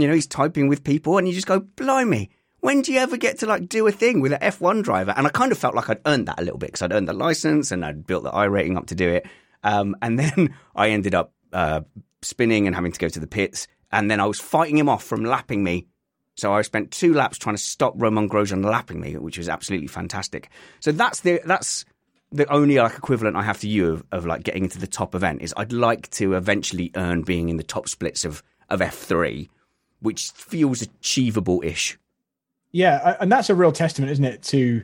you 0.00 0.06
know, 0.06 0.14
he's 0.14 0.26
typing 0.26 0.68
with 0.68 0.84
people 0.84 1.18
and 1.18 1.28
you 1.28 1.34
just 1.34 1.46
go, 1.46 1.60
blimey, 1.60 2.30
when 2.60 2.82
do 2.82 2.92
you 2.92 2.98
ever 2.98 3.16
get 3.16 3.38
to 3.38 3.46
like 3.46 3.68
do 3.68 3.86
a 3.86 3.92
thing 3.92 4.20
with 4.20 4.32
an 4.32 4.40
F1 4.40 4.82
driver? 4.82 5.14
And 5.16 5.26
I 5.26 5.30
kind 5.30 5.52
of 5.52 5.58
felt 5.58 5.74
like 5.74 5.88
I'd 5.88 6.00
earned 6.06 6.28
that 6.28 6.40
a 6.40 6.44
little 6.44 6.58
bit 6.58 6.68
because 6.68 6.82
I'd 6.82 6.92
earned 6.92 7.08
the 7.08 7.12
license 7.12 7.70
and 7.70 7.84
I'd 7.84 8.06
built 8.06 8.24
the 8.24 8.30
I 8.30 8.44
rating 8.44 8.76
up 8.76 8.86
to 8.86 8.94
do 8.94 9.08
it. 9.08 9.26
Um, 9.62 9.96
and 10.02 10.18
then 10.18 10.54
I 10.74 10.90
ended 10.90 11.14
up 11.14 11.32
uh, 11.52 11.82
spinning 12.22 12.66
and 12.66 12.74
having 12.74 12.92
to 12.92 12.98
go 12.98 13.08
to 13.08 13.20
the 13.20 13.26
pits. 13.26 13.68
And 13.90 14.10
then 14.10 14.20
I 14.20 14.26
was 14.26 14.40
fighting 14.40 14.76
him 14.76 14.88
off 14.88 15.04
from 15.04 15.24
lapping 15.24 15.62
me. 15.62 15.86
So 16.34 16.52
I 16.52 16.62
spent 16.62 16.92
two 16.92 17.14
laps 17.14 17.38
trying 17.38 17.56
to 17.56 17.62
stop 17.62 17.94
Romain 17.96 18.28
Grosjean 18.28 18.64
lapping 18.64 19.00
me, 19.00 19.16
which 19.16 19.38
was 19.38 19.48
absolutely 19.48 19.88
fantastic. 19.88 20.50
So 20.78 20.92
that's 20.92 21.20
the 21.20 21.40
that's 21.44 21.84
the 22.30 22.46
only 22.52 22.76
like 22.76 22.96
equivalent 22.96 23.36
I 23.36 23.42
have 23.42 23.58
to 23.60 23.68
you 23.68 23.92
of, 23.92 24.04
of 24.12 24.26
like 24.26 24.44
getting 24.44 24.64
into 24.64 24.78
the 24.78 24.86
top 24.86 25.14
event 25.14 25.42
is 25.42 25.54
I'd 25.56 25.72
like 25.72 26.10
to 26.10 26.34
eventually 26.34 26.92
earn 26.94 27.22
being 27.22 27.48
in 27.48 27.56
the 27.56 27.64
top 27.64 27.88
splits 27.88 28.24
of 28.24 28.42
of 28.68 28.80
F3 28.80 29.48
which 30.00 30.30
feels 30.30 30.82
achievable 30.82 31.62
ish. 31.64 31.98
Yeah, 32.72 33.16
and 33.20 33.30
that's 33.30 33.50
a 33.50 33.54
real 33.54 33.72
testament, 33.72 34.12
isn't 34.12 34.24
it, 34.24 34.42
to 34.44 34.82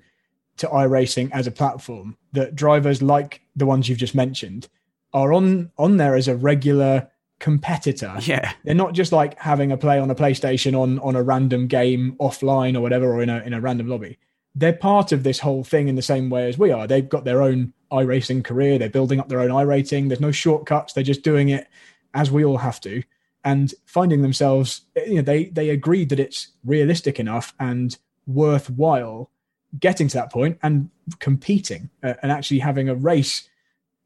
to 0.56 0.68
iRacing 0.68 1.30
as 1.32 1.46
a 1.46 1.50
platform 1.50 2.16
that 2.32 2.54
drivers 2.54 3.02
like 3.02 3.40
the 3.56 3.66
ones 3.66 3.88
you've 3.88 3.98
just 3.98 4.14
mentioned 4.14 4.68
are 5.12 5.32
on 5.32 5.70
on 5.78 5.96
there 5.96 6.14
as 6.14 6.28
a 6.28 6.36
regular 6.36 7.08
competitor. 7.40 8.14
Yeah. 8.20 8.52
They're 8.64 8.74
not 8.74 8.94
just 8.94 9.12
like 9.12 9.38
having 9.38 9.72
a 9.72 9.76
play 9.76 9.98
on 9.98 10.10
a 10.10 10.14
PlayStation 10.14 10.78
on 10.78 10.98
on 11.00 11.16
a 11.16 11.22
random 11.22 11.66
game 11.66 12.16
offline 12.20 12.76
or 12.76 12.80
whatever 12.80 13.12
or 13.12 13.22
in 13.22 13.28
a 13.28 13.40
in 13.40 13.52
a 13.52 13.60
random 13.60 13.88
lobby. 13.88 14.18
They're 14.54 14.72
part 14.72 15.10
of 15.10 15.24
this 15.24 15.40
whole 15.40 15.64
thing 15.64 15.88
in 15.88 15.96
the 15.96 16.02
same 16.02 16.30
way 16.30 16.48
as 16.48 16.56
we 16.56 16.70
are. 16.70 16.86
They've 16.86 17.08
got 17.08 17.24
their 17.24 17.42
own 17.42 17.72
iRacing 17.90 18.44
career, 18.44 18.78
they're 18.78 18.88
building 18.88 19.18
up 19.20 19.28
their 19.28 19.40
own 19.40 19.50
iRating. 19.50 20.08
There's 20.08 20.20
no 20.20 20.30
shortcuts, 20.30 20.92
they're 20.92 21.02
just 21.02 21.22
doing 21.22 21.48
it 21.48 21.66
as 22.14 22.30
we 22.30 22.44
all 22.44 22.58
have 22.58 22.80
to 22.82 23.02
and 23.44 23.74
finding 23.84 24.22
themselves 24.22 24.82
you 25.06 25.16
know 25.16 25.22
they 25.22 25.44
they 25.46 25.70
agreed 25.70 26.08
that 26.08 26.18
it's 26.18 26.48
realistic 26.64 27.20
enough 27.20 27.54
and 27.60 27.98
worthwhile 28.26 29.30
getting 29.78 30.08
to 30.08 30.16
that 30.16 30.32
point 30.32 30.58
and 30.62 30.90
competing 31.18 31.90
uh, 32.02 32.14
and 32.22 32.32
actually 32.32 32.58
having 32.58 32.88
a 32.88 32.94
race 32.94 33.48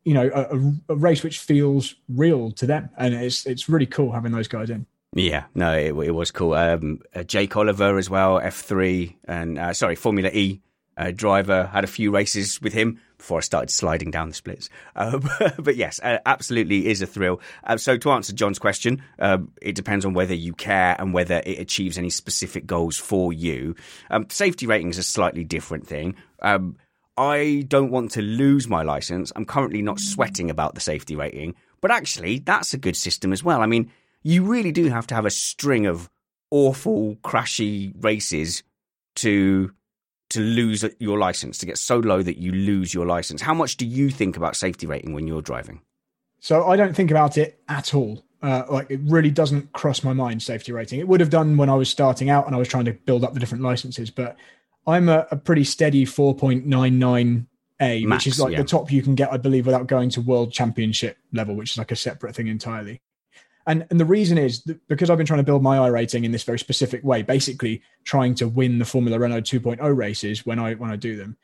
you 0.05 0.15
know 0.15 0.31
a, 0.35 0.93
a, 0.93 0.97
race 0.97 1.23
which 1.23 1.39
feels 1.39 1.95
real 2.09 2.51
to 2.51 2.67
them 2.67 2.91
and 2.99 3.15
it's 3.15 3.47
it's 3.47 3.69
really 3.69 3.87
cool 3.87 4.13
having 4.13 4.33
those 4.33 4.49
guys 4.49 4.71
in 4.71 4.87
yeah, 5.15 5.45
no, 5.55 5.73
it, 5.73 5.97
it 6.07 6.11
was 6.11 6.31
cool. 6.31 6.53
Um, 6.53 7.01
uh, 7.15 7.23
Jake 7.23 7.57
Oliver 7.57 7.97
as 7.97 8.11
well, 8.11 8.39
F3, 8.39 9.17
and 9.25 9.59
uh, 9.59 9.73
sorry, 9.73 9.97
Formula 9.97 10.29
E 10.33 10.61
uh, 10.99 11.13
driver. 11.13 11.67
Had 11.67 11.85
a 11.85 11.89
few 11.89 12.11
races 12.11 12.61
with 12.61 12.73
him 12.73 13.01
before 13.17 13.39
I 13.39 13.41
started 13.41 13.71
sliding 13.71 14.11
down 14.11 14.29
the 14.29 14.35
splits. 14.35 14.69
Uh, 14.95 15.19
but 15.59 15.77
yes, 15.77 16.01
uh, 16.03 16.19
absolutely 16.27 16.89
is 16.89 17.01
a 17.01 17.07
thrill. 17.07 17.41
Uh, 17.65 17.77
so 17.77 17.97
to 17.97 18.11
answer 18.11 18.33
John's 18.33 18.59
question, 18.59 19.03
um, 19.19 19.53
it 19.63 19.75
depends 19.75 20.05
on 20.05 20.15
whether 20.15 20.35
you 20.35 20.53
care 20.53 20.97
and 20.99 21.15
whether 21.15 21.43
it 21.47 21.59
achieves 21.59 21.99
any 21.99 22.11
specific 22.11 22.67
goals 22.67 22.97
for 22.97 23.33
you. 23.33 23.75
Um, 24.11 24.27
safety 24.29 24.67
rating 24.67 24.91
is 24.91 24.99
a 24.99 25.03
slightly 25.03 25.45
different 25.45 25.87
thing. 25.87 26.17
Um, 26.43 26.77
I 27.17 27.65
don't 27.67 27.91
want 27.91 28.13
to 28.13 28.23
lose 28.23 28.69
my 28.69 28.83
license. 28.83 29.33
I'm 29.35 29.45
currently 29.45 29.83
not 29.83 29.99
sweating 29.99 30.51
about 30.51 30.75
the 30.75 30.81
safety 30.81 31.17
rating, 31.17 31.57
but 31.81 31.91
actually, 31.91 32.39
that's 32.39 32.75
a 32.75 32.79
good 32.79 32.97
system 32.97 33.33
as 33.33 33.43
well. 33.43 33.61
I 33.61 33.67
mean, 33.67 33.91
you 34.23 34.45
really 34.45 34.73
do 34.73 34.89
have 34.89 35.07
to 35.09 35.15
have 35.17 35.27
a 35.27 35.31
string 35.31 35.87
of 35.87 36.09
awful, 36.51 37.17
crashy 37.17 37.93
races 38.03 38.63
to 39.17 39.73
to 40.31 40.41
lose 40.41 40.85
your 40.99 41.19
license, 41.19 41.59
to 41.59 41.67
get 41.67 41.79
so 41.79 41.99
low 41.99 42.23
that 42.23 42.39
you 42.39 42.53
lose 42.53 42.93
your 42.93 43.07
license. 43.07 43.41
How 43.41 43.55
much 43.55 43.77
do 43.77 43.87
you 43.87 44.11
think 44.11 44.37
about 44.37 44.57
safety 44.57 44.87
rating 44.87 45.13
when 45.13 45.27
you're 45.27 45.43
driving? 45.43 45.81
So 46.41 46.67
I 46.67 46.77
don't 46.77 46.95
think 46.95 47.11
about 47.11 47.39
it 47.39 47.61
at 47.69 47.95
all. 47.95 48.23
Uh, 48.41 48.63
like 48.71 48.91
it 48.91 49.01
really 49.05 49.31
doesn't 49.31 49.73
cross 49.73 50.05
my 50.05 50.13
mind 50.13 50.43
safety 50.43 50.71
rating. 50.71 51.01
It 51.01 51.09
would 51.09 51.21
have 51.21 51.31
done 51.31 51.57
when 51.57 51.69
I 51.69 51.75
was 51.75 51.91
starting 51.91 52.31
out 52.31 52.47
and 52.47 52.55
I 52.55 52.59
was 52.59 52.69
trying 52.69 52.85
to 52.85 52.93
build 52.93 53.25
up 53.25 53.35
the 53.35 53.41
different 53.41 53.65
licenses, 53.65 54.11
but 54.11 54.37
I'm 54.87 55.09
a, 55.09 55.27
a 55.31 55.37
pretty 55.37 55.65
steady 55.65 56.07
4.99 56.07 57.47
A, 57.81 58.07
Max, 58.07 58.25
which 58.25 58.35
is 58.35 58.41
like 58.41 58.53
yeah. 58.53 58.59
the 58.59 58.69
top 58.69 58.93
you 58.93 59.03
can 59.03 59.17
get, 59.17 59.33
I 59.33 59.39
believe, 59.39 59.67
without 59.67 59.89
going 59.89 60.11
to 60.11 60.21
world 60.21 60.53
championship 60.53 61.19
level, 61.33 61.57
which 61.57 61.73
is 61.73 61.79
like 61.79 61.91
a 61.91 61.97
separate 61.97 62.37
thing 62.37 62.47
entirely. 62.47 63.01
And 63.69 63.87
and 63.91 64.01
the 64.01 64.07
reason 64.07 64.39
is 64.39 64.61
because 64.89 65.11
I've 65.11 65.19
been 65.19 65.27
trying 65.27 65.41
to 65.41 65.45
build 65.45 65.63
my 65.63 65.77
I 65.79 65.89
rating 65.89 66.25
in 66.25 66.33
this 66.33 66.43
very 66.43 66.59
specific 66.59 67.05
way, 67.05 67.23
basically 67.23 67.83
trying 68.03 68.35
to 68.37 68.49
win 68.49 68.79
the 68.79 68.87
Formula 68.87 69.19
Renault 69.19 69.43
2.0 69.43 69.97
races 69.97 70.47
when 70.47 70.59
I 70.59 70.75
when 70.75 70.91
I 70.91 70.97
do 70.97 71.17
them. 71.17 71.37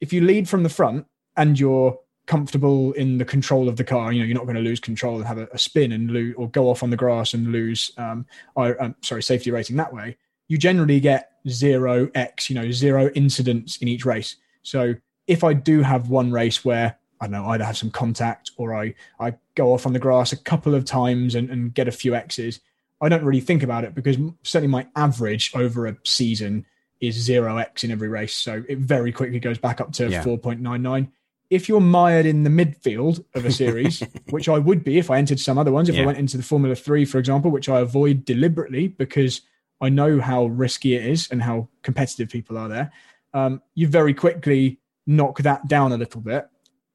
If 0.00 0.12
you 0.12 0.20
lead 0.20 0.48
from 0.48 0.62
the 0.62 0.68
front 0.68 1.06
and 1.36 1.58
you're 1.58 1.98
comfortable 2.26 2.92
in 2.92 3.18
the 3.18 3.24
control 3.24 3.68
of 3.68 3.76
the 3.76 3.84
car, 3.84 4.12
you 4.12 4.20
know 4.20 4.26
you're 4.26 4.36
not 4.36 4.44
going 4.44 4.56
to 4.56 4.62
lose 4.62 4.78
control 4.78 5.16
and 5.16 5.26
have 5.26 5.38
a, 5.38 5.48
a 5.52 5.58
spin 5.58 5.90
and 5.90 6.12
lose 6.12 6.36
or 6.38 6.48
go 6.48 6.70
off 6.70 6.84
on 6.84 6.90
the 6.90 6.96
grass 6.96 7.34
and 7.34 7.50
lose. 7.50 7.90
Um, 7.98 8.26
I, 8.56 8.74
um, 8.74 8.94
sorry, 9.02 9.24
safety 9.24 9.50
rating 9.50 9.76
that 9.76 9.92
way. 9.92 10.16
You 10.46 10.58
generally 10.58 11.00
get 11.00 11.32
zero 11.48 12.08
x, 12.14 12.48
you 12.48 12.54
know, 12.54 12.70
zero 12.70 13.10
incidents 13.16 13.78
in 13.78 13.88
each 13.88 14.04
race. 14.04 14.36
So 14.62 14.94
if 15.26 15.42
I 15.42 15.52
do 15.52 15.82
have 15.82 16.10
one 16.10 16.30
race 16.30 16.64
where 16.64 16.96
I 17.22 17.26
don't 17.26 17.40
know, 17.40 17.46
either 17.50 17.64
have 17.64 17.76
some 17.76 17.92
contact 17.92 18.50
or 18.56 18.74
I, 18.74 18.94
I 19.20 19.34
go 19.54 19.72
off 19.72 19.86
on 19.86 19.92
the 19.92 20.00
grass 20.00 20.32
a 20.32 20.36
couple 20.36 20.74
of 20.74 20.84
times 20.84 21.36
and, 21.36 21.48
and 21.50 21.72
get 21.72 21.86
a 21.86 21.92
few 21.92 22.16
X's. 22.16 22.58
I 23.00 23.08
don't 23.08 23.24
really 23.24 23.40
think 23.40 23.62
about 23.62 23.84
it 23.84 23.94
because 23.94 24.16
certainly 24.42 24.72
my 24.72 24.88
average 24.96 25.52
over 25.54 25.86
a 25.86 25.96
season 26.02 26.66
is 27.00 27.14
zero 27.14 27.58
X 27.58 27.84
in 27.84 27.92
every 27.92 28.08
race. 28.08 28.34
So 28.34 28.64
it 28.68 28.78
very 28.78 29.12
quickly 29.12 29.38
goes 29.38 29.56
back 29.56 29.80
up 29.80 29.92
to 29.92 30.10
yeah. 30.10 30.24
4.99. 30.24 31.12
If 31.48 31.68
you're 31.68 31.80
mired 31.80 32.26
in 32.26 32.42
the 32.42 32.50
midfield 32.50 33.24
of 33.36 33.44
a 33.44 33.52
series, 33.52 34.02
which 34.30 34.48
I 34.48 34.58
would 34.58 34.82
be 34.82 34.98
if 34.98 35.08
I 35.08 35.18
entered 35.18 35.38
some 35.38 35.58
other 35.58 35.70
ones, 35.70 35.88
if 35.88 35.94
yeah. 35.94 36.02
I 36.02 36.06
went 36.06 36.18
into 36.18 36.36
the 36.36 36.42
Formula 36.42 36.74
Three, 36.74 37.04
for 37.04 37.18
example, 37.18 37.52
which 37.52 37.68
I 37.68 37.78
avoid 37.80 38.24
deliberately 38.24 38.88
because 38.88 39.42
I 39.80 39.90
know 39.90 40.20
how 40.20 40.46
risky 40.46 40.96
it 40.96 41.06
is 41.06 41.30
and 41.30 41.40
how 41.40 41.68
competitive 41.82 42.30
people 42.30 42.58
are 42.58 42.68
there, 42.68 42.92
um, 43.32 43.62
you 43.74 43.86
very 43.86 44.14
quickly 44.14 44.80
knock 45.06 45.38
that 45.42 45.68
down 45.68 45.92
a 45.92 45.96
little 45.96 46.20
bit 46.20 46.48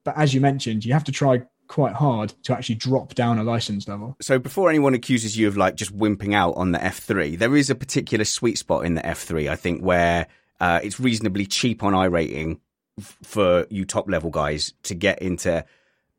but 0.08 0.18
as 0.18 0.34
you 0.34 0.40
mentioned, 0.40 0.86
you 0.86 0.94
have 0.94 1.04
to 1.04 1.12
try 1.12 1.42
quite 1.68 1.92
hard 1.92 2.34
to 2.44 2.54
actually 2.54 2.76
drop 2.76 3.14
down 3.14 3.38
a 3.40 3.44
license 3.44 3.90
level. 3.90 4.16
So 4.22 4.40
before 4.40 4.70
anyone 4.70 4.94
accuses 4.94 5.38
you 5.38 5.50
of 5.50 5.58
like 5.58 5.76
just 5.76 5.94
wimping 5.94 6.34
out 6.34 6.54
on 6.54 6.72
the 6.72 6.80
F3, 6.80 7.38
there 7.38 7.58
is 7.58 7.70
a 7.70 7.76
particular 7.76 8.24
sweet 8.24 8.58
spot 8.58 8.86
in 8.86 8.96
the 8.96 9.02
F3, 9.02 9.50
I 9.50 9.58
think, 9.58 9.82
where 9.82 10.28
uh, 10.62 10.80
it's 10.82 10.98
reasonably 10.98 11.46
cheap 11.46 11.84
on 11.84 11.92
iRating 11.92 12.62
f- 12.98 13.18
for 13.22 13.68
you 13.70 13.84
top 13.84 14.10
level 14.10 14.30
guys 14.30 14.74
to 14.84 14.96
get 14.96 15.22
into 15.22 15.66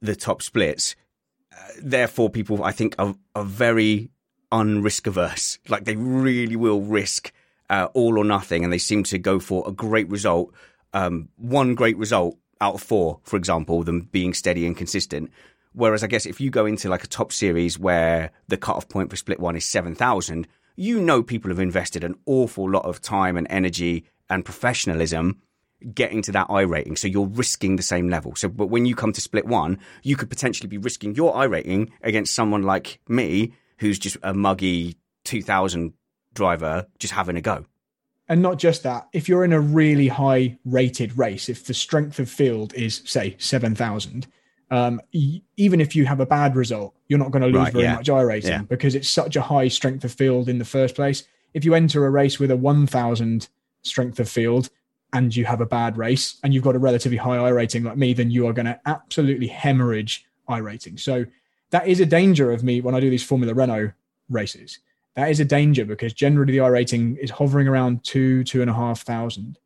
the 0.03 0.15
top 0.15 0.43
splits. 0.43 0.95
Uh, 1.51 1.57
therefore, 1.81 2.29
people 2.29 2.63
I 2.63 2.73
think 2.73 2.95
are, 2.99 3.15
are 3.35 3.43
very 3.43 4.11
unrisk 4.53 5.07
averse. 5.07 5.59
Like 5.67 5.87
they 5.87 5.97
really 5.97 6.57
will 6.57 6.83
risk 6.83 7.33
uh, 7.71 7.89
all 7.95 8.19
or 8.19 8.25
nothing, 8.25 8.65
and 8.65 8.71
they 8.71 8.77
seem 8.77 9.03
to 9.05 9.19
go 9.19 9.41
for 9.41 9.67
a 9.67 9.73
great 9.73 10.11
result. 10.11 10.53
Um, 10.93 11.31
one 11.37 11.75
great 11.75 11.97
result 11.97 12.37
out 12.61 12.75
of 12.75 12.83
four, 12.83 13.21
for 13.25 13.37
example, 13.37 13.83
them 13.83 14.09
being 14.13 14.35
steady 14.35 14.67
and 14.67 14.77
consistent. 14.77 15.31
Whereas 15.73 16.03
I 16.03 16.07
guess 16.09 16.27
if 16.27 16.41
you 16.41 16.51
go 16.51 16.67
into 16.67 16.89
like 16.89 17.05
a 17.05 17.09
top 17.09 17.33
series 17.33 17.79
where 17.79 18.33
the 18.49 18.57
cutoff 18.57 18.89
point 18.89 19.11
for 19.11 19.17
split 19.17 19.41
one 19.41 19.57
is 19.57 19.65
7,000, 19.65 20.49
you 20.77 21.01
know 21.01 21.23
people 21.23 21.51
have 21.51 21.61
invested 21.61 22.05
an 22.05 22.17
awful 22.27 22.71
lot 22.71 22.85
of 22.85 23.01
time 23.01 23.37
and 23.37 23.47
energy 23.51 24.05
and 24.31 24.45
professionalism 24.45 25.41
getting 25.95 26.23
to 26.23 26.33
that 26.33 26.49
I 26.51 26.63
rating. 26.63 26.97
So 26.97 27.07
you're 27.07 27.27
risking 27.27 27.77
the 27.77 27.83
same 27.83 28.09
level. 28.09 28.35
So, 28.35 28.49
but 28.49 28.67
when 28.67 28.87
you 28.87 28.97
come 28.97 29.13
to 29.13 29.21
split 29.21 29.47
one, 29.47 29.79
you 30.03 30.17
could 30.17 30.31
potentially 30.31 30.69
be 30.69 30.79
risking 30.79 31.15
your 31.15 31.37
I 31.37 31.45
rating 31.45 31.93
against 32.03 32.35
someone 32.35 32.63
like 32.63 32.99
me, 33.09 33.53
who's 33.79 33.99
just 33.99 34.17
a 34.23 34.35
muggy 34.35 34.97
2000 35.25 35.93
driver, 36.35 36.87
just 36.99 37.15
having 37.15 37.37
a 37.37 37.41
go 37.41 37.65
and 38.29 38.43
not 38.43 38.59
just 38.59 38.83
that 38.83 39.09
if 39.13 39.29
you're 39.29 39.45
in 39.45 39.53
a 39.53 39.61
really 39.61 40.09
high 40.09 40.57
rated 40.65 41.17
race 41.17 41.49
if 41.49 41.65
the 41.65 41.75
strength 41.75 42.19
of 42.19 42.29
field 42.29 42.75
is 42.75 43.03
say 43.05 43.35
7000 43.39 44.27
um, 44.71 45.01
even 45.57 45.81
if 45.81 45.97
you 45.97 46.05
have 46.05 46.21
a 46.21 46.27
bad 46.27 46.55
result 46.55 46.95
you're 47.09 47.19
not 47.19 47.31
going 47.31 47.43
to 47.43 47.49
lose 47.49 47.57
right, 47.57 47.73
very 47.73 47.85
yeah. 47.85 47.95
much 47.95 48.11
i 48.11 48.21
rating 48.21 48.51
yeah. 48.51 48.63
because 48.63 48.95
it's 48.95 49.09
such 49.09 49.37
a 49.37 49.43
high 49.43 49.69
strength 49.69 50.05
of 50.05 50.13
field 50.13 50.49
in 50.49 50.59
the 50.59 50.65
first 50.65 50.95
place 50.95 51.25
if 51.55 51.65
you 51.65 51.75
enter 51.75 52.05
a 52.05 52.11
race 52.11 52.39
with 52.39 52.51
a 52.51 52.57
1000 52.57 53.49
strength 53.83 54.21
of 54.21 54.29
field 54.29 54.69
and 55.15 55.35
you 55.35 55.47
have 55.47 55.63
a 55.63 55.67
bad 55.67 55.97
race 55.97 56.39
and 56.43 56.53
you've 56.53 56.65
got 56.65 56.77
a 56.77 56.79
relatively 56.79 57.17
high 57.17 57.37
i 57.37 57.49
rating 57.49 57.85
like 57.85 57.97
me 57.97 58.13
then 58.13 58.31
you 58.31 58.47
are 58.47 58.53
going 58.53 58.67
to 58.67 58.79
absolutely 58.87 59.47
hemorrhage 59.47 60.27
i 60.49 60.59
rating 60.59 60.99
so 60.99 61.25
that 61.71 61.87
is 61.87 62.01
a 62.01 62.07
danger 62.07 62.51
of 62.53 62.63
me 62.63 62.81
when 62.81 62.95
i 62.95 63.01
do 63.01 63.09
these 63.09 63.25
formula 63.25 63.55
renault 63.55 63.93
races 64.29 64.81
that 65.19 65.33
is 65.33 65.41
a 65.41 65.45
danger 65.45 65.85
because 65.85 66.13
generally 66.13 66.53
the 66.53 66.61
I 66.61 66.69
rating 66.69 67.17
is 67.17 67.29
hovering 67.29 67.67
around 67.67 68.05
two, 68.05 68.45
two 68.45 68.61
and 68.61 68.71
a 68.71 68.73
half 68.73 69.03
thousand. 69.03 69.59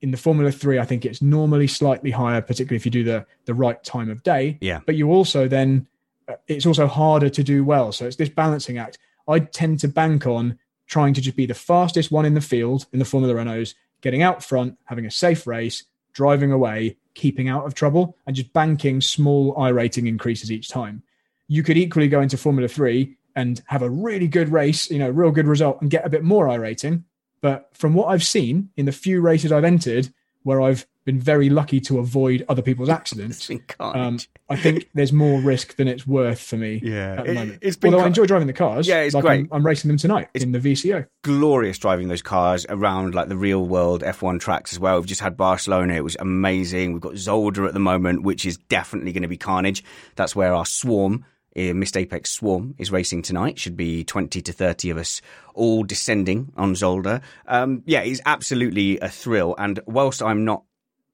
In 0.00 0.12
the 0.12 0.16
Formula 0.16 0.52
Three, 0.52 0.78
I 0.78 0.84
think 0.84 1.04
it's 1.04 1.20
normally 1.20 1.66
slightly 1.66 2.12
higher, 2.12 2.40
particularly 2.40 2.76
if 2.76 2.84
you 2.84 2.92
do 2.92 3.02
the 3.02 3.26
the 3.46 3.52
right 3.52 3.82
time 3.82 4.08
of 4.08 4.22
day. 4.22 4.58
Yeah. 4.60 4.78
But 4.86 4.94
you 4.94 5.10
also 5.10 5.48
then 5.48 5.88
uh, 6.28 6.34
it's 6.46 6.66
also 6.66 6.86
harder 6.86 7.28
to 7.30 7.42
do 7.42 7.64
well. 7.64 7.90
So 7.90 8.06
it's 8.06 8.14
this 8.14 8.28
balancing 8.28 8.78
act. 8.78 8.98
I 9.26 9.40
tend 9.40 9.80
to 9.80 9.88
bank 9.88 10.24
on 10.24 10.56
trying 10.86 11.14
to 11.14 11.20
just 11.20 11.36
be 11.36 11.46
the 11.46 11.54
fastest 11.54 12.12
one 12.12 12.24
in 12.24 12.34
the 12.34 12.40
field 12.40 12.86
in 12.92 13.00
the 13.00 13.04
Formula 13.04 13.34
Renaults, 13.34 13.74
getting 14.02 14.22
out 14.22 14.44
front, 14.44 14.78
having 14.84 15.04
a 15.04 15.10
safe 15.10 15.48
race, 15.48 15.82
driving 16.12 16.52
away, 16.52 16.96
keeping 17.14 17.48
out 17.48 17.66
of 17.66 17.74
trouble, 17.74 18.16
and 18.24 18.36
just 18.36 18.52
banking 18.52 19.00
small 19.00 19.58
I 19.58 19.70
rating 19.70 20.06
increases 20.06 20.52
each 20.52 20.68
time. 20.68 21.02
You 21.48 21.64
could 21.64 21.76
equally 21.76 22.06
go 22.06 22.20
into 22.20 22.36
Formula 22.36 22.68
Three 22.68 23.16
and 23.34 23.62
have 23.66 23.82
a 23.82 23.90
really 23.90 24.28
good 24.28 24.50
race, 24.50 24.90
you 24.90 24.98
know, 24.98 25.10
real 25.10 25.30
good 25.30 25.46
result 25.46 25.80
and 25.80 25.90
get 25.90 26.04
a 26.04 26.10
bit 26.10 26.22
more 26.22 26.48
I 26.48 26.56
rating. 26.56 27.04
But 27.40 27.70
from 27.72 27.94
what 27.94 28.06
I've 28.06 28.24
seen 28.24 28.70
in 28.76 28.86
the 28.86 28.92
few 28.92 29.20
races 29.20 29.52
I've 29.52 29.64
entered 29.64 30.12
where 30.44 30.60
I've 30.60 30.86
been 31.04 31.18
very 31.18 31.50
lucky 31.50 31.80
to 31.80 31.98
avoid 31.98 32.44
other 32.48 32.62
people's 32.62 32.88
accidents, 33.00 33.50
um, 33.80 34.18
I 34.48 34.56
think 34.56 34.88
there's 34.94 35.12
more 35.12 35.40
risk 35.40 35.74
than 35.76 35.88
it's 35.88 36.06
worth 36.06 36.40
for 36.40 36.56
me 36.56 36.80
yeah. 36.82 37.16
at 37.18 37.26
the 37.26 37.34
moment. 37.34 37.58
It, 37.60 37.76
Although 37.84 37.96
car- 37.96 38.04
I 38.04 38.08
enjoy 38.08 38.26
driving 38.26 38.46
the 38.46 38.52
cars. 38.52 38.86
Yeah, 38.86 39.00
it's 39.00 39.14
like 39.14 39.24
great. 39.24 39.40
I'm, 39.40 39.48
I'm, 39.50 39.66
racing 39.66 39.88
them 39.88 39.98
tonight 39.98 40.28
it's 40.34 40.44
in 40.44 40.52
the 40.52 40.60
VCO. 40.60 41.06
Glorious 41.22 41.78
driving 41.78 42.06
those 42.06 42.22
cars 42.22 42.64
around 42.68 43.14
like 43.14 43.28
the 43.28 43.36
real 43.36 43.66
world 43.66 44.02
F1 44.02 44.40
tracks 44.40 44.72
as 44.72 44.78
well. 44.78 44.98
We've 44.98 45.06
just 45.06 45.20
had 45.20 45.36
Barcelona. 45.36 45.94
It 45.94 46.04
was 46.04 46.16
amazing. 46.20 46.92
We've 46.92 47.02
got 47.02 47.14
Zolder 47.14 47.66
at 47.66 47.74
the 47.74 47.80
moment, 47.80 48.22
which 48.22 48.46
is 48.46 48.56
definitely 48.56 49.12
going 49.12 49.22
to 49.22 49.28
be 49.28 49.36
carnage. 49.36 49.82
That's 50.14 50.36
where 50.36 50.54
our 50.54 50.66
swarm 50.66 51.24
uh, 51.56 51.74
Missed 51.74 51.96
Apex 51.96 52.30
Swarm 52.30 52.74
is 52.78 52.90
racing 52.90 53.22
tonight. 53.22 53.58
Should 53.58 53.76
be 53.76 54.04
20 54.04 54.40
to 54.42 54.52
30 54.52 54.90
of 54.90 54.98
us 54.98 55.20
all 55.54 55.84
descending 55.84 56.52
on 56.56 56.74
Zolder. 56.74 57.22
Um, 57.46 57.82
yeah, 57.86 58.00
it's 58.00 58.20
absolutely 58.26 58.98
a 59.00 59.08
thrill. 59.08 59.54
And 59.58 59.80
whilst 59.86 60.22
I'm 60.22 60.44
not, 60.44 60.64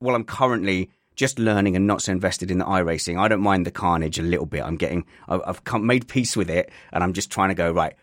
well, 0.01 0.14
I'm 0.14 0.24
currently 0.24 0.90
just 1.16 1.38
learning 1.38 1.74
and 1.74 1.87
not 1.87 2.03
so 2.03 2.12
invested 2.12 2.51
in 2.51 2.59
the 2.59 2.64
iRacing, 2.64 3.18
I 3.18 3.29
don't 3.29 3.40
mind 3.40 3.66
the 3.66 3.72
carnage 3.72 4.18
a 4.18 4.22
little 4.22 4.46
bit. 4.46 4.62
I'm 4.62 4.77
getting, 4.77 5.05
I've 5.29 5.64
come, 5.64 5.87
made 5.87 6.07
peace 6.07 6.37
with 6.37 6.51
it 6.51 6.70
and 6.92 7.03
I'm 7.03 7.12
just 7.12 7.31
trying 7.31 7.48
to 7.48 7.55
go, 7.55 7.72
right, 7.72 7.94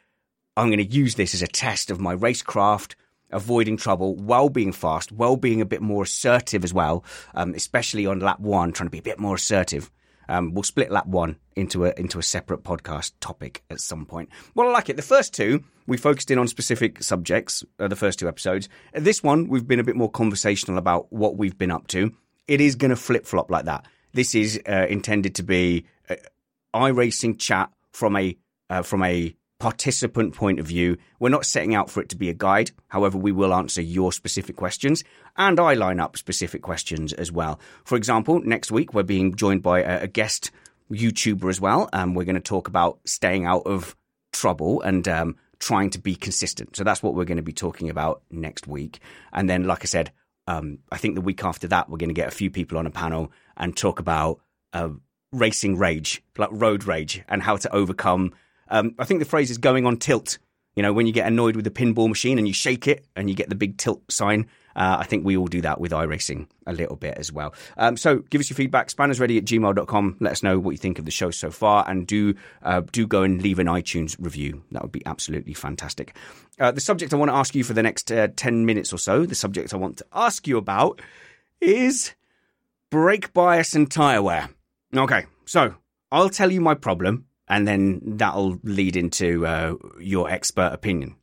I'm 0.58 0.68
going 0.68 0.78
to 0.78 0.86
use 0.86 1.16
this 1.16 1.34
as 1.34 1.42
a 1.42 1.48
test 1.48 1.92
of 1.92 2.00
my 2.00 2.16
racecraft, 2.16 2.96
avoiding 3.32 3.78
trouble 3.78 4.16
while 4.16 4.50
being 4.50 4.72
fast, 4.72 5.12
while 5.12 5.36
being 5.36 5.62
a 5.62 5.66
bit 5.66 5.82
more 5.82 6.04
assertive 6.04 6.64
as 6.64 6.74
well, 6.74 7.04
um, 7.34 7.54
especially 7.54 8.06
on 8.06 8.20
lap 8.20 8.40
one, 8.40 8.72
trying 8.72 8.88
to 8.88 8.92
be 8.92 9.00
a 9.00 9.02
bit 9.04 9.20
more 9.20 9.36
assertive. 9.36 9.92
Um, 10.28 10.54
we'll 10.54 10.64
split 10.64 10.92
lap 10.92 11.08
one 11.08 11.38
into 11.56 11.86
a 11.86 11.94
into 11.98 12.20
a 12.20 12.24
separate 12.24 12.64
podcast 12.64 13.14
topic 13.20 13.64
at 13.70 13.80
some 13.80 14.06
point. 14.06 14.30
Well, 14.54 14.68
I 14.68 14.72
like 14.72 14.90
it. 14.90 14.96
The 14.96 15.02
first 15.02 15.34
two 15.34 15.64
we 15.88 15.98
focused 15.98 16.32
in 16.32 16.40
on 16.40 16.48
specific 16.48 17.04
subjects. 17.04 17.64
Uh, 17.80 17.88
the 17.88 17.96
first 17.96 18.20
two 18.20 18.28
episodes. 18.28 18.70
This 18.94 19.24
one 19.24 19.48
we've 19.48 19.68
been 19.68 19.80
a 19.80 19.84
bit 19.84 19.96
more 19.96 20.10
conversational 20.10 20.78
about 20.78 21.12
what 21.12 21.38
we've 21.38 21.58
been 21.58 21.72
up 21.72 21.88
to. 21.88 22.14
It 22.48 22.62
is 22.62 22.76
going 22.76 22.90
to 22.90 22.96
flip 22.96 23.26
flop 23.26 23.50
like 23.50 23.66
that. 23.66 23.86
This 24.14 24.36
is 24.36 24.60
uh, 24.68 24.86
intended 24.90 25.36
to 25.36 25.44
be 25.44 25.86
uh, 26.10 26.16
iRacing 26.74 27.40
chat 27.40 27.72
from 27.92 28.16
a 28.16 28.38
uh, 28.70 28.82
from 28.82 29.04
a 29.04 29.36
participant 29.60 30.34
point 30.34 30.60
of 30.60 30.68
view. 30.68 30.98
We're 31.20 31.30
not 31.30 31.46
setting 31.46 31.74
out 31.74 31.90
for 31.90 32.02
it 32.02 32.10
to 32.10 32.16
be 32.16 32.30
a 32.30 32.34
guide. 32.34 32.72
However, 32.88 33.18
we 33.18 33.32
will 33.32 33.54
answer 33.54 33.82
your 33.82 34.12
specific 34.12 34.56
questions 34.56 35.04
and 35.38 35.60
I 35.60 35.74
line 35.74 36.00
up 36.00 36.18
specific 36.18 36.62
questions 36.62 37.14
as 37.14 37.32
well. 37.32 37.60
For 37.86 37.96
example, 37.96 38.42
next 38.42 38.72
week 38.72 38.94
we're 38.94 39.04
being 39.04 39.36
joined 39.36 39.64
by 39.64 39.82
a, 39.82 40.08
guest 40.08 40.52
YouTuber 40.92 41.50
as 41.50 41.60
well. 41.60 41.90
and 41.94 42.16
we're 42.16 42.26
going 42.26 42.36
to 42.36 42.42
talk 42.42 42.68
about 42.68 43.00
staying 43.06 43.46
out 43.46 43.64
of 43.66 43.96
trouble 44.34 44.82
and 44.82 45.08
um, 45.08 45.36
trying 45.60 45.90
to 45.92 46.00
be 46.00 46.16
consistent. 46.16 46.76
So 46.76 46.84
that's 46.84 47.02
what 47.02 47.16
we're 47.16 47.26
going 47.26 47.38
to 47.38 47.44
be 47.44 47.54
talking 47.54 47.90
about 47.90 48.22
next 48.30 48.68
week. 48.68 49.00
And 49.34 49.50
then, 49.50 49.64
like 49.66 49.84
I 49.84 49.86
said, 49.86 50.12
um, 50.48 50.80
I 50.92 50.98
think 50.98 51.16
the 51.16 51.22
week 51.22 51.44
after 51.44 51.68
that, 51.70 51.90
we're 51.90 51.98
going 51.98 52.10
to 52.10 52.14
get 52.14 52.28
a 52.28 52.36
few 52.36 52.52
people 52.52 52.78
on 52.78 52.86
a 52.86 52.92
panel 52.92 53.32
and 53.58 53.76
talk 53.76 54.00
about 54.00 54.42
uh, 54.74 54.90
racing 55.32 55.78
rage, 55.78 56.22
like 56.38 56.50
road 56.52 56.86
rage, 56.86 57.24
and 57.28 57.42
how 57.42 57.58
to 57.58 57.74
overcome 57.74 58.34
um, 58.70 58.96
I 59.00 59.06
think 59.06 59.20
the 59.20 59.26
phrase 59.26 59.52
is 59.52 59.58
going 59.58 59.86
on 59.86 59.98
tilt. 59.98 60.38
You 60.76 60.84
know, 60.84 60.92
when 60.92 61.08
you 61.08 61.14
get 61.14 61.26
annoyed 61.26 61.56
with 61.56 61.64
the 61.64 61.72
pinball 61.72 62.10
machine 62.10 62.38
and 62.38 62.48
you 62.48 62.54
shake 62.54 62.88
it 62.88 63.06
and 63.16 63.30
you 63.30 63.36
get 63.36 63.50
the 63.50 63.56
big 63.56 63.78
tilt 63.78 64.12
sign. 64.12 64.48
Uh, 64.76 64.98
I 65.00 65.06
think 65.06 65.24
we 65.24 65.38
all 65.38 65.48
do 65.48 65.62
that 65.62 65.80
with 65.80 65.94
iRacing 65.94 66.48
a 66.68 66.74
little 66.74 66.98
bit 66.98 67.18
as 67.18 67.32
well. 67.32 67.54
Um, 67.78 67.96
so 67.96 68.18
give 68.18 68.42
us 68.42 68.50
your 68.50 68.58
feedback, 68.58 68.90
spannersready 68.90 69.38
at 69.38 69.46
gmail.com. 69.46 70.18
Let 70.20 70.34
us 70.34 70.44
know 70.44 70.60
what 70.60 70.72
you 70.72 70.78
think 70.78 71.00
of 71.00 71.06
the 71.06 71.12
show 71.12 71.32
so 71.32 71.50
far 71.50 71.90
and 71.90 72.06
do, 72.06 72.36
uh, 72.62 72.82
do 72.92 73.08
go 73.08 73.24
and 73.24 73.42
leave 73.42 73.60
an 73.60 73.68
iTunes 73.68 74.18
review. 74.20 74.64
That 74.72 74.82
would 74.82 74.92
be 74.92 75.06
absolutely 75.06 75.54
fantastic. 75.54 76.14
Uh, 76.60 76.72
the 76.72 76.82
subject 76.82 77.14
I 77.14 77.18
want 77.18 77.32
to 77.32 77.36
ask 77.36 77.56
you 77.56 77.64
for 77.64 77.72
the 77.72 77.84
next 77.84 78.12
uh, 78.12 78.28
10 78.36 78.66
minutes 78.66 78.92
or 78.92 78.98
so, 78.98 79.26
the 79.26 79.36
subject 79.36 79.74
I 79.74 79.78
want 79.78 79.98
to 79.98 80.06
ask 80.12 80.46
you 80.46 80.58
about 80.58 81.02
is 81.62 82.14
brake 82.90 83.34
bias 83.34 83.76
and 83.76 83.90
tyre 83.90 84.22
wear. 84.22 84.50
Okay, 84.94 85.26
so 85.46 85.76
I'll 86.12 86.30
tell 86.30 86.52
you 86.52 86.60
my 86.60 86.74
problem 86.74 87.26
and 87.48 87.68
then 87.68 88.02
that'll 88.04 88.60
lead 88.64 88.96
into 88.96 89.46
uh, 89.46 89.76
your 90.00 90.30
expert 90.30 90.72
opinion. 90.74 91.16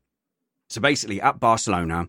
So 0.69 0.81
basically, 0.81 1.21
at 1.21 1.41
Barcelona, 1.41 2.09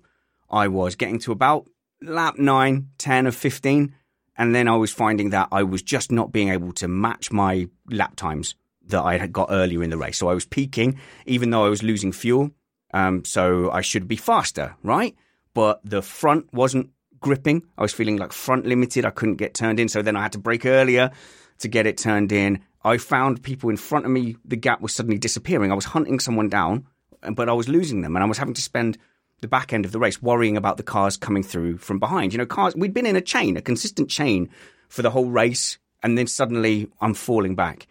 I 0.49 0.67
was 0.67 0.95
getting 0.95 1.19
to 1.19 1.31
about 1.31 1.67
lap 2.01 2.37
9, 2.37 2.89
10 2.97 3.27
of 3.27 3.35
15, 3.35 3.95
and 4.37 4.55
then 4.55 4.67
I 4.67 4.75
was 4.75 4.91
finding 4.91 5.31
that 5.31 5.47
I 5.51 5.63
was 5.63 5.81
just 5.81 6.11
not 6.11 6.31
being 6.31 6.49
able 6.49 6.71
to 6.73 6.87
match 6.87 7.31
my 7.31 7.67
lap 7.89 8.15
times 8.15 8.55
that 8.87 9.01
I 9.01 9.17
had 9.17 9.31
got 9.31 9.49
earlier 9.51 9.83
in 9.83 9.89
the 9.89 9.97
race. 9.97 10.17
So 10.17 10.27
I 10.27 10.33
was 10.33 10.45
peaking, 10.45 10.99
even 11.25 11.49
though 11.49 11.65
I 11.65 11.69
was 11.69 11.83
losing 11.83 12.11
fuel. 12.11 12.51
Um, 12.93 13.25
so 13.25 13.71
I 13.71 13.81
should 13.81 14.07
be 14.07 14.15
faster, 14.15 14.75
right? 14.83 15.15
But 15.53 15.81
the 15.83 16.01
front 16.01 16.53
wasn't 16.53 16.91
gripping. 17.19 17.63
I 17.77 17.81
was 17.81 17.93
feeling 17.93 18.17
like 18.17 18.33
front 18.33 18.65
limited. 18.65 19.05
I 19.05 19.09
couldn't 19.09 19.37
get 19.37 19.53
turned 19.53 19.79
in. 19.79 19.89
So 19.89 20.01
then 20.01 20.15
I 20.15 20.21
had 20.21 20.33
to 20.33 20.39
brake 20.39 20.65
earlier 20.65 21.11
to 21.59 21.67
get 21.67 21.87
it 21.87 21.97
turned 21.97 22.31
in. 22.31 22.63
I 22.83 22.97
found 22.97 23.43
people 23.43 23.69
in 23.69 23.77
front 23.77 24.05
of 24.05 24.11
me, 24.11 24.35
the 24.43 24.57
gap 24.57 24.81
was 24.81 24.93
suddenly 24.93 25.17
disappearing. 25.17 25.71
I 25.71 25.75
was 25.75 25.85
hunting 25.85 26.19
someone 26.19 26.49
down, 26.49 26.85
but 27.33 27.49
I 27.49 27.53
was 27.53 27.69
losing 27.69 28.01
them. 28.01 28.15
And 28.15 28.23
I 28.23 28.27
was 28.27 28.37
having 28.37 28.53
to 28.55 28.61
spend 28.61 28.97
the 29.41 29.47
back 29.47 29.73
end 29.73 29.85
of 29.85 29.91
the 29.91 29.99
race 29.99 30.21
worrying 30.21 30.57
about 30.57 30.77
the 30.77 30.83
cars 30.83 31.17
coming 31.17 31.43
through 31.43 31.77
from 31.77 31.99
behind. 31.99 32.33
You 32.33 32.39
know, 32.39 32.45
cars, 32.45 32.75
we'd 32.75 32.93
been 32.93 33.05
in 33.05 33.15
a 33.15 33.21
chain, 33.21 33.57
a 33.57 33.61
consistent 33.61 34.09
chain 34.09 34.49
for 34.89 35.01
the 35.01 35.11
whole 35.11 35.29
race. 35.29 35.77
And 36.01 36.17
then 36.17 36.27
suddenly 36.27 36.89
I'm 36.99 37.13
falling 37.13 37.55
back. 37.55 37.87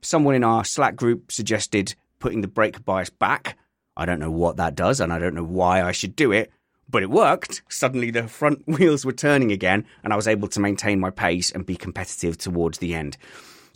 Someone 0.00 0.36
in 0.36 0.44
our 0.44 0.64
Slack 0.64 0.94
group 0.94 1.32
suggested 1.32 1.94
putting 2.20 2.40
the 2.40 2.48
brake 2.48 2.84
bias 2.84 3.10
back. 3.10 3.58
I 3.96 4.06
don't 4.06 4.20
know 4.20 4.30
what 4.30 4.56
that 4.58 4.74
does, 4.74 5.00
and 5.00 5.12
I 5.12 5.18
don't 5.18 5.34
know 5.34 5.44
why 5.44 5.82
I 5.82 5.92
should 5.92 6.14
do 6.14 6.30
it, 6.30 6.52
but 6.88 7.02
it 7.02 7.10
worked. 7.10 7.62
Suddenly 7.68 8.10
the 8.10 8.28
front 8.28 8.62
wheels 8.68 9.04
were 9.04 9.12
turning 9.12 9.50
again, 9.50 9.84
and 10.04 10.12
I 10.12 10.16
was 10.16 10.28
able 10.28 10.48
to 10.48 10.60
maintain 10.60 11.00
my 11.00 11.10
pace 11.10 11.50
and 11.50 11.66
be 11.66 11.76
competitive 11.76 12.38
towards 12.38 12.78
the 12.78 12.94
end. 12.94 13.16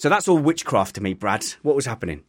So 0.00 0.08
that's 0.08 0.28
all 0.28 0.38
witchcraft 0.38 0.94
to 0.94 1.02
me, 1.02 1.12
Brad. 1.12 1.44
What 1.60 1.76
was 1.76 1.84
happening? 1.84 2.22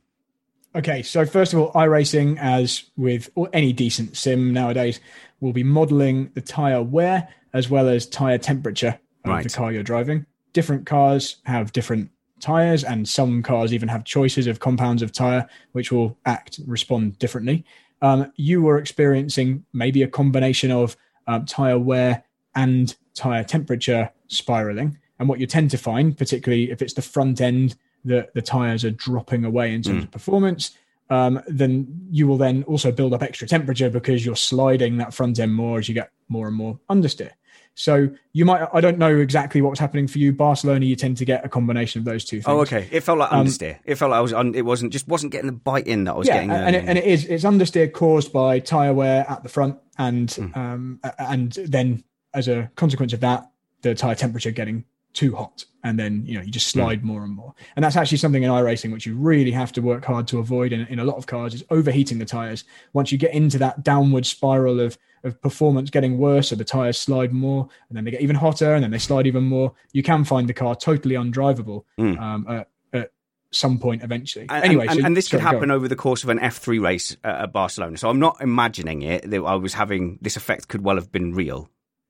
Okay, 0.75 1.01
so 1.03 1.25
first 1.25 1.53
of 1.53 1.59
all, 1.59 1.71
iRacing, 1.71 2.37
as 2.37 2.83
with 2.97 3.29
any 3.53 3.71
decent 3.71 4.17
sim 4.17 4.51
nowadays, 4.51 4.99
will 5.39 5.53
be 5.53 5.63
modeling 5.63 6.31
the 6.33 6.41
tire 6.41 6.81
wear 6.81 7.29
as 7.53 7.69
well 7.69 7.87
as 7.87 8.05
tire 8.05 8.37
temperature 8.37 8.99
of 9.23 9.31
right. 9.31 9.43
the 9.43 9.49
car 9.49 9.71
you're 9.71 9.83
driving. 9.83 10.25
Different 10.51 10.85
cars 10.85 11.37
have 11.45 11.71
different 11.71 12.11
tires, 12.41 12.83
and 12.83 13.07
some 13.07 13.41
cars 13.41 13.73
even 13.73 13.87
have 13.87 14.03
choices 14.03 14.47
of 14.47 14.59
compounds 14.59 15.01
of 15.01 15.13
tire 15.13 15.47
which 15.71 15.93
will 15.93 16.17
act 16.25 16.59
respond 16.67 17.19
differently. 17.19 17.63
Um, 18.01 18.33
you 18.35 18.61
were 18.61 18.79
experiencing 18.79 19.63
maybe 19.71 20.03
a 20.03 20.09
combination 20.09 20.71
of 20.71 20.97
um, 21.25 21.45
tire 21.45 21.79
wear 21.79 22.25
and 22.53 22.93
tire 23.13 23.45
temperature 23.45 24.11
spiraling. 24.27 24.97
And 25.21 25.29
what 25.29 25.39
you 25.39 25.45
tend 25.45 25.69
to 25.69 25.77
find, 25.77 26.17
particularly 26.17 26.71
if 26.71 26.81
it's 26.81 26.95
the 26.95 27.03
front 27.03 27.41
end 27.41 27.75
that 28.05 28.33
the 28.33 28.41
tires 28.41 28.83
are 28.83 28.89
dropping 28.89 29.45
away 29.45 29.71
in 29.71 29.83
terms 29.83 30.01
mm. 30.01 30.03
of 30.05 30.11
performance, 30.11 30.75
um, 31.11 31.43
then 31.45 32.07
you 32.09 32.25
will 32.25 32.37
then 32.37 32.63
also 32.63 32.91
build 32.91 33.13
up 33.13 33.21
extra 33.21 33.47
temperature 33.47 33.91
because 33.91 34.25
you're 34.25 34.35
sliding 34.35 34.97
that 34.97 35.13
front 35.13 35.37
end 35.37 35.53
more 35.53 35.77
as 35.77 35.87
you 35.87 35.93
get 35.93 36.09
more 36.27 36.47
and 36.47 36.55
more 36.55 36.79
understeer. 36.89 37.29
So 37.75 38.09
you 38.33 38.45
might, 38.45 38.67
I 38.73 38.81
don't 38.81 38.97
know 38.97 39.15
exactly 39.15 39.61
what 39.61 39.69
was 39.69 39.77
happening 39.77 40.07
for 40.07 40.17
you. 40.17 40.33
Barcelona, 40.33 40.85
you 40.85 40.95
tend 40.95 41.17
to 41.17 41.25
get 41.25 41.45
a 41.45 41.49
combination 41.49 41.99
of 41.99 42.05
those 42.05 42.25
two 42.25 42.37
things. 42.37 42.47
Oh, 42.47 42.61
okay. 42.61 42.89
It 42.91 43.01
felt 43.01 43.19
like 43.19 43.31
um, 43.31 43.45
understeer. 43.45 43.77
It 43.85 43.95
felt 43.95 44.09
like 44.09 44.17
I 44.17 44.21
was, 44.21 44.33
un, 44.33 44.55
it 44.55 44.65
wasn't, 44.65 44.91
just 44.91 45.07
wasn't 45.07 45.31
getting 45.31 45.45
the 45.45 45.53
bite 45.53 45.85
in 45.85 46.05
that 46.05 46.13
I 46.13 46.17
was 46.17 46.27
yeah, 46.27 46.33
getting. 46.33 46.49
And, 46.49 46.75
it, 46.75 46.85
and 46.87 46.97
it 46.97 47.05
is, 47.05 47.25
it's 47.25 47.43
understeer 47.43 47.93
caused 47.93 48.33
by 48.33 48.57
tyre 48.57 48.91
wear 48.91 49.23
at 49.29 49.43
the 49.43 49.49
front 49.49 49.77
and, 49.99 50.29
mm. 50.29 50.57
um, 50.57 50.99
and 51.19 51.51
then 51.67 52.03
as 52.33 52.47
a 52.47 52.71
consequence 52.75 53.13
of 53.13 53.19
that, 53.19 53.51
the 53.83 53.93
tyre 53.93 54.15
temperature 54.15 54.49
getting 54.49 54.85
too 55.13 55.35
hot 55.35 55.65
and 55.83 55.99
then 55.99 56.25
you 56.25 56.35
know 56.35 56.41
you 56.41 56.51
just 56.51 56.71
hmm. 56.73 56.79
slide 56.79 57.03
more 57.03 57.23
and 57.23 57.33
more 57.33 57.53
and 57.75 57.83
that's 57.83 57.95
actually 57.95 58.17
something 58.17 58.43
in 58.43 58.49
iRacing 58.49 58.91
which 58.91 59.05
you 59.05 59.15
really 59.15 59.51
have 59.51 59.71
to 59.71 59.81
work 59.81 60.05
hard 60.05 60.27
to 60.27 60.39
avoid 60.39 60.71
in, 60.71 60.81
in 60.87 60.99
a 60.99 61.03
lot 61.03 61.17
of 61.17 61.27
cars 61.27 61.53
is 61.53 61.63
overheating 61.69 62.19
the 62.19 62.25
tires 62.25 62.63
once 62.93 63.11
you 63.11 63.17
get 63.17 63.33
into 63.33 63.57
that 63.57 63.83
downward 63.83 64.25
spiral 64.25 64.79
of 64.79 64.97
of 65.23 65.39
performance 65.41 65.89
getting 65.89 66.17
worse 66.17 66.49
so 66.49 66.55
the 66.55 66.63
tires 66.63 66.97
slide 66.97 67.31
more 67.31 67.67
and 67.89 67.97
then 67.97 68.03
they 68.03 68.11
get 68.11 68.21
even 68.21 68.35
hotter 68.35 68.73
and 68.73 68.83
then 68.83 68.91
they 68.91 68.97
slide 68.97 69.27
even 69.27 69.43
more 69.43 69.73
you 69.91 70.01
can 70.01 70.23
find 70.23 70.49
the 70.49 70.53
car 70.53 70.75
totally 70.75 71.15
undrivable 71.15 71.83
mm. 71.99 72.19
um, 72.19 72.45
at, 72.47 72.69
at, 72.93 73.11
some 73.51 73.77
point 73.77 74.01
eventually 74.01 74.45
and, 74.49 74.63
anyway 74.63 74.87
and, 74.87 74.99
so, 74.99 75.05
and 75.05 75.17
this 75.17 75.27
could 75.27 75.41
happen 75.41 75.69
over 75.69 75.87
the 75.87 75.95
course 75.95 76.23
of 76.23 76.29
an 76.29 76.39
f3 76.39 76.81
race 76.81 77.17
at 77.23 77.51
barcelona 77.51 77.97
so 77.97 78.09
i'm 78.09 78.19
not 78.19 78.37
imagining 78.39 79.01
it 79.01 79.29
that 79.29 79.43
i 79.43 79.55
was 79.55 79.73
having 79.73 80.17
this 80.21 80.37
effect 80.37 80.69
could 80.69 80.81
well 80.81 80.95
have 80.95 81.11
been 81.11 81.33
real 81.33 81.69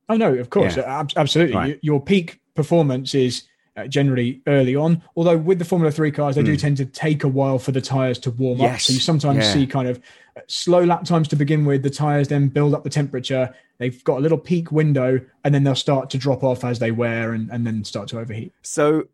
Oh 0.09 0.17
no, 0.17 0.33
of 0.33 0.49
course, 0.49 0.75
yeah. 0.75 1.05
absolutely. 1.15 1.55
Right. 1.55 1.79
Your 1.81 2.01
peak 2.01 2.40
performance 2.55 3.13
is 3.13 3.43
uh, 3.77 3.87
generally 3.87 4.41
early 4.47 4.75
on. 4.75 5.01
Although 5.15 5.37
with 5.37 5.59
the 5.59 5.65
Formula 5.65 5.91
Three 5.91 6.11
cars, 6.11 6.35
they 6.35 6.41
mm. 6.41 6.47
do 6.47 6.51
hmm. 6.53 6.57
tend 6.57 6.77
to 6.77 6.85
take 6.85 7.23
a 7.23 7.27
while 7.27 7.57
for 7.57 7.71
the 7.71 7.81
tires 7.81 8.19
to 8.19 8.31
warm 8.31 8.59
yes. 8.59 8.75
up. 8.75 8.81
So 8.81 8.93
you 8.93 8.99
sometimes 8.99 9.45
yeah. 9.45 9.53
see 9.53 9.67
kind 9.67 9.87
of 9.87 9.97
uh, 10.35 10.41
slow 10.47 10.83
lap 10.83 11.05
times 11.05 11.27
to 11.29 11.35
begin 11.35 11.65
with. 11.65 11.83
The 11.83 11.89
tires 11.89 12.27
then 12.27 12.49
build 12.49 12.73
up 12.73 12.83
the 12.83 12.89
temperature. 12.89 13.53
They've 13.77 14.03
got 14.03 14.17
a 14.17 14.21
little 14.21 14.37
peak 14.37 14.71
window, 14.71 15.21
and 15.43 15.55
then 15.55 15.63
they'll 15.63 15.75
start 15.75 16.09
to 16.11 16.17
drop 16.17 16.43
off 16.43 16.63
as 16.63 16.79
they 16.79 16.91
wear 16.91 17.33
and, 17.33 17.49
and 17.49 17.65
then 17.65 17.83
start 17.83 18.09
to 18.09 18.19
overheat. 18.19 18.53
So 18.61 19.07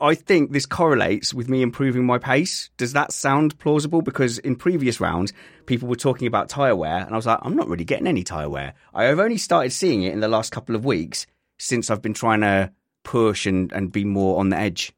I 0.00 0.14
think 0.14 0.52
this 0.52 0.64
correlates 0.64 1.34
with 1.34 1.48
me 1.48 1.60
improving 1.60 2.06
my 2.06 2.18
pace. 2.18 2.70
Does 2.76 2.92
that 2.92 3.12
sound 3.12 3.58
plausible? 3.58 4.00
Because 4.00 4.38
in 4.38 4.56
previous 4.56 5.00
rounds, 5.00 5.32
people 5.66 5.88
were 5.88 5.96
talking 5.96 6.26
about 6.26 6.48
tire 6.48 6.76
wear, 6.76 6.98
and 6.98 7.12
I 7.12 7.16
was 7.16 7.26
like, 7.26 7.40
I'm 7.42 7.56
not 7.56 7.68
really 7.68 7.84
getting 7.84 8.06
any 8.06 8.22
tire 8.22 8.48
wear. 8.48 8.74
I 8.94 9.04
have 9.04 9.18
only 9.18 9.38
started 9.38 9.72
seeing 9.72 10.04
it 10.04 10.12
in 10.12 10.20
the 10.20 10.28
last 10.28 10.52
couple 10.52 10.74
of 10.74 10.84
weeks 10.84 11.26
since 11.58 11.90
I've 11.90 12.02
been 12.02 12.14
trying 12.14 12.40
to 12.40 12.72
push 13.04 13.46
and, 13.46 13.72
and 13.72 13.92
be 13.92 14.04
more 14.04 14.40
on 14.40 14.48
the 14.48 14.56
edge. 14.56 14.92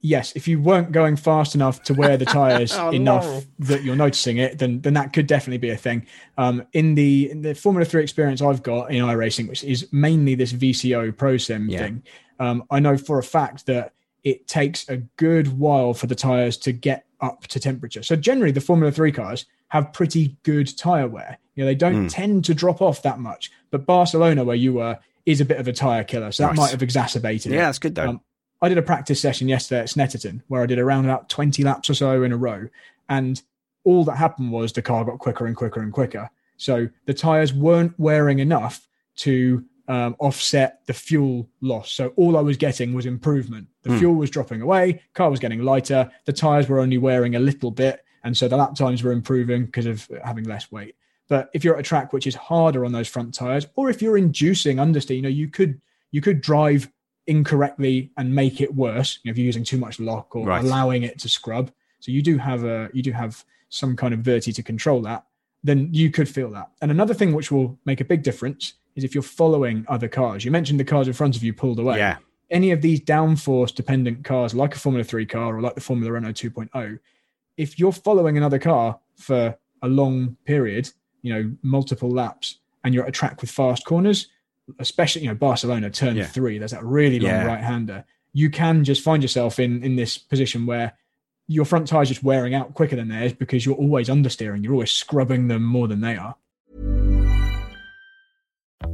Yes, 0.00 0.32
if 0.36 0.46
you 0.46 0.60
weren't 0.60 0.92
going 0.92 1.16
fast 1.16 1.56
enough 1.56 1.82
to 1.84 1.94
wear 1.94 2.16
the 2.16 2.24
tires 2.26 2.72
oh, 2.76 2.90
enough 2.90 3.24
no. 3.24 3.42
that 3.66 3.82
you're 3.82 3.96
noticing 3.96 4.36
it, 4.36 4.58
then 4.58 4.80
then 4.80 4.94
that 4.94 5.12
could 5.12 5.26
definitely 5.26 5.58
be 5.58 5.70
a 5.70 5.76
thing. 5.76 6.06
Um, 6.36 6.64
in 6.72 6.94
the 6.94 7.30
in 7.30 7.42
the 7.42 7.54
Formula 7.54 7.84
Three 7.84 8.02
experience 8.02 8.40
I've 8.40 8.62
got 8.62 8.92
in 8.92 9.04
iRacing, 9.04 9.48
which 9.48 9.64
is 9.64 9.88
mainly 9.92 10.36
this 10.36 10.52
VCO 10.52 11.16
Pro 11.16 11.36
Sim 11.36 11.68
yeah. 11.68 11.78
thing, 11.78 12.02
um, 12.38 12.64
I 12.70 12.78
know 12.78 12.96
for 12.96 13.18
a 13.18 13.24
fact 13.24 13.66
that 13.66 13.92
it 14.22 14.46
takes 14.46 14.88
a 14.88 14.98
good 15.16 15.58
while 15.58 15.94
for 15.94 16.06
the 16.06 16.14
tires 16.14 16.56
to 16.58 16.72
get 16.72 17.04
up 17.20 17.48
to 17.48 17.58
temperature. 17.58 18.04
So 18.04 18.14
generally, 18.14 18.52
the 18.52 18.60
Formula 18.60 18.92
Three 18.92 19.12
cars 19.12 19.46
have 19.68 19.92
pretty 19.92 20.36
good 20.44 20.76
tire 20.78 21.08
wear. 21.08 21.38
You 21.56 21.64
know, 21.64 21.70
they 21.70 21.74
don't 21.74 22.06
mm. 22.06 22.10
tend 22.10 22.44
to 22.44 22.54
drop 22.54 22.80
off 22.80 23.02
that 23.02 23.18
much. 23.18 23.50
But 23.70 23.84
Barcelona, 23.84 24.44
where 24.44 24.56
you 24.56 24.74
were, 24.74 24.98
is 25.28 25.42
a 25.42 25.44
bit 25.44 25.58
of 25.58 25.68
a 25.68 25.72
tire 25.74 26.04
killer. 26.04 26.32
So 26.32 26.44
that 26.44 26.56
might 26.56 26.70
have 26.70 26.82
exacerbated 26.82 27.52
it. 27.52 27.56
yeah, 27.56 27.62
it. 27.62 27.64
that's 27.66 27.78
good 27.78 27.94
though. 27.94 28.08
Um, 28.08 28.20
I 28.62 28.70
did 28.70 28.78
a 28.78 28.82
practice 28.82 29.20
session 29.20 29.46
yesterday 29.46 29.82
at 29.82 29.88
Snetterton 29.88 30.40
where 30.48 30.62
I 30.62 30.66
did 30.66 30.78
around 30.78 31.04
about 31.04 31.28
20 31.28 31.62
laps 31.62 31.90
or 31.90 31.94
so 31.94 32.22
in 32.22 32.32
a 32.32 32.36
row. 32.36 32.66
And 33.10 33.40
all 33.84 34.04
that 34.04 34.16
happened 34.16 34.50
was 34.50 34.72
the 34.72 34.80
car 34.80 35.04
got 35.04 35.18
quicker 35.18 35.46
and 35.46 35.54
quicker 35.54 35.82
and 35.82 35.92
quicker. 35.92 36.30
So 36.56 36.88
the 37.04 37.12
tires 37.12 37.52
weren't 37.52 37.92
wearing 37.98 38.38
enough 38.38 38.88
to 39.16 39.64
um, 39.86 40.16
offset 40.18 40.80
the 40.86 40.94
fuel 40.94 41.46
loss. 41.60 41.92
So 41.92 42.14
all 42.16 42.38
I 42.38 42.40
was 42.40 42.56
getting 42.56 42.94
was 42.94 43.04
improvement. 43.04 43.68
The 43.82 43.90
mm. 43.90 43.98
fuel 43.98 44.14
was 44.14 44.30
dropping 44.30 44.62
away, 44.62 45.02
car 45.12 45.30
was 45.30 45.40
getting 45.40 45.62
lighter, 45.62 46.10
the 46.24 46.32
tires 46.32 46.68
were 46.68 46.80
only 46.80 46.98
wearing 46.98 47.36
a 47.36 47.38
little 47.38 47.70
bit. 47.70 48.02
And 48.24 48.34
so 48.34 48.48
the 48.48 48.56
lap 48.56 48.74
times 48.74 49.02
were 49.02 49.12
improving 49.12 49.66
because 49.66 49.86
of 49.86 50.10
having 50.24 50.44
less 50.44 50.72
weight. 50.72 50.96
But 51.28 51.50
if 51.52 51.62
you're 51.62 51.74
at 51.74 51.80
a 51.80 51.84
track 51.84 52.12
which 52.12 52.26
is 52.26 52.34
harder 52.34 52.84
on 52.84 52.92
those 52.92 53.08
front 53.08 53.34
tires, 53.34 53.66
or 53.76 53.90
if 53.90 54.00
you're 54.00 54.16
inducing 54.16 54.78
understeer, 54.78 55.16
you 55.16 55.22
know, 55.22 55.28
you 55.28 55.48
could 55.48 55.80
you 56.10 56.20
could 56.20 56.40
drive 56.40 56.90
incorrectly 57.26 58.10
and 58.16 58.34
make 58.34 58.60
it 58.60 58.74
worse. 58.74 59.20
You 59.22 59.28
know, 59.28 59.32
if 59.32 59.38
you're 59.38 59.46
using 59.46 59.64
too 59.64 59.78
much 59.78 60.00
lock 60.00 60.34
or 60.34 60.46
right. 60.46 60.64
allowing 60.64 61.02
it 61.02 61.18
to 61.20 61.28
scrub. 61.28 61.70
So 62.00 62.10
you 62.10 62.22
do 62.22 62.38
have 62.38 62.64
a 62.64 62.88
you 62.92 63.02
do 63.02 63.12
have 63.12 63.44
some 63.68 63.94
kind 63.94 64.14
of 64.14 64.20
virtue 64.20 64.52
to 64.52 64.62
control 64.62 65.02
that. 65.02 65.24
Then 65.62 65.90
you 65.92 66.10
could 66.10 66.28
feel 66.28 66.50
that. 66.52 66.70
And 66.80 66.90
another 66.90 67.14
thing 67.14 67.34
which 67.34 67.50
will 67.50 67.78
make 67.84 68.00
a 68.00 68.04
big 68.04 68.22
difference 68.22 68.74
is 68.96 69.04
if 69.04 69.14
you're 69.14 69.22
following 69.22 69.84
other 69.88 70.08
cars. 70.08 70.44
You 70.44 70.50
mentioned 70.50 70.80
the 70.80 70.84
cars 70.84 71.06
in 71.06 71.12
front 71.12 71.36
of 71.36 71.42
you 71.42 71.52
pulled 71.52 71.78
away. 71.78 71.98
Yeah. 71.98 72.16
Any 72.50 72.70
of 72.70 72.80
these 72.80 73.00
downforce 73.00 73.74
dependent 73.74 74.24
cars, 74.24 74.54
like 74.54 74.74
a 74.74 74.78
Formula 74.78 75.04
3 75.04 75.26
car 75.26 75.56
or 75.56 75.60
like 75.60 75.74
the 75.74 75.82
Formula 75.82 76.12
Renault 76.12 76.32
2.0, 76.32 76.98
if 77.58 77.78
you're 77.78 77.92
following 77.92 78.38
another 78.38 78.58
car 78.58 78.98
for 79.16 79.58
a 79.82 79.88
long 79.88 80.36
period, 80.46 80.90
you 81.28 81.34
know, 81.34 81.52
multiple 81.62 82.10
laps 82.10 82.58
and 82.82 82.94
you're 82.94 83.04
at 83.04 83.08
a 83.10 83.12
track 83.12 83.40
with 83.40 83.50
fast 83.50 83.84
corners, 83.84 84.28
especially, 84.78 85.22
you 85.22 85.28
know, 85.28 85.34
Barcelona 85.34 85.90
turn 85.90 86.16
yeah. 86.16 86.24
three, 86.24 86.58
there's 86.58 86.70
that 86.70 86.84
really 86.84 87.20
long 87.20 87.32
yeah. 87.32 87.44
right 87.44 87.62
hander. 87.62 88.04
You 88.32 88.50
can 88.50 88.84
just 88.84 89.02
find 89.02 89.22
yourself 89.22 89.58
in 89.58 89.82
in 89.82 89.96
this 89.96 90.16
position 90.18 90.66
where 90.66 90.94
your 91.46 91.64
front 91.64 91.88
tires 91.88 92.08
just 92.08 92.22
wearing 92.22 92.54
out 92.54 92.74
quicker 92.74 92.96
than 92.96 93.08
theirs 93.08 93.32
because 93.32 93.64
you're 93.64 93.76
always 93.76 94.08
understeering. 94.08 94.62
You're 94.62 94.74
always 94.74 94.92
scrubbing 94.92 95.48
them 95.48 95.64
more 95.64 95.88
than 95.88 96.00
they 96.00 96.16
are. 96.16 96.36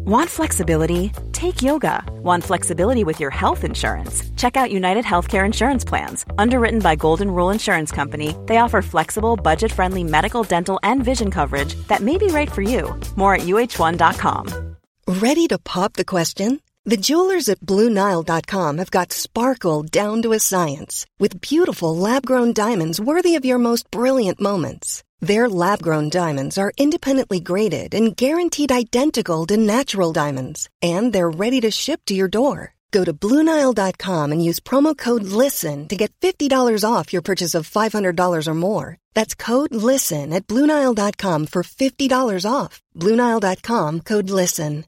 Want 0.06 0.28
flexibility? 0.28 1.12
Take 1.32 1.62
yoga. 1.62 2.04
Want 2.22 2.44
flexibility 2.44 3.04
with 3.04 3.20
your 3.20 3.30
health 3.30 3.64
insurance? 3.64 4.22
Check 4.36 4.54
out 4.54 4.70
United 4.70 5.06
Healthcare 5.06 5.46
Insurance 5.46 5.82
Plans. 5.82 6.26
Underwritten 6.36 6.80
by 6.80 6.94
Golden 6.94 7.30
Rule 7.30 7.48
Insurance 7.48 7.90
Company, 7.90 8.36
they 8.44 8.58
offer 8.58 8.82
flexible, 8.82 9.34
budget 9.34 9.72
friendly 9.72 10.04
medical, 10.04 10.42
dental, 10.42 10.78
and 10.82 11.02
vision 11.02 11.30
coverage 11.30 11.74
that 11.88 12.02
may 12.02 12.18
be 12.18 12.26
right 12.26 12.52
for 12.52 12.60
you. 12.60 13.00
More 13.16 13.36
at 13.36 13.46
uhone.com. 13.46 14.76
Ready 15.06 15.48
to 15.48 15.58
pop 15.58 15.94
the 15.94 16.04
question? 16.04 16.60
The 16.84 16.98
jewelers 16.98 17.48
at 17.48 17.60
BlueNile.com 17.60 18.76
have 18.76 18.90
got 18.90 19.10
sparkle 19.10 19.84
down 19.84 20.20
to 20.20 20.34
a 20.34 20.38
science 20.38 21.06
with 21.18 21.40
beautiful 21.40 21.96
lab 21.96 22.26
grown 22.26 22.52
diamonds 22.52 23.00
worthy 23.00 23.36
of 23.36 23.46
your 23.46 23.56
most 23.58 23.90
brilliant 23.90 24.38
moments. 24.38 25.02
Their 25.24 25.48
lab 25.48 25.80
grown 25.80 26.10
diamonds 26.10 26.58
are 26.58 26.74
independently 26.76 27.40
graded 27.40 27.94
and 27.94 28.14
guaranteed 28.14 28.70
identical 28.70 29.46
to 29.46 29.56
natural 29.56 30.12
diamonds, 30.12 30.68
and 30.82 31.14
they're 31.14 31.30
ready 31.30 31.62
to 31.62 31.70
ship 31.70 32.02
to 32.06 32.14
your 32.14 32.28
door. 32.28 32.74
Go 32.90 33.04
to 33.04 33.14
BlueNile.com 33.14 34.32
and 34.32 34.44
use 34.44 34.60
promo 34.60 34.94
code 34.94 35.24
LISTEN 35.24 35.88
to 35.88 35.96
get 35.96 36.12
$50 36.20 36.84
off 36.84 37.12
your 37.12 37.22
purchase 37.22 37.54
of 37.54 37.68
$500 37.68 38.46
or 38.46 38.54
more. 38.54 38.98
That's 39.14 39.34
code 39.34 39.74
LISTEN 39.74 40.34
at 40.34 40.46
BlueNile.com 40.46 41.46
for 41.46 41.62
$50 41.62 42.44
off. 42.46 42.82
BlueNile.com 42.94 44.00
code 44.00 44.28
LISTEN. 44.28 44.84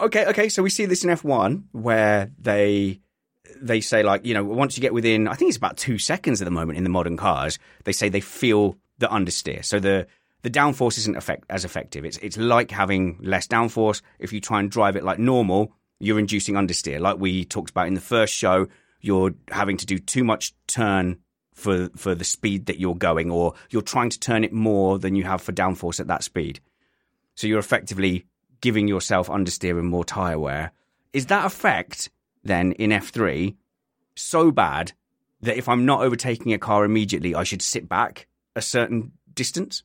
Okay, 0.00 0.26
okay. 0.26 0.48
So 0.48 0.62
we 0.62 0.70
see 0.70 0.86
this 0.86 1.02
in 1.04 1.10
F1 1.10 1.64
where 1.72 2.30
they 2.38 3.00
they 3.60 3.80
say 3.80 4.02
like 4.02 4.24
you 4.24 4.34
know 4.34 4.44
once 4.44 4.76
you 4.76 4.80
get 4.80 4.94
within 4.94 5.28
I 5.28 5.34
think 5.34 5.48
it's 5.48 5.58
about 5.58 5.76
two 5.76 5.98
seconds 5.98 6.40
at 6.40 6.44
the 6.44 6.50
moment 6.50 6.78
in 6.78 6.84
the 6.84 6.90
modern 6.90 7.16
cars 7.16 7.58
they 7.84 7.92
say 7.92 8.08
they 8.08 8.20
feel 8.20 8.76
the 8.98 9.06
understeer. 9.08 9.64
So 9.64 9.80
the 9.80 10.06
the 10.42 10.50
downforce 10.50 10.98
isn't 10.98 11.16
effect, 11.16 11.44
as 11.48 11.64
effective. 11.64 12.04
It's 12.04 12.18
it's 12.18 12.36
like 12.36 12.70
having 12.70 13.18
less 13.22 13.46
downforce. 13.46 14.02
If 14.18 14.32
you 14.32 14.40
try 14.40 14.60
and 14.60 14.70
drive 14.70 14.96
it 14.96 15.04
like 15.04 15.18
normal, 15.18 15.72
you're 15.98 16.18
inducing 16.18 16.54
understeer. 16.54 17.00
Like 17.00 17.18
we 17.18 17.44
talked 17.44 17.70
about 17.70 17.88
in 17.88 17.94
the 17.94 18.00
first 18.00 18.34
show, 18.34 18.68
you're 19.00 19.34
having 19.50 19.76
to 19.78 19.86
do 19.86 19.98
too 19.98 20.24
much 20.24 20.54
turn 20.66 21.18
for 21.54 21.88
for 21.96 22.14
the 22.14 22.24
speed 22.24 22.66
that 22.66 22.78
you're 22.78 22.94
going, 22.94 23.30
or 23.30 23.54
you're 23.70 23.82
trying 23.82 24.10
to 24.10 24.20
turn 24.20 24.44
it 24.44 24.52
more 24.52 24.98
than 24.98 25.14
you 25.14 25.24
have 25.24 25.40
for 25.40 25.52
downforce 25.52 26.00
at 26.00 26.08
that 26.08 26.22
speed. 26.22 26.60
So 27.36 27.46
you're 27.46 27.58
effectively 27.58 28.26
giving 28.60 28.86
yourself 28.86 29.28
understeer 29.28 29.78
and 29.78 29.88
more 29.88 30.04
tire 30.04 30.38
wear. 30.38 30.72
Is 31.12 31.26
that 31.26 31.46
effect 31.46 32.10
then 32.44 32.72
in 32.72 32.90
F3 32.90 33.56
so 34.14 34.50
bad 34.50 34.92
that 35.40 35.56
if 35.56 35.68
I'm 35.68 35.84
not 35.84 36.00
overtaking 36.00 36.52
a 36.52 36.58
car 36.58 36.84
immediately, 36.84 37.34
I 37.34 37.44
should 37.44 37.62
sit 37.62 37.88
back 37.88 38.26
a 38.56 38.62
certain 38.62 39.12
distance? 39.34 39.82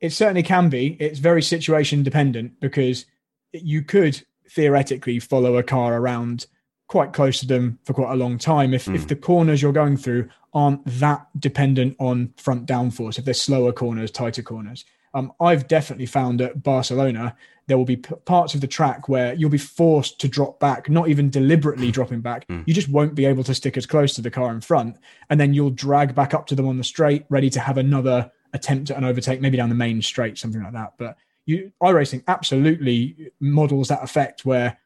It 0.00 0.12
certainly 0.12 0.42
can 0.42 0.68
be. 0.68 0.96
It's 1.00 1.18
very 1.18 1.42
situation 1.42 2.02
dependent 2.02 2.60
because 2.60 3.06
you 3.52 3.82
could 3.82 4.22
theoretically 4.50 5.18
follow 5.18 5.56
a 5.56 5.62
car 5.62 5.94
around 5.94 6.46
quite 6.86 7.12
close 7.12 7.40
to 7.40 7.46
them 7.46 7.78
for 7.84 7.92
quite 7.92 8.12
a 8.12 8.16
long 8.16 8.38
time 8.38 8.72
if, 8.72 8.86
mm. 8.86 8.94
if 8.94 9.08
the 9.08 9.16
corners 9.16 9.60
you're 9.60 9.72
going 9.72 9.96
through 9.96 10.28
aren't 10.54 10.84
that 10.86 11.26
dependent 11.38 11.94
on 11.98 12.32
front 12.36 12.66
downforce, 12.66 13.18
if 13.18 13.24
they're 13.24 13.34
slower 13.34 13.72
corners, 13.72 14.10
tighter 14.10 14.42
corners. 14.42 14.84
Um, 15.12 15.32
I've 15.40 15.68
definitely 15.68 16.06
found 16.06 16.40
at 16.40 16.62
Barcelona 16.62 17.36
there 17.68 17.78
will 17.78 17.84
be 17.84 17.96
p- 17.96 18.14
parts 18.24 18.54
of 18.54 18.60
the 18.60 18.66
track 18.66 19.08
where 19.08 19.34
you'll 19.34 19.50
be 19.50 19.58
forced 19.58 20.18
to 20.20 20.26
drop 20.28 20.58
back, 20.58 20.88
not 20.88 21.08
even 21.08 21.30
deliberately 21.30 21.90
dropping 21.90 22.20
back. 22.20 22.48
Mm. 22.48 22.64
You 22.66 22.74
just 22.74 22.88
won't 22.88 23.14
be 23.14 23.26
able 23.26 23.44
to 23.44 23.54
stick 23.54 23.76
as 23.76 23.86
close 23.86 24.14
to 24.14 24.22
the 24.22 24.30
car 24.30 24.50
in 24.50 24.60
front, 24.60 24.96
and 25.30 25.38
then 25.38 25.54
you'll 25.54 25.70
drag 25.70 26.14
back 26.14 26.34
up 26.34 26.46
to 26.46 26.54
them 26.54 26.66
on 26.66 26.78
the 26.78 26.84
straight, 26.84 27.24
ready 27.28 27.50
to 27.50 27.60
have 27.60 27.78
another 27.78 28.32
attempt 28.54 28.90
at 28.90 28.96
an 28.96 29.04
overtake, 29.04 29.40
maybe 29.40 29.58
down 29.58 29.68
the 29.68 29.74
main 29.74 30.02
straight, 30.02 30.38
something 30.38 30.62
like 30.62 30.72
that. 30.72 30.94
But 30.98 31.18
you, 31.44 31.70
iRacing 31.82 32.24
absolutely 32.26 33.32
models 33.38 33.88
that 33.88 34.02
effect 34.02 34.46
where 34.46 34.78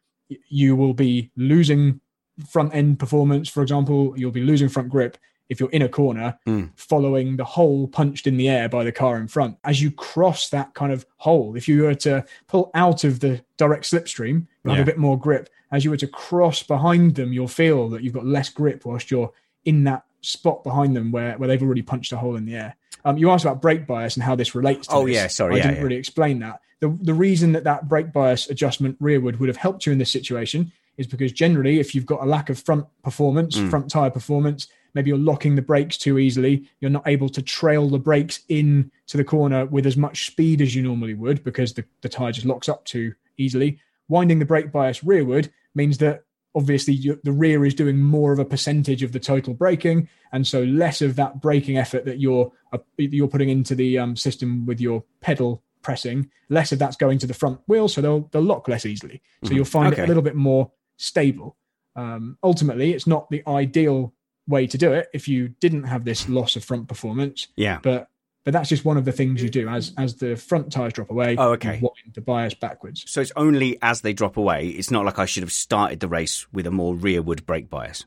you 0.48 0.74
will 0.74 0.94
be 0.94 1.30
losing 1.36 2.00
front 2.48 2.74
end 2.74 2.98
performance, 2.98 3.48
for 3.48 3.62
example, 3.62 4.14
you'll 4.16 4.32
be 4.32 4.42
losing 4.42 4.68
front 4.68 4.88
grip 4.88 5.18
if 5.53 5.61
you're 5.61 5.70
in 5.70 5.82
a 5.82 5.88
corner, 5.88 6.38
mm. 6.46 6.70
following 6.76 7.36
the 7.36 7.44
hole 7.44 7.86
punched 7.86 8.26
in 8.26 8.36
the 8.36 8.48
air 8.48 8.68
by 8.68 8.82
the 8.82 8.90
car 8.90 9.16
in 9.18 9.28
front. 9.28 9.57
As 9.64 9.80
you 9.80 9.90
cross 9.90 10.48
that 10.48 10.74
kind 10.74 10.92
of 10.92 11.07
hole, 11.18 11.57
if 11.57 11.68
you 11.68 11.82
were 11.82 11.94
to 11.94 12.24
pull 12.48 12.70
out 12.74 13.05
of 13.05 13.20
the 13.20 13.44
direct 13.57 13.84
slipstream, 13.84 14.46
yeah. 14.64 14.72
have 14.72 14.82
a 14.82 14.84
bit 14.86 14.98
more 14.98 15.18
grip. 15.18 15.48
As 15.70 15.84
you 15.84 15.90
were 15.90 15.96
to 15.98 16.09
cross 16.09 16.62
behind 16.62 17.14
them, 17.14 17.32
you'll 17.32 17.48
feel 17.48 17.88
that 17.90 18.03
you've 18.03 18.12
got 18.12 18.26
less 18.26 18.48
grip 18.48 18.84
whilst 18.84 19.11
you're 19.11 19.32
in 19.64 19.84
that 19.84 20.05
spot 20.22 20.64
behind 20.64 20.96
them 20.96 21.12
where, 21.12 21.36
where 21.38 21.48
they've 21.48 21.62
already 21.62 21.82
punched 21.82 22.12
a 22.12 22.16
hole 22.16 22.36
in 22.36 22.44
the 22.44 22.57
air. 22.57 22.76
Um, 23.05 23.18
you 23.18 23.30
asked 23.30 23.44
about 23.44 23.61
brake 23.61 23.86
bias 23.86 24.16
and 24.16 24.22
how 24.22 24.34
this 24.34 24.55
relates 24.55 24.86
to 24.88 24.94
Oh, 24.94 25.07
this. 25.07 25.14
yeah, 25.14 25.26
sorry. 25.26 25.55
I 25.55 25.57
yeah, 25.59 25.62
didn't 25.64 25.76
yeah. 25.76 25.82
really 25.82 25.96
explain 25.96 26.38
that. 26.40 26.61
The, 26.80 26.88
the 27.00 27.14
reason 27.14 27.53
that 27.53 27.64
that 27.64 27.88
brake 27.88 28.12
bias 28.12 28.48
adjustment 28.48 28.96
rearward 29.00 29.38
would 29.38 29.48
have 29.48 29.57
helped 29.57 29.86
you 29.86 29.92
in 29.92 29.98
this 29.98 30.11
situation 30.11 30.72
is 30.96 31.07
because 31.07 31.32
generally, 31.32 31.80
if 31.80 31.94
you've 31.94 32.07
got 32.07 32.22
a 32.22 32.26
lack 32.26 32.50
of 32.50 32.59
front 32.59 32.86
performance, 33.03 33.57
mm. 33.57 33.70
front 33.70 33.90
tire 33.90 34.11
performance, 34.11 34.68
maybe 34.95 35.09
you're 35.09 35.18
locking 35.18 35.55
the 35.55 35.62
brakes 35.62 35.97
too 35.97 36.18
easily, 36.18 36.68
you're 36.80 36.90
not 36.90 37.07
able 37.07 37.28
to 37.28 37.43
trail 37.43 37.88
the 37.88 37.99
brakes 37.99 38.40
in 38.49 38.90
to 39.07 39.16
the 39.16 39.24
corner 39.24 39.66
with 39.66 39.86
as 39.86 39.97
much 39.97 40.26
speed 40.26 40.61
as 40.61 40.74
you 40.74 40.82
normally 40.82 41.14
would 41.14 41.43
because 41.45 41.74
the, 41.74 41.84
the 42.03 42.09
tire 42.09 42.32
just 42.32 42.47
locks 42.47 42.68
up 42.68 42.84
too 42.84 43.12
easily. 43.38 43.78
Winding 44.09 44.38
the 44.38 44.45
brake 44.45 44.72
bias 44.72 45.03
rearward 45.03 45.51
means 45.74 45.99
that 45.99 46.24
obviously 46.55 46.95
you, 46.95 47.18
the 47.24 47.32
rear 47.32 47.64
is 47.64 47.74
doing 47.74 47.99
more 47.99 48.32
of 48.32 48.38
a 48.38 48.45
percentage 48.45 49.03
of 49.03 49.12
the 49.12 49.20
total 49.20 49.55
braking, 49.55 50.09
and 50.32 50.47
so 50.47 50.62
less 50.64 51.01
of 51.03 51.16
that 51.16 51.40
braking 51.40 51.78
effort 51.78 52.05
that 52.05 52.20
you're 52.20 52.53
uh, 52.72 52.78
you're 52.97 53.28
putting 53.28 53.49
into 53.49 53.74
the 53.74 53.99
um, 53.99 54.16
system 54.16 54.66
with 54.66 54.80
your 54.80 55.05
pedal 55.20 55.62
pressing. 55.82 56.30
Less 56.49 56.72
of 56.72 56.78
that's 56.78 56.97
going 56.97 57.18
to 57.18 57.26
the 57.26 57.34
front 57.34 57.61
wheel, 57.66 57.88
so 57.88 58.01
they'll 58.01 58.28
they'll 58.32 58.43
lock 58.43 58.68
less 58.68 58.86
easily. 58.86 59.22
So 59.43 59.47
mm-hmm. 59.47 59.57
you'll 59.57 59.64
find 59.64 59.93
okay. 59.93 60.03
it 60.03 60.05
a 60.05 60.09
little 60.09 60.22
bit 60.22 60.36
more 60.36 60.70
stable. 60.97 61.57
Um, 61.97 62.38
ultimately, 62.43 62.93
it's 62.93 63.07
not 63.07 63.30
the 63.30 63.43
ideal 63.47 64.14
way 64.49 64.66
to 64.66 64.78
do 64.78 64.93
it 64.93 65.09
if 65.12 65.28
you 65.28 65.49
didn't 65.49 65.84
have 65.84 66.05
this 66.05 66.28
loss 66.28 66.57
of 66.57 66.64
front 66.64 66.88
performance. 66.88 67.49
Yeah. 67.57 67.78
But 67.82 68.09
but 68.45 68.53
that's 68.53 68.68
just 68.68 68.84
one 68.84 68.97
of 68.97 69.05
the 69.05 69.12
things 69.12 69.43
you 69.43 69.49
do 69.49 69.68
as 69.68 69.93
as 69.97 70.16
the 70.16 70.36
front 70.36 70.72
tires 70.72 70.93
drop 70.93 71.11
away. 71.11 71.36
Oh, 71.38 71.53
okay. 71.53 71.80
the 72.14 72.20
bias 72.20 72.55
backwards. 72.55 73.05
So 73.07 73.20
it's 73.20 73.32
only 73.36 73.78
as 73.82 74.01
they 74.01 74.12
drop 74.12 74.36
away. 74.36 74.68
It's 74.68 74.90
not 74.90 75.05
like 75.05 75.18
I 75.18 75.26
should 75.26 75.43
have 75.43 75.53
started 75.53 76.01
the 76.01 76.09
race 76.09 76.47
with 76.53 76.66
a 76.66 76.70
more 76.70 76.95
rearward 76.95 77.47
brake 77.47 77.70
bias. 77.70 78.05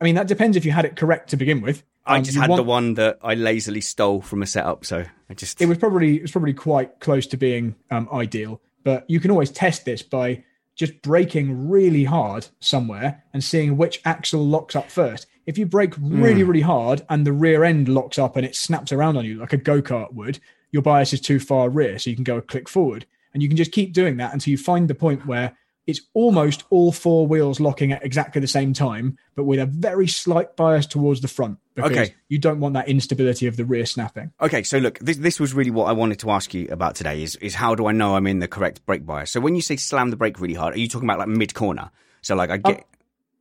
I 0.00 0.04
mean, 0.04 0.14
that 0.14 0.28
depends 0.28 0.56
if 0.56 0.64
you 0.64 0.72
had 0.72 0.86
it 0.86 0.96
correct 0.96 1.30
to 1.30 1.36
begin 1.36 1.60
with. 1.60 1.84
Um, 2.06 2.16
I 2.16 2.20
just 2.22 2.38
had 2.38 2.48
want... 2.48 2.58
the 2.58 2.64
one 2.64 2.94
that 2.94 3.18
I 3.22 3.34
lazily 3.34 3.82
stole 3.82 4.22
from 4.22 4.42
a 4.42 4.46
setup, 4.46 4.86
so 4.86 5.04
I 5.28 5.34
just 5.34 5.60
it 5.60 5.66
was 5.66 5.76
probably 5.76 6.16
it 6.16 6.22
was 6.22 6.32
probably 6.32 6.54
quite 6.54 7.00
close 7.00 7.26
to 7.28 7.36
being 7.36 7.76
um, 7.90 8.08
ideal. 8.10 8.62
But 8.82 9.04
you 9.10 9.20
can 9.20 9.30
always 9.30 9.50
test 9.50 9.84
this 9.84 10.02
by 10.02 10.44
just 10.80 11.02
braking 11.02 11.68
really 11.68 12.04
hard 12.04 12.48
somewhere 12.58 13.22
and 13.34 13.44
seeing 13.44 13.76
which 13.76 14.00
axle 14.06 14.42
locks 14.42 14.74
up 14.74 14.90
first. 14.90 15.26
If 15.44 15.58
you 15.58 15.66
brake 15.66 15.92
really, 15.98 16.40
mm. 16.40 16.48
really 16.48 16.60
hard 16.62 17.04
and 17.10 17.26
the 17.26 17.34
rear 17.34 17.64
end 17.64 17.86
locks 17.86 18.18
up 18.18 18.34
and 18.34 18.46
it 18.46 18.56
snaps 18.56 18.90
around 18.90 19.18
on 19.18 19.26
you 19.26 19.38
like 19.38 19.52
a 19.52 19.58
go 19.58 19.82
kart 19.82 20.14
would, 20.14 20.40
your 20.72 20.80
bias 20.80 21.12
is 21.12 21.20
too 21.20 21.38
far 21.38 21.68
rear, 21.68 21.98
so 21.98 22.08
you 22.08 22.16
can 22.16 22.24
go 22.24 22.38
a 22.38 22.42
click 22.42 22.66
forward. 22.66 23.04
And 23.34 23.42
you 23.42 23.48
can 23.48 23.58
just 23.58 23.72
keep 23.72 23.92
doing 23.92 24.16
that 24.16 24.32
until 24.32 24.52
you 24.52 24.56
find 24.56 24.88
the 24.88 24.94
point 24.94 25.26
where 25.26 25.54
it's 25.90 26.00
almost 26.14 26.64
all 26.70 26.92
four 26.92 27.26
wheels 27.26 27.60
locking 27.60 27.92
at 27.92 28.04
exactly 28.04 28.40
the 28.40 28.46
same 28.46 28.72
time, 28.72 29.18
but 29.34 29.44
with 29.44 29.60
a 29.60 29.66
very 29.66 30.06
slight 30.06 30.56
bias 30.56 30.86
towards 30.86 31.20
the 31.20 31.28
front 31.28 31.58
because 31.74 31.90
okay. 31.90 32.14
you 32.28 32.38
don't 32.38 32.60
want 32.60 32.74
that 32.74 32.88
instability 32.88 33.46
of 33.46 33.56
the 33.56 33.64
rear 33.64 33.84
snapping. 33.84 34.32
Okay, 34.40 34.62
so 34.62 34.78
look, 34.78 34.98
this 35.00 35.18
this 35.18 35.40
was 35.40 35.52
really 35.52 35.70
what 35.70 35.88
I 35.88 35.92
wanted 35.92 36.20
to 36.20 36.30
ask 36.30 36.54
you 36.54 36.68
about 36.70 36.94
today 36.94 37.22
is 37.22 37.36
is 37.36 37.54
how 37.54 37.74
do 37.74 37.86
I 37.86 37.92
know 37.92 38.16
I'm 38.16 38.26
in 38.26 38.38
the 38.38 38.48
correct 38.48 38.86
brake 38.86 39.04
bias? 39.04 39.30
So 39.30 39.40
when 39.40 39.54
you 39.54 39.62
say 39.62 39.76
slam 39.76 40.10
the 40.10 40.16
brake 40.16 40.40
really 40.40 40.54
hard, 40.54 40.74
are 40.74 40.78
you 40.78 40.88
talking 40.88 41.08
about 41.08 41.18
like 41.18 41.28
mid 41.28 41.54
corner? 41.54 41.90
So 42.22 42.34
like 42.34 42.50
I 42.50 42.56
get 42.56 42.78
um, 42.78 42.84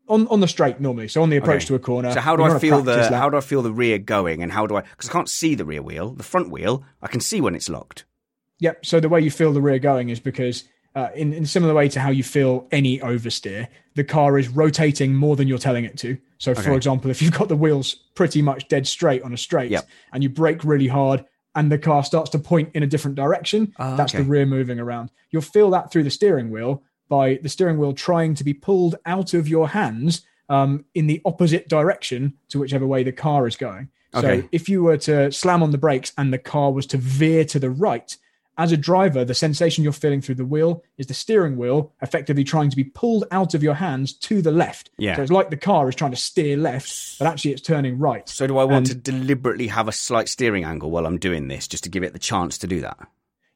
on 0.07 0.27
on 0.27 0.39
the 0.39 0.47
straight 0.47 0.79
normally, 0.79 1.07
so 1.07 1.21
on 1.21 1.29
the 1.29 1.37
approach 1.37 1.61
okay. 1.61 1.67
to 1.67 1.75
a 1.75 1.79
corner. 1.79 2.11
So 2.11 2.19
how 2.19 2.35
do 2.35 2.43
I 2.43 2.59
feel 2.59 2.81
the 2.81 2.97
lap. 2.97 3.13
how 3.13 3.29
do 3.29 3.37
I 3.37 3.41
feel 3.41 3.61
the 3.61 3.71
rear 3.71 3.99
going, 3.99 4.41
and 4.41 4.51
how 4.51 4.65
do 4.65 4.75
I 4.75 4.81
because 4.81 5.09
I 5.09 5.13
can't 5.13 5.29
see 5.29 5.55
the 5.55 5.65
rear 5.65 5.81
wheel, 5.81 6.11
the 6.11 6.23
front 6.23 6.49
wheel, 6.49 6.83
I 7.01 7.07
can 7.07 7.21
see 7.21 7.41
when 7.41 7.55
it's 7.55 7.69
locked. 7.69 8.05
Yep. 8.59 8.85
So 8.85 8.99
the 8.99 9.09
way 9.09 9.21
you 9.21 9.31
feel 9.31 9.53
the 9.53 9.61
rear 9.61 9.79
going 9.79 10.09
is 10.09 10.19
because 10.19 10.65
uh, 10.95 11.09
in, 11.15 11.33
in 11.33 11.45
similar 11.45 11.73
way 11.73 11.87
to 11.89 11.99
how 11.99 12.09
you 12.09 12.23
feel 12.23 12.67
any 12.71 12.99
oversteer, 12.99 13.67
the 13.95 14.03
car 14.03 14.37
is 14.37 14.49
rotating 14.49 15.13
more 15.13 15.35
than 15.35 15.47
you're 15.47 15.57
telling 15.57 15.85
it 15.85 15.97
to. 15.97 16.17
So, 16.37 16.51
okay. 16.51 16.61
for 16.61 16.73
example, 16.73 17.11
if 17.11 17.21
you've 17.21 17.33
got 17.33 17.49
the 17.49 17.55
wheels 17.55 17.95
pretty 18.15 18.41
much 18.41 18.67
dead 18.67 18.87
straight 18.87 19.21
on 19.23 19.33
a 19.33 19.37
straight 19.37 19.71
yep. 19.71 19.87
and 20.13 20.23
you 20.23 20.29
brake 20.29 20.63
really 20.63 20.87
hard 20.87 21.25
and 21.55 21.71
the 21.71 21.77
car 21.77 22.03
starts 22.03 22.29
to 22.31 22.39
point 22.39 22.69
in 22.73 22.83
a 22.83 22.87
different 22.87 23.15
direction, 23.15 23.73
uh, 23.77 23.95
that's 23.95 24.13
okay. 24.13 24.23
the 24.23 24.29
rear 24.29 24.45
moving 24.45 24.79
around. 24.79 25.11
You'll 25.31 25.41
feel 25.41 25.69
that 25.71 25.91
through 25.91 26.03
the 26.03 26.09
steering 26.09 26.49
wheel 26.49 26.83
by 27.09 27.39
the 27.41 27.49
steering 27.49 27.77
wheel 27.77 27.93
trying 27.93 28.35
to 28.35 28.43
be 28.43 28.53
pulled 28.53 28.95
out 29.05 29.33
of 29.33 29.47
your 29.47 29.69
hands 29.69 30.25
um, 30.47 30.85
in 30.95 31.07
the 31.07 31.21
opposite 31.25 31.67
direction 31.67 32.33
to 32.49 32.59
whichever 32.59 32.87
way 32.87 33.03
the 33.03 33.11
car 33.11 33.47
is 33.47 33.55
going. 33.55 33.89
Okay. 34.15 34.41
So, 34.41 34.49
if 34.51 34.69
you 34.69 34.83
were 34.83 34.97
to 34.97 35.31
slam 35.31 35.61
on 35.61 35.71
the 35.71 35.77
brakes 35.77 36.13
and 36.17 36.33
the 36.33 36.39
car 36.39 36.71
was 36.71 36.85
to 36.87 36.97
veer 36.97 37.45
to 37.45 37.59
the 37.59 37.69
right, 37.69 38.15
as 38.59 38.73
a 38.73 38.77
driver, 38.77 39.23
the 39.23 39.33
sensation 39.33 39.85
you're 39.85 39.93
feeling 39.93 40.19
through 40.19 40.35
the 40.35 40.45
wheel 40.45 40.83
is 40.97 41.07
the 41.07 41.13
steering 41.13 41.55
wheel 41.55 41.93
effectively 42.01 42.43
trying 42.43 42.69
to 42.69 42.75
be 42.75 42.83
pulled 42.83 43.23
out 43.31 43.53
of 43.53 43.63
your 43.63 43.75
hands 43.75 44.11
to 44.11 44.41
the 44.41 44.51
left. 44.51 44.89
Yeah. 44.97 45.15
So 45.15 45.21
it's 45.21 45.31
like 45.31 45.49
the 45.49 45.57
car 45.57 45.87
is 45.87 45.95
trying 45.95 46.11
to 46.11 46.17
steer 46.17 46.57
left, 46.57 47.17
but 47.17 47.25
actually 47.25 47.53
it's 47.53 47.61
turning 47.61 47.97
right. 47.97 48.27
So 48.27 48.47
do 48.47 48.57
I 48.57 48.65
want 48.65 48.75
and 48.75 48.87
to 48.87 49.11
deliberately 49.11 49.67
have 49.67 49.87
a 49.87 49.93
slight 49.93 50.27
steering 50.27 50.65
angle 50.65 50.91
while 50.91 51.05
I'm 51.05 51.17
doing 51.17 51.47
this 51.47 51.69
just 51.69 51.85
to 51.85 51.89
give 51.89 52.03
it 52.03 52.11
the 52.11 52.19
chance 52.19 52.57
to 52.57 52.67
do 52.67 52.81
that? 52.81 52.97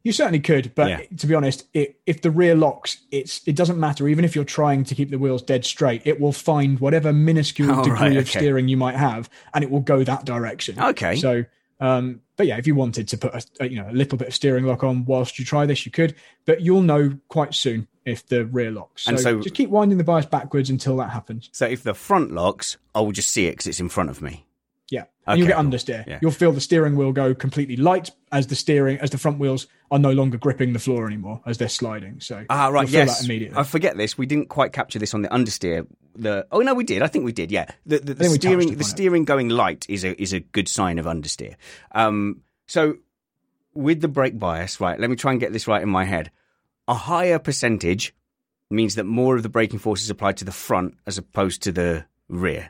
You 0.03 0.13
certainly 0.13 0.39
could, 0.39 0.73
but 0.73 0.89
yeah. 0.89 1.17
to 1.17 1.27
be 1.27 1.35
honest, 1.35 1.65
it, 1.73 1.99
if 2.05 2.21
the 2.21 2.31
rear 2.31 2.55
locks, 2.55 2.97
it's 3.11 3.45
it 3.45 3.57
doesn't 3.57 3.79
matter. 3.79 4.07
Even 4.07 4.23
if 4.23 4.35
you're 4.35 4.45
trying 4.45 4.85
to 4.85 4.95
keep 4.95 5.09
the 5.09 5.19
wheels 5.19 5.41
dead 5.41 5.65
straight, 5.65 6.01
it 6.05 6.19
will 6.19 6.33
find 6.33 6.79
whatever 6.79 7.11
minuscule 7.11 7.71
oh, 7.79 7.83
degree 7.83 7.99
right, 7.99 8.11
okay. 8.11 8.19
of 8.19 8.29
steering 8.29 8.69
you 8.69 8.77
might 8.77 8.95
have, 8.95 9.29
and 9.53 9.65
it 9.65 9.71
will 9.71 9.81
go 9.81 10.03
that 10.03 10.25
direction. 10.25 10.77
Okay. 10.79 11.17
So 11.17 11.45
um, 11.79 12.21
but 12.35 12.47
yeah, 12.47 12.57
if 12.57 12.65
you 12.67 12.75
wanted 12.75 13.07
to 13.09 13.17
put 13.17 13.33
a, 13.33 13.43
a, 13.61 13.67
you 13.67 13.81
know 13.81 13.89
a 13.89 13.93
little 13.93 14.17
bit 14.17 14.27
of 14.27 14.35
steering 14.35 14.65
lock 14.65 14.83
on 14.83 15.05
whilst 15.05 15.37
you 15.39 15.45
try 15.45 15.65
this, 15.65 15.85
you 15.85 15.91
could. 15.91 16.15
But 16.45 16.61
you'll 16.61 16.81
know 16.81 17.17
quite 17.27 17.53
soon 17.53 17.87
if 18.05 18.25
the 18.27 18.45
rear 18.45 18.71
locks. 18.71 19.03
So, 19.03 19.09
And 19.09 19.19
so- 19.19 19.39
just 19.41 19.55
keep 19.55 19.69
winding 19.69 19.97
the 19.97 20.03
bias 20.03 20.25
backwards 20.25 20.69
until 20.69 20.97
that 20.97 21.09
happens. 21.09 21.49
So 21.53 21.65
if 21.65 21.83
the 21.83 21.93
front 21.93 22.31
locks, 22.31 22.77
I 22.93 23.01
will 23.01 23.11
just 23.11 23.29
see 23.29 23.47
it 23.47 23.51
because 23.51 23.67
it's 23.67 23.79
in 23.79 23.89
front 23.89 24.09
of 24.09 24.21
me. 24.21 24.45
Yeah. 24.93 25.05
And 25.25 25.39
you'll 25.39 25.47
Okay, 25.47 25.53
get 25.55 25.61
cool. 25.61 25.71
understeer. 25.71 26.05
Yeah. 26.07 26.19
You'll 26.21 26.31
feel 26.31 26.51
the 26.51 26.61
steering 26.61 26.95
wheel 26.97 27.11
go 27.13 27.33
completely 27.33 27.77
light 27.77 28.11
as 28.31 28.47
the 28.47 28.55
steering 28.55 28.99
as 28.99 29.09
the 29.09 29.17
front 29.17 29.39
wheels 29.39 29.65
are 29.89 29.97
no 29.97 30.11
longer 30.11 30.37
gripping 30.37 30.73
the 30.73 30.79
floor 30.79 31.07
anymore 31.07 31.41
as 31.45 31.57
they're 31.57 31.69
sliding. 31.69 32.19
So 32.19 32.45
Ah, 32.49 32.67
right. 32.67 32.87
yes. 32.87 33.19
that 33.19 33.25
immediately. 33.25 33.57
I 33.57 33.63
forget 33.63 33.97
this. 33.97 34.17
We 34.17 34.25
didn't 34.25 34.49
quite 34.49 34.71
capture 34.73 34.99
this 34.99 35.13
on 35.13 35.21
the 35.23 35.29
understeer. 35.29 35.87
The 36.15 36.45
oh 36.51 36.59
no, 36.59 36.73
we 36.75 36.83
did. 36.83 37.01
I 37.01 37.07
think 37.07 37.25
we 37.25 37.31
did. 37.31 37.51
Yeah. 37.51 37.65
The, 37.85 37.99
the, 37.99 38.13
the 38.13 38.15
think 38.15 38.31
we 38.33 38.37
touched 38.37 38.41
steering 38.43 38.67
the 38.75 38.81
it. 38.81 38.83
steering 38.85 39.25
going 39.25 39.49
light 39.49 39.85
is 39.89 40.03
a 40.03 40.21
is 40.21 40.31
a 40.33 40.41
good 40.41 40.67
sign 40.67 40.99
of 40.99 41.05
understeer. 41.05 41.55
Um. 41.93 42.41
So 42.67 42.97
with 43.73 44.01
the 44.01 44.07
brake 44.07 44.37
bias, 44.37 44.79
right? 44.79 44.99
Let 44.99 45.09
me 45.09 45.15
try 45.15 45.31
and 45.31 45.39
get 45.39 45.51
this 45.53 45.67
right 45.67 45.81
in 45.81 45.89
my 45.89 46.03
head. 46.05 46.29
A 46.87 46.93
higher 46.93 47.39
percentage 47.39 48.13
means 48.69 48.95
that 48.95 49.05
more 49.05 49.35
of 49.37 49.41
the 49.43 49.49
braking 49.49 49.79
force 49.79 50.03
is 50.03 50.09
applied 50.09 50.37
to 50.37 50.45
the 50.45 50.51
front 50.51 50.95
as 51.07 51.17
opposed 51.17 51.63
to 51.63 51.71
the 51.71 52.05
rear. 52.27 52.69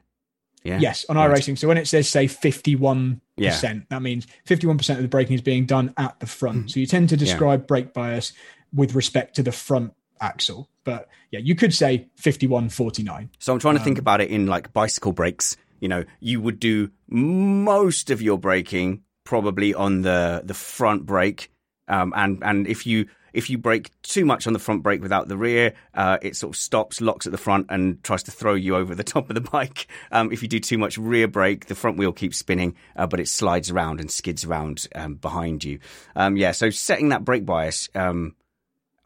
Yeah. 0.63 0.79
Yes, 0.79 1.05
on 1.09 1.17
Right. 1.17 1.29
iRacing. 1.29 1.57
So 1.57 1.67
when 1.67 1.77
it 1.77 1.87
says 1.87 2.07
say 2.07 2.27
fifty 2.27 2.75
one 2.75 3.21
Yeah. 3.37 3.49
percent, 3.51 3.89
that 3.89 4.01
means 4.01 4.27
fifty 4.45 4.65
one 4.67 4.77
percent 4.77 4.99
of 4.99 5.03
the 5.03 5.09
braking 5.09 5.35
is 5.35 5.41
being 5.41 5.65
done 5.65 5.93
at 5.97 6.19
the 6.19 6.25
front. 6.25 6.57
Mm-hmm. 6.59 6.67
So 6.67 6.79
you 6.79 6.85
tend 6.85 7.09
to 7.09 7.17
describe 7.17 7.67
brake 7.67 7.93
bias 7.93 8.31
with 8.73 8.95
respect 8.95 9.35
to 9.35 9.43
the 9.43 9.51
front 9.51 9.93
axle. 10.21 10.69
But 10.85 11.09
yeah, 11.31 11.39
you 11.39 11.55
could 11.55 11.73
say 11.73 12.07
51 12.15 12.69
49. 12.69 13.29
So 13.39 13.53
I'm 13.53 13.59
trying 13.59 13.75
to 13.75 13.81
Um, 13.81 13.85
think 13.85 13.97
about 13.99 14.21
it 14.21 14.29
in 14.29 14.47
like 14.47 14.71
bicycle 14.73 15.11
brakes. 15.11 15.57
You 15.79 15.89
know, 15.89 16.03
you 16.21 16.39
would 16.41 16.59
do 16.59 16.89
most 17.09 18.09
of 18.09 18.21
your 18.21 18.37
braking 18.37 19.01
probably 19.25 19.73
on 19.73 20.01
the 20.01 20.41
the 20.45 20.53
front 20.53 21.05
brake, 21.05 21.51
um, 21.87 22.13
and 22.15 22.39
and 22.43 22.67
if 22.67 22.85
you 22.87 23.05
if 23.33 23.49
you 23.49 23.57
brake 23.57 23.91
too 24.03 24.25
much 24.25 24.47
on 24.47 24.53
the 24.53 24.59
front 24.59 24.83
brake 24.83 25.01
without 25.01 25.27
the 25.27 25.37
rear, 25.37 25.73
uh, 25.93 26.17
it 26.21 26.35
sort 26.35 26.55
of 26.55 26.59
stops, 26.59 27.01
locks 27.01 27.25
at 27.25 27.31
the 27.31 27.37
front, 27.37 27.67
and 27.69 28.01
tries 28.03 28.23
to 28.23 28.31
throw 28.31 28.53
you 28.53 28.75
over 28.75 28.95
the 28.95 29.03
top 29.03 29.29
of 29.29 29.35
the 29.35 29.41
bike. 29.41 29.87
Um, 30.11 30.31
if 30.31 30.41
you 30.41 30.47
do 30.47 30.59
too 30.59 30.77
much 30.77 30.97
rear 30.97 31.27
brake, 31.27 31.65
the 31.65 31.75
front 31.75 31.97
wheel 31.97 32.13
keeps 32.13 32.37
spinning, 32.37 32.75
uh, 32.95 33.07
but 33.07 33.19
it 33.19 33.27
slides 33.27 33.71
around 33.71 33.99
and 33.99 34.09
skids 34.09 34.45
around 34.45 34.87
um, 34.95 35.15
behind 35.15 35.63
you. 35.63 35.79
Um, 36.15 36.37
yeah, 36.37 36.51
so 36.51 36.69
setting 36.69 37.09
that 37.09 37.25
brake 37.25 37.45
bias. 37.45 37.89
Um, 37.95 38.35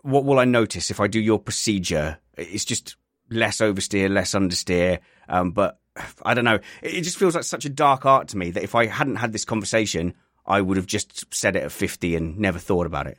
what 0.02 0.26
will 0.26 0.40
I 0.40 0.46
notice 0.46 0.92
if 0.92 1.00
I 1.00 1.08
do 1.08 1.20
your 1.20 1.40
procedure? 1.40 2.18
It's 2.38 2.66
just 2.66 2.96
less 3.30 3.58
oversteer, 3.58 4.10
less 4.10 4.32
understeer. 4.32 5.00
Um, 5.28 5.52
but 5.52 5.80
I 6.24 6.34
don't 6.34 6.46
know. 6.46 6.60
It, 6.82 7.02
just 7.02 7.18
feels 7.18 7.36
like 7.36 7.44
such 7.44 7.66
a 7.66 7.70
dark 7.70 8.06
art 8.06 8.30
to 8.30 8.38
me 8.38 8.52
that 8.52 8.64
if 8.64 8.76
I 8.76 8.86
hadn't 8.86 9.18
had 9.18 9.34
this 9.34 9.46
conversation, 9.46 10.14
I 10.46 10.62
would 10.62 10.78
have 10.78 10.86
just 10.86 11.34
said 11.34 11.56
it 11.56 11.64
at 11.64 11.72
50 11.72 12.16
and 12.16 12.38
never 12.38 12.60
thought 12.60 12.86
about 12.86 13.08
it. 13.08 13.18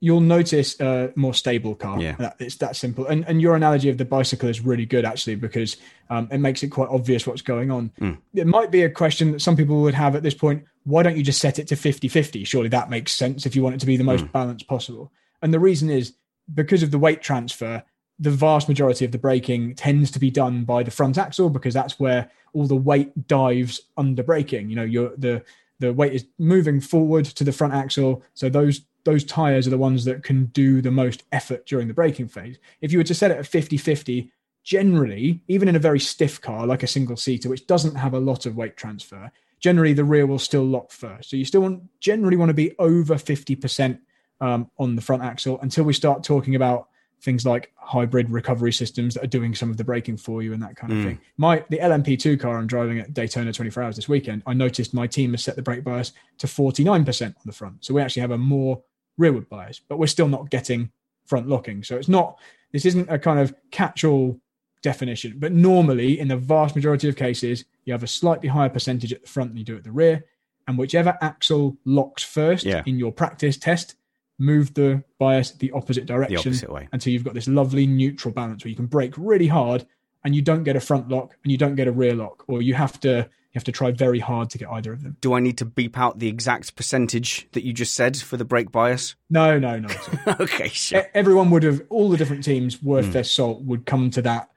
You'll 0.00 0.20
notice 0.20 0.78
a 0.80 1.12
more 1.16 1.34
stable 1.34 1.74
car. 1.74 2.00
Yeah. 2.00 2.14
That- 2.18 2.36
It's 2.38 2.56
that 2.56 2.76
simple. 2.76 3.06
And, 3.06 3.24
and 3.26 3.40
your 3.40 3.56
analogy 3.56 3.88
of 3.88 3.98
the 3.98 4.04
bicycle 4.04 4.48
is 4.48 4.60
really 4.60 4.86
good, 4.86 5.04
actually, 5.04 5.34
because 5.34 5.76
um, 6.08 6.28
it 6.30 6.38
makes 6.38 6.62
it 6.62 6.68
quite 6.68 6.88
obvious 6.88 7.26
what's 7.26 7.42
going 7.42 7.70
on. 7.70 7.90
Mm. 8.00 8.18
It 8.34 8.46
might 8.46 8.70
be 8.70 8.82
a 8.82 8.90
question 8.90 9.32
that 9.32 9.40
some 9.42 9.56
people 9.56 9.82
would 9.82 9.94
have 9.94 10.14
at 10.14 10.22
this 10.22 10.34
point. 10.34 10.64
Why 10.84 11.02
don't 11.02 11.16
you 11.16 11.22
just 11.24 11.40
set 11.40 11.58
it 11.58 11.66
to 11.68 11.76
50 11.76 12.06
50? 12.08 12.44
Surely 12.44 12.68
that 12.68 12.90
makes 12.90 13.12
sense 13.12 13.44
if 13.44 13.56
you 13.56 13.62
want 13.62 13.74
it 13.74 13.80
to 13.80 13.86
be 13.86 13.96
the 13.96 14.04
most 14.04 14.24
Mm. 14.24 14.32
balanced 14.32 14.68
possible. 14.68 15.10
And 15.42 15.52
the 15.52 15.60
reason 15.60 15.90
is 15.90 16.14
because 16.54 16.82
of 16.84 16.90
the 16.92 16.98
weight 16.98 17.20
transfer, 17.20 17.82
the 18.20 18.30
vast 18.30 18.68
majority 18.68 19.04
of 19.04 19.12
the 19.12 19.18
braking 19.18 19.74
tends 19.74 20.10
to 20.12 20.18
be 20.18 20.30
done 20.30 20.64
by 20.64 20.82
the 20.82 20.90
front 20.90 21.18
axle 21.18 21.50
because 21.50 21.74
that's 21.74 22.00
where 22.00 22.30
all 22.52 22.66
the 22.66 22.74
weight 22.74 23.26
dives 23.28 23.80
under 23.96 24.22
braking. 24.22 24.70
You 24.70 24.76
know, 24.76 24.84
you're 24.84 25.12
the 25.16 25.42
the 25.80 25.92
weight 25.92 26.12
is 26.12 26.24
moving 26.38 26.80
forward 26.80 27.24
to 27.26 27.44
the 27.44 27.52
front 27.52 27.74
axle. 27.74 28.22
So 28.34 28.48
those 28.48 28.80
those 29.08 29.24
tires 29.24 29.66
are 29.66 29.70
the 29.70 29.78
ones 29.78 30.04
that 30.04 30.22
can 30.22 30.44
do 30.46 30.82
the 30.82 30.90
most 30.90 31.24
effort 31.32 31.64
during 31.66 31.88
the 31.88 31.94
braking 31.94 32.28
phase. 32.28 32.58
If 32.82 32.92
you 32.92 32.98
were 32.98 33.04
to 33.04 33.14
set 33.14 33.30
it 33.30 33.38
at 33.38 33.44
50-50, 33.44 34.28
generally, 34.62 35.40
even 35.48 35.66
in 35.66 35.76
a 35.76 35.78
very 35.78 35.98
stiff 35.98 36.40
car 36.42 36.66
like 36.66 36.82
a 36.82 36.86
single 36.86 37.16
seater, 37.16 37.48
which 37.48 37.66
doesn't 37.66 37.94
have 37.94 38.12
a 38.12 38.20
lot 38.20 38.44
of 38.44 38.54
weight 38.54 38.76
transfer, 38.76 39.30
generally 39.60 39.94
the 39.94 40.04
rear 40.04 40.26
will 40.26 40.38
still 40.38 40.64
lock 40.64 40.90
first. 40.90 41.30
So 41.30 41.36
you 41.36 41.46
still 41.46 41.62
want 41.62 41.82
generally 42.00 42.36
want 42.36 42.50
to 42.50 42.54
be 42.54 42.74
over 42.78 43.14
50% 43.14 43.98
um, 44.42 44.70
on 44.78 44.94
the 44.94 45.02
front 45.02 45.22
axle 45.22 45.58
until 45.62 45.84
we 45.84 45.94
start 45.94 46.22
talking 46.22 46.54
about 46.54 46.88
things 47.22 47.46
like 47.46 47.72
hybrid 47.76 48.30
recovery 48.30 48.72
systems 48.72 49.14
that 49.14 49.24
are 49.24 49.28
doing 49.38 49.54
some 49.54 49.70
of 49.70 49.76
the 49.78 49.84
braking 49.84 50.16
for 50.18 50.42
you 50.42 50.52
and 50.52 50.62
that 50.62 50.76
kind 50.76 50.92
of 50.92 50.98
Mm. 50.98 51.04
thing. 51.04 51.18
My 51.38 51.64
the 51.70 51.78
LMP2 51.78 52.38
car 52.38 52.58
I'm 52.58 52.66
driving 52.66 52.98
at 53.00 53.14
Daytona 53.14 53.52
24 53.52 53.82
hours 53.82 53.96
this 53.96 54.08
weekend, 54.08 54.42
I 54.46 54.52
noticed 54.52 54.92
my 54.92 55.06
team 55.06 55.30
has 55.32 55.42
set 55.42 55.56
the 55.56 55.62
brake 55.62 55.82
bias 55.82 56.12
to 56.38 56.46
49% 56.46 57.26
on 57.26 57.32
the 57.46 57.52
front. 57.52 57.84
So 57.84 57.94
we 57.94 58.02
actually 58.02 58.20
have 58.20 58.30
a 58.30 58.38
more 58.38 58.82
rearward 59.18 59.48
bias, 59.48 59.80
but 59.86 59.98
we're 59.98 60.06
still 60.06 60.28
not 60.28 60.48
getting 60.50 60.90
front 61.26 61.48
locking. 61.48 61.82
So 61.82 61.96
it's 61.96 62.08
not 62.08 62.38
this 62.72 62.86
isn't 62.86 63.10
a 63.10 63.18
kind 63.18 63.38
of 63.40 63.54
catch-all 63.70 64.38
definition, 64.82 65.34
but 65.38 65.52
normally 65.52 66.18
in 66.18 66.28
the 66.28 66.36
vast 66.36 66.74
majority 66.76 67.08
of 67.08 67.16
cases, 67.16 67.64
you 67.84 67.92
have 67.92 68.02
a 68.02 68.06
slightly 68.06 68.48
higher 68.48 68.68
percentage 68.68 69.12
at 69.12 69.22
the 69.22 69.28
front 69.28 69.50
than 69.50 69.58
you 69.58 69.64
do 69.64 69.76
at 69.76 69.84
the 69.84 69.90
rear. 69.92 70.24
And 70.66 70.78
whichever 70.78 71.16
axle 71.20 71.76
locks 71.84 72.22
first 72.22 72.64
Yeah. 72.64 72.82
in 72.86 72.98
your 72.98 73.10
practice 73.12 73.56
test, 73.56 73.96
move 74.38 74.74
the 74.74 75.02
bias 75.18 75.50
the 75.52 75.72
opposite 75.72 76.02
The 76.02 76.12
direction 76.12 76.38
opposite 76.38 76.72
way. 76.72 76.88
until 76.92 77.12
you've 77.12 77.24
got 77.24 77.34
this 77.34 77.48
lovely 77.48 77.86
neutral 77.86 78.32
balance 78.32 78.64
where 78.64 78.70
you 78.70 78.76
can 78.76 78.86
brake 78.86 79.14
really 79.16 79.48
hard 79.48 79.84
and 80.24 80.34
you 80.34 80.42
don't 80.42 80.64
get 80.64 80.76
a 80.76 80.80
front 80.80 81.08
lock 81.08 81.36
and 81.42 81.50
you 81.52 81.58
don't 81.58 81.74
get 81.76 81.88
a 81.88 81.92
rear 81.92 82.14
lock, 82.14 82.44
or 82.48 82.60
you 82.62 82.74
have 82.74 82.98
to 83.00 83.08
you 83.50 83.54
have 83.54 83.64
to 83.64 83.72
try 83.72 83.90
very 83.92 84.18
hard 84.18 84.50
to 84.50 84.58
get 84.58 84.68
either 84.68 84.92
of 84.92 85.02
them. 85.02 85.16
Do 85.22 85.32
I 85.32 85.40
need 85.40 85.56
to 85.58 85.64
beep 85.64 85.96
out 85.98 86.18
the 86.18 86.28
exact 86.28 86.76
percentage 86.76 87.48
that 87.52 87.64
you 87.64 87.72
just 87.72 87.94
said 87.94 88.16
for 88.18 88.36
the 88.36 88.44
brake 88.44 88.70
bias? 88.70 89.14
No, 89.30 89.58
no, 89.58 89.78
no. 89.78 89.88
okay, 90.40 90.68
sure. 90.68 91.06
Everyone 91.14 91.48
would 91.50 91.62
have 91.62 91.80
all 91.88 92.10
the 92.10 92.18
different 92.18 92.44
teams 92.44 92.82
worth 92.82 93.06
Hmm. 93.06 93.12
their 93.12 93.24
salt 93.24 93.62
would 93.62 93.86
come 93.86 94.10
to 94.10 94.22
that 94.22 94.50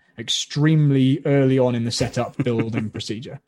extremely 0.46 1.22
early 1.26 1.58
on 1.60 1.76
in 1.76 1.86
the 1.86 1.92
setup, 1.92 2.36
build, 2.44 2.76
and 2.76 2.92
procedure. 2.98 3.40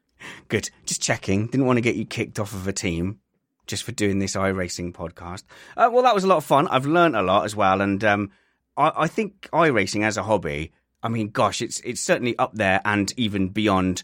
Good. 0.47 0.69
Just 0.85 1.01
checking. 1.01 1.47
Didn't 1.47 1.65
want 1.65 1.77
to 1.77 1.81
get 1.81 1.95
you 1.95 2.05
kicked 2.05 2.39
off 2.39 2.53
of 2.53 2.67
a 2.67 2.73
team 2.73 3.19
just 3.67 3.83
for 3.83 3.91
doing 3.91 4.19
this 4.19 4.35
iRacing 4.35 4.93
podcast. 4.93 5.43
Uh, 5.75 5.89
well, 5.91 6.03
that 6.03 6.13
was 6.15 6.23
a 6.23 6.27
lot 6.27 6.37
of 6.37 6.45
fun. 6.45 6.67
I've 6.69 6.85
learnt 6.85 7.15
a 7.15 7.21
lot 7.21 7.43
as 7.45 7.55
well, 7.55 7.81
and 7.81 8.01
um, 8.03 8.31
I, 8.77 8.91
I 8.95 9.07
think 9.07 9.49
iRacing 9.51 10.03
as 10.05 10.15
a 10.17 10.23
hobby. 10.23 10.71
I 11.03 11.09
mean, 11.09 11.29
gosh, 11.29 11.61
it's 11.61 11.79
it's 11.81 12.01
certainly 12.01 12.37
up 12.39 12.53
there 12.53 12.81
and 12.85 13.13
even 13.17 13.49
beyond 13.49 14.03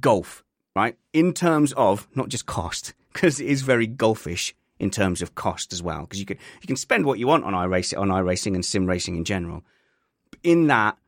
golf, 0.00 0.44
right? 0.74 0.96
In 1.12 1.32
terms 1.32 1.72
of 1.74 2.08
not 2.14 2.28
just 2.28 2.46
cost, 2.46 2.92
because 3.12 3.40
it 3.40 3.46
is 3.46 3.62
very 3.62 3.86
golfish 3.86 4.52
in 4.78 4.90
terms 4.90 5.22
of 5.22 5.34
cost 5.36 5.72
as 5.72 5.82
well. 5.82 6.02
Because 6.02 6.18
you 6.18 6.26
can 6.26 6.38
you 6.60 6.66
can 6.66 6.76
spend 6.76 7.06
what 7.06 7.18
you 7.18 7.26
want 7.26 7.44
on 7.44 7.54
iRacing 7.54 7.98
on 7.98 8.08
iRacing 8.08 8.54
and 8.54 8.64
sim 8.64 8.86
racing 8.86 9.16
in 9.16 9.24
general. 9.24 9.62
In 10.42 10.66
that, 10.66 10.98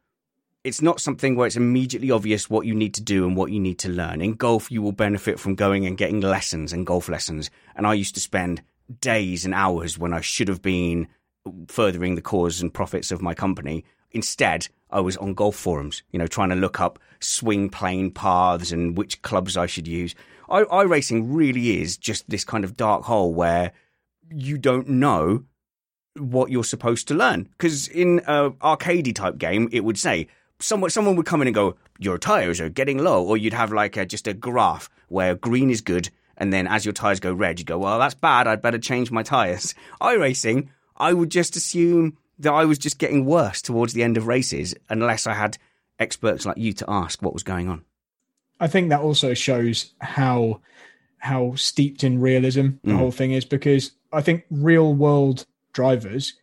it's 0.62 0.80
not 0.80 1.00
something 1.00 1.34
where 1.34 1.46
it's 1.46 1.56
immediately 1.56 2.10
obvious 2.10 2.48
what 2.48 2.66
you 2.66 2.74
need 2.74 2.94
to 2.94 3.02
do 3.02 3.26
and 3.26 3.36
what 3.36 3.50
you 3.50 3.60
need 3.60 3.78
to 3.80 3.88
learn. 3.88 4.22
In 4.22 4.34
golf, 4.34 4.70
you 4.70 4.80
will 4.80 4.92
benefit 4.92 5.40
from 5.40 5.56
going 5.56 5.86
and 5.86 5.98
getting 5.98 6.20
lessons 6.20 6.72
and 6.72 6.86
golf 6.86 7.08
lessons. 7.08 7.50
And 7.74 7.86
I 7.86 7.94
used 7.94 8.14
to 8.14 8.20
spend 8.20 8.62
days 9.00 9.44
and 9.44 9.54
hours 9.54 9.98
when 9.98 10.12
I 10.12 10.20
should 10.20 10.48
have 10.48 10.62
been 10.62 11.08
furthering 11.68 12.14
the 12.14 12.22
cause 12.22 12.62
and 12.62 12.72
profits 12.72 13.10
of 13.10 13.20
my 13.20 13.34
company. 13.34 13.84
Instead, 14.12 14.68
I 14.94 15.00
was 15.00 15.16
on 15.16 15.34
golf 15.34 15.56
forums, 15.56 16.02
you 16.12 16.18
know, 16.20 16.28
trying 16.28 16.50
to 16.50 16.54
look 16.54 16.80
up 16.80 17.00
swing 17.18 17.68
plane 17.68 18.12
paths 18.12 18.70
and 18.70 18.96
which 18.96 19.20
clubs 19.22 19.56
I 19.56 19.66
should 19.66 19.88
use. 19.88 20.14
iRacing 20.48 21.24
really 21.26 21.82
is 21.82 21.96
just 21.96 22.30
this 22.30 22.44
kind 22.44 22.64
of 22.64 22.76
dark 22.76 23.02
hole 23.02 23.34
where 23.34 23.72
you 24.30 24.56
don't 24.56 24.88
know 24.88 25.44
what 26.16 26.50
you're 26.50 26.64
supposed 26.64 27.08
to 27.08 27.14
learn. 27.14 27.48
Because 27.58 27.88
in 27.88 28.20
a 28.28 28.50
arcadey 28.50 29.14
type 29.14 29.36
game, 29.36 29.68
it 29.72 29.84
would 29.84 29.98
say 29.98 30.28
someone 30.60 30.90
someone 30.90 31.16
would 31.16 31.26
come 31.26 31.42
in 31.42 31.48
and 31.48 31.54
go, 31.54 31.76
"Your 31.98 32.16
tires 32.16 32.60
are 32.60 32.68
getting 32.68 32.98
low," 32.98 33.24
or 33.24 33.36
you'd 33.36 33.52
have 33.52 33.72
like 33.72 33.96
a, 33.96 34.06
just 34.06 34.28
a 34.28 34.32
graph 34.32 34.88
where 35.08 35.34
green 35.34 35.70
is 35.70 35.80
good, 35.80 36.10
and 36.36 36.52
then 36.52 36.68
as 36.68 36.84
your 36.84 36.92
tires 36.92 37.18
go 37.18 37.32
red, 37.32 37.58
you 37.58 37.64
go, 37.64 37.78
"Well, 37.78 37.98
that's 37.98 38.14
bad. 38.14 38.46
I'd 38.46 38.62
better 38.62 38.78
change 38.78 39.10
my 39.10 39.24
tires." 39.24 39.74
iRacing, 40.00 40.68
I 40.96 41.12
would 41.12 41.30
just 41.30 41.56
assume 41.56 42.16
that 42.38 42.52
I 42.52 42.64
was 42.64 42.78
just 42.78 42.98
getting 42.98 43.24
worse 43.24 43.62
towards 43.62 43.92
the 43.92 44.02
end 44.02 44.16
of 44.16 44.26
races, 44.26 44.74
unless 44.88 45.26
I 45.26 45.34
had 45.34 45.58
experts 45.98 46.44
like 46.44 46.56
you 46.58 46.72
to 46.74 46.84
ask 46.88 47.22
what 47.22 47.32
was 47.34 47.42
going 47.42 47.68
on. 47.68 47.84
I 48.60 48.66
think 48.66 48.88
that 48.90 49.00
also 49.00 49.34
shows 49.34 49.92
how 50.00 50.60
how 51.18 51.54
steeped 51.54 52.04
in 52.04 52.20
realism 52.20 52.68
the 52.82 52.92
Mm. 52.92 52.98
whole 52.98 53.10
thing 53.10 53.32
is 53.32 53.46
because 53.46 53.92
I 54.12 54.20
think 54.20 54.44
real 54.50 54.92
world 54.94 55.46
drivers 55.72 56.34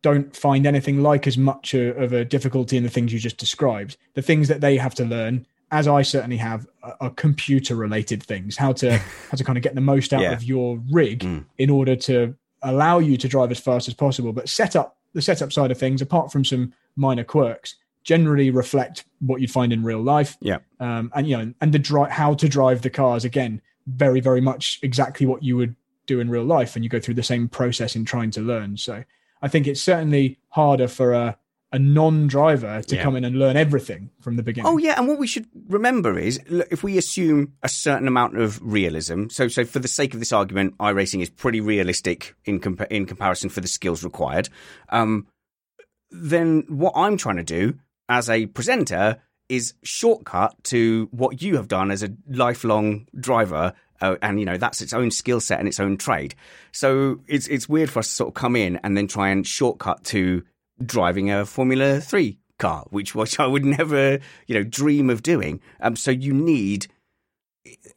don't 0.00 0.34
find 0.34 0.66
anything 0.66 1.02
like 1.02 1.26
as 1.26 1.36
much 1.36 1.74
a, 1.74 1.94
of 1.96 2.12
a 2.14 2.24
difficulty 2.24 2.76
in 2.78 2.82
the 2.82 2.88
things 2.88 3.12
you 3.12 3.18
just 3.20 3.36
described. 3.36 3.96
The 4.14 4.22
things 4.22 4.48
that 4.48 4.60
they 4.62 4.76
have 4.78 4.94
to 4.96 5.04
learn, 5.04 5.46
as 5.70 5.86
I 5.86 6.00
certainly 6.02 6.38
have, 6.38 6.66
are, 6.82 6.96
are 7.00 7.10
computer 7.10 7.76
related 7.76 8.22
things. 8.22 8.56
How 8.56 8.72
to 8.74 8.96
how 9.30 9.36
to 9.36 9.44
kind 9.44 9.58
of 9.58 9.62
get 9.62 9.74
the 9.74 9.80
most 9.82 10.12
out 10.14 10.22
Yeah. 10.22 10.32
of 10.32 10.42
your 10.42 10.80
rig 10.90 11.20
Mm. 11.20 11.44
in 11.58 11.68
order 11.70 11.94
to 11.96 12.34
allow 12.62 12.98
you 13.00 13.16
to 13.18 13.28
drive 13.28 13.50
as 13.50 13.60
fast 13.60 13.86
as 13.86 13.94
possible. 13.94 14.32
But 14.32 14.48
setup 14.48 14.96
the 15.14 15.22
setup 15.22 15.52
side 15.52 15.70
of 15.70 15.78
things, 15.78 16.00
apart 16.02 16.32
from 16.32 16.44
some 16.44 16.72
minor 16.96 17.24
quirks, 17.24 17.76
generally 18.04 18.50
reflect 18.50 19.04
what 19.20 19.40
you'd 19.40 19.50
find 19.50 19.72
in 19.72 19.82
real 19.82 20.02
life 20.02 20.36
Yeah. 20.40 20.58
um, 20.80 21.10
and 21.14 21.28
you 21.28 21.36
know, 21.36 21.54
and 21.60 21.72
the 21.72 21.78
dri- 21.78 22.10
how 22.10 22.34
to 22.34 22.48
drive 22.48 22.82
the 22.82 22.90
cars 22.90 23.24
again, 23.24 23.60
very, 23.86 24.20
very 24.20 24.40
much 24.40 24.78
exactly 24.82 25.26
what 25.26 25.42
you 25.42 25.56
would 25.56 25.76
do 26.06 26.18
in 26.20 26.28
real 26.28 26.44
life, 26.44 26.74
and 26.74 26.84
you 26.84 26.88
go 26.90 26.98
through 26.98 27.14
the 27.14 27.22
same 27.22 27.48
process 27.48 27.94
in 27.94 28.04
trying 28.04 28.30
to 28.32 28.40
learn. 28.40 28.76
So, 28.76 29.04
I 29.40 29.48
think 29.48 29.66
it's 29.66 29.80
certainly 29.80 30.38
harder 30.48 30.88
for 30.88 31.12
a 31.12 31.36
a 31.72 31.78
non-driver 31.78 32.82
to 32.82 32.96
Yeah. 32.96 33.02
come 33.02 33.16
in 33.16 33.24
and 33.24 33.38
learn 33.38 33.56
everything 33.56 34.10
from 34.20 34.36
the 34.36 34.42
beginning. 34.42 34.70
Oh 34.70 34.76
yeah, 34.78 34.94
and 34.98 35.08
what 35.08 35.18
we 35.18 35.26
should 35.26 35.46
remember 35.68 36.18
is 36.18 36.38
look, 36.48 36.68
if 36.70 36.82
we 36.82 36.98
assume 36.98 37.54
a 37.62 37.68
certain 37.68 38.06
amount 38.06 38.36
of 38.38 38.60
realism. 38.62 39.28
So, 39.30 39.48
so 39.48 39.64
for 39.64 39.78
the 39.78 39.88
sake 39.88 40.12
of 40.14 40.20
this 40.20 40.32
argument, 40.32 40.76
iRacing 40.78 41.22
is 41.22 41.30
pretty 41.30 41.60
realistic 41.60 42.34
in 42.44 42.60
compa- 42.60 42.88
in 42.90 43.06
comparison 43.06 43.48
for 43.50 43.60
the 43.62 43.68
skills 43.68 44.04
required. 44.04 44.48
Um, 44.90 45.26
then 46.10 46.64
what 46.68 46.92
I'm 46.94 47.16
trying 47.16 47.36
to 47.36 47.42
do 47.42 47.78
as 48.08 48.28
a 48.28 48.46
presenter 48.46 49.22
is 49.48 49.74
shortcut 49.82 50.54
to 50.64 51.08
what 51.10 51.42
you 51.42 51.56
have 51.56 51.68
done 51.68 51.90
as 51.90 52.02
a 52.02 52.10
lifelong 52.28 53.06
driver. 53.18 53.72
Uh, 54.00 54.16
and 54.20 54.40
you 54.40 54.44
know 54.44 54.56
that's 54.56 54.82
its 54.82 54.92
own 54.92 55.12
skill 55.12 55.40
set 55.40 55.60
and 55.60 55.68
its 55.68 55.78
own 55.78 55.96
trade. 55.96 56.34
So 56.72 57.20
it's 57.28 57.46
it's 57.46 57.68
weird 57.68 57.88
for 57.88 58.00
us 58.00 58.08
to 58.08 58.14
sort 58.14 58.28
of 58.28 58.34
come 58.34 58.56
in 58.56 58.80
and 58.82 58.96
then 58.96 59.06
try 59.06 59.28
and 59.28 59.46
shortcut 59.46 60.02
to 60.06 60.42
driving 60.84 61.30
a 61.30 61.46
Formula 61.46 62.00
Three 62.00 62.38
car, 62.58 62.86
which 62.90 63.14
which 63.14 63.40
I 63.40 63.46
would 63.46 63.64
never 63.64 64.18
you 64.46 64.54
know 64.54 64.64
dream 64.64 65.10
of 65.10 65.22
doing. 65.22 65.60
Um, 65.80 65.96
so 65.96 66.10
you 66.10 66.32
need 66.32 66.86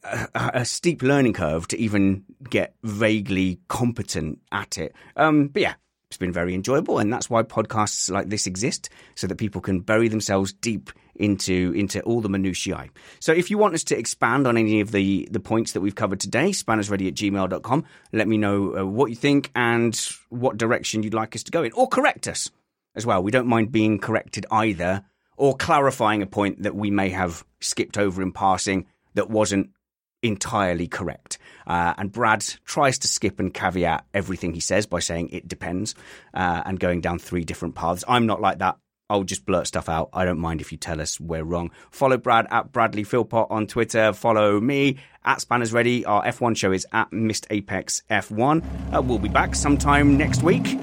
a, 0.04 0.28
a 0.34 0.64
steep 0.64 1.02
learning 1.02 1.32
curve 1.32 1.68
to 1.68 1.78
even 1.78 2.24
get 2.50 2.74
vaguely 2.82 3.60
competent 3.68 4.40
at 4.52 4.78
it. 4.78 4.94
Um, 5.16 5.48
but 5.48 5.62
yeah, 5.62 5.74
it's 6.08 6.18
been 6.18 6.32
very 6.32 6.54
enjoyable, 6.54 6.98
and 6.98 7.12
that's 7.12 7.28
why 7.28 7.42
podcasts 7.42 8.10
like 8.10 8.28
this 8.28 8.46
exist, 8.46 8.90
so 9.14 9.26
that 9.26 9.36
people 9.36 9.60
can 9.60 9.80
bury 9.80 10.08
themselves 10.08 10.52
deep 10.52 10.90
into 11.16 11.72
into 11.74 12.00
all 12.02 12.20
the 12.20 12.28
minutiae. 12.28 12.88
So 13.20 13.32
if 13.32 13.50
you 13.50 13.58
want 13.58 13.74
us 13.74 13.84
to 13.84 13.98
expand 13.98 14.46
on 14.46 14.56
any 14.56 14.80
of 14.80 14.92
the 14.92 15.28
the 15.30 15.40
points 15.40 15.72
that 15.72 15.80
we've 15.80 15.94
covered 15.94 16.20
today, 16.20 16.50
spannersready 16.50 17.08
at 17.08 17.14
gmail.com. 17.14 17.84
Let 18.12 18.28
me 18.28 18.38
know 18.38 18.78
uh, 18.78 18.84
what 18.84 19.10
you 19.10 19.16
think 19.16 19.50
and 19.54 19.94
what 20.28 20.56
direction 20.56 21.02
you'd 21.02 21.14
like 21.14 21.34
us 21.34 21.42
to 21.44 21.50
go 21.50 21.62
in, 21.62 21.72
or 21.72 21.88
correct 21.88 22.28
us 22.28 22.50
as 22.96 23.06
well. 23.06 23.22
We 23.22 23.30
don't 23.30 23.46
mind 23.46 23.70
being 23.70 23.98
corrected 23.98 24.46
either, 24.50 25.04
or 25.36 25.56
clarifying 25.56 26.22
a 26.22 26.26
point 26.26 26.62
that 26.62 26.74
we 26.74 26.90
may 26.90 27.10
have 27.10 27.44
skipped 27.60 27.98
over 27.98 28.22
in 28.22 28.32
passing 28.32 28.86
that 29.14 29.30
wasn't 29.30 29.70
entirely 30.22 30.88
correct. 30.88 31.38
Uh, 31.66 31.94
and 31.98 32.10
Brad 32.10 32.44
tries 32.64 32.98
to 33.00 33.08
skip 33.08 33.38
and 33.38 33.52
caveat 33.52 34.06
everything 34.14 34.54
he 34.54 34.60
says 34.60 34.86
by 34.86 34.98
saying 34.98 35.28
it 35.30 35.46
depends 35.46 35.94
uh, 36.34 36.62
and 36.64 36.80
going 36.80 37.00
down 37.00 37.18
three 37.18 37.44
different 37.44 37.74
paths. 37.74 38.04
I'm 38.08 38.26
not 38.26 38.40
like 38.40 38.58
that. 38.58 38.78
I'll 39.08 39.22
just 39.22 39.46
blurt 39.46 39.68
stuff 39.68 39.88
out. 39.88 40.10
I 40.12 40.24
don't 40.24 40.40
mind 40.40 40.60
if 40.60 40.72
you 40.72 40.78
tell 40.78 41.00
us 41.00 41.20
we're 41.20 41.44
wrong. 41.44 41.70
Follow 41.90 42.16
Brad 42.16 42.48
at 42.50 42.72
Bradley 42.72 43.04
Philpott 43.04 43.46
on 43.50 43.68
Twitter. 43.68 44.12
Follow 44.12 44.60
me 44.60 44.98
at 45.24 45.40
Spanners 45.40 45.72
Ready. 45.72 46.04
Our 46.04 46.24
F1 46.24 46.56
show 46.56 46.72
is 46.72 46.86
at 46.92 47.12
Missed 47.12 47.46
Apex 47.50 48.02
F1. 48.10 48.64
Uh, 48.92 49.02
we'll 49.02 49.20
be 49.20 49.28
back 49.28 49.54
sometime 49.54 50.16
next 50.16 50.42
week. 50.42 50.76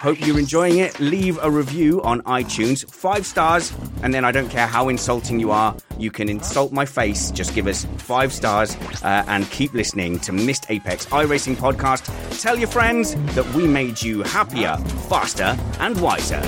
Hope 0.00 0.18
you're 0.26 0.38
enjoying 0.38 0.78
it. 0.78 0.98
Leave 0.98 1.38
a 1.42 1.50
review 1.50 2.00
on 2.00 2.22
iTunes, 2.22 2.90
five 2.90 3.26
stars, 3.26 3.70
and 4.02 4.14
then 4.14 4.24
I 4.24 4.32
don't 4.32 4.48
care 4.48 4.66
how 4.66 4.88
insulting 4.88 5.38
you 5.38 5.50
are, 5.50 5.76
you 5.98 6.10
can 6.10 6.30
insult 6.30 6.72
my 6.72 6.86
face. 6.86 7.30
Just 7.30 7.54
give 7.54 7.66
us 7.66 7.84
five 7.98 8.32
stars 8.32 8.74
uh, 9.02 9.24
and 9.28 9.48
keep 9.50 9.74
listening 9.74 10.18
to 10.20 10.32
Missed 10.32 10.70
Apex 10.70 11.04
iRacing 11.04 11.56
podcast. 11.56 12.08
Tell 12.40 12.58
your 12.58 12.68
friends 12.68 13.14
that 13.34 13.46
we 13.52 13.68
made 13.68 14.00
you 14.00 14.22
happier, 14.22 14.78
faster, 15.10 15.54
and 15.80 16.00
wiser. 16.00 16.40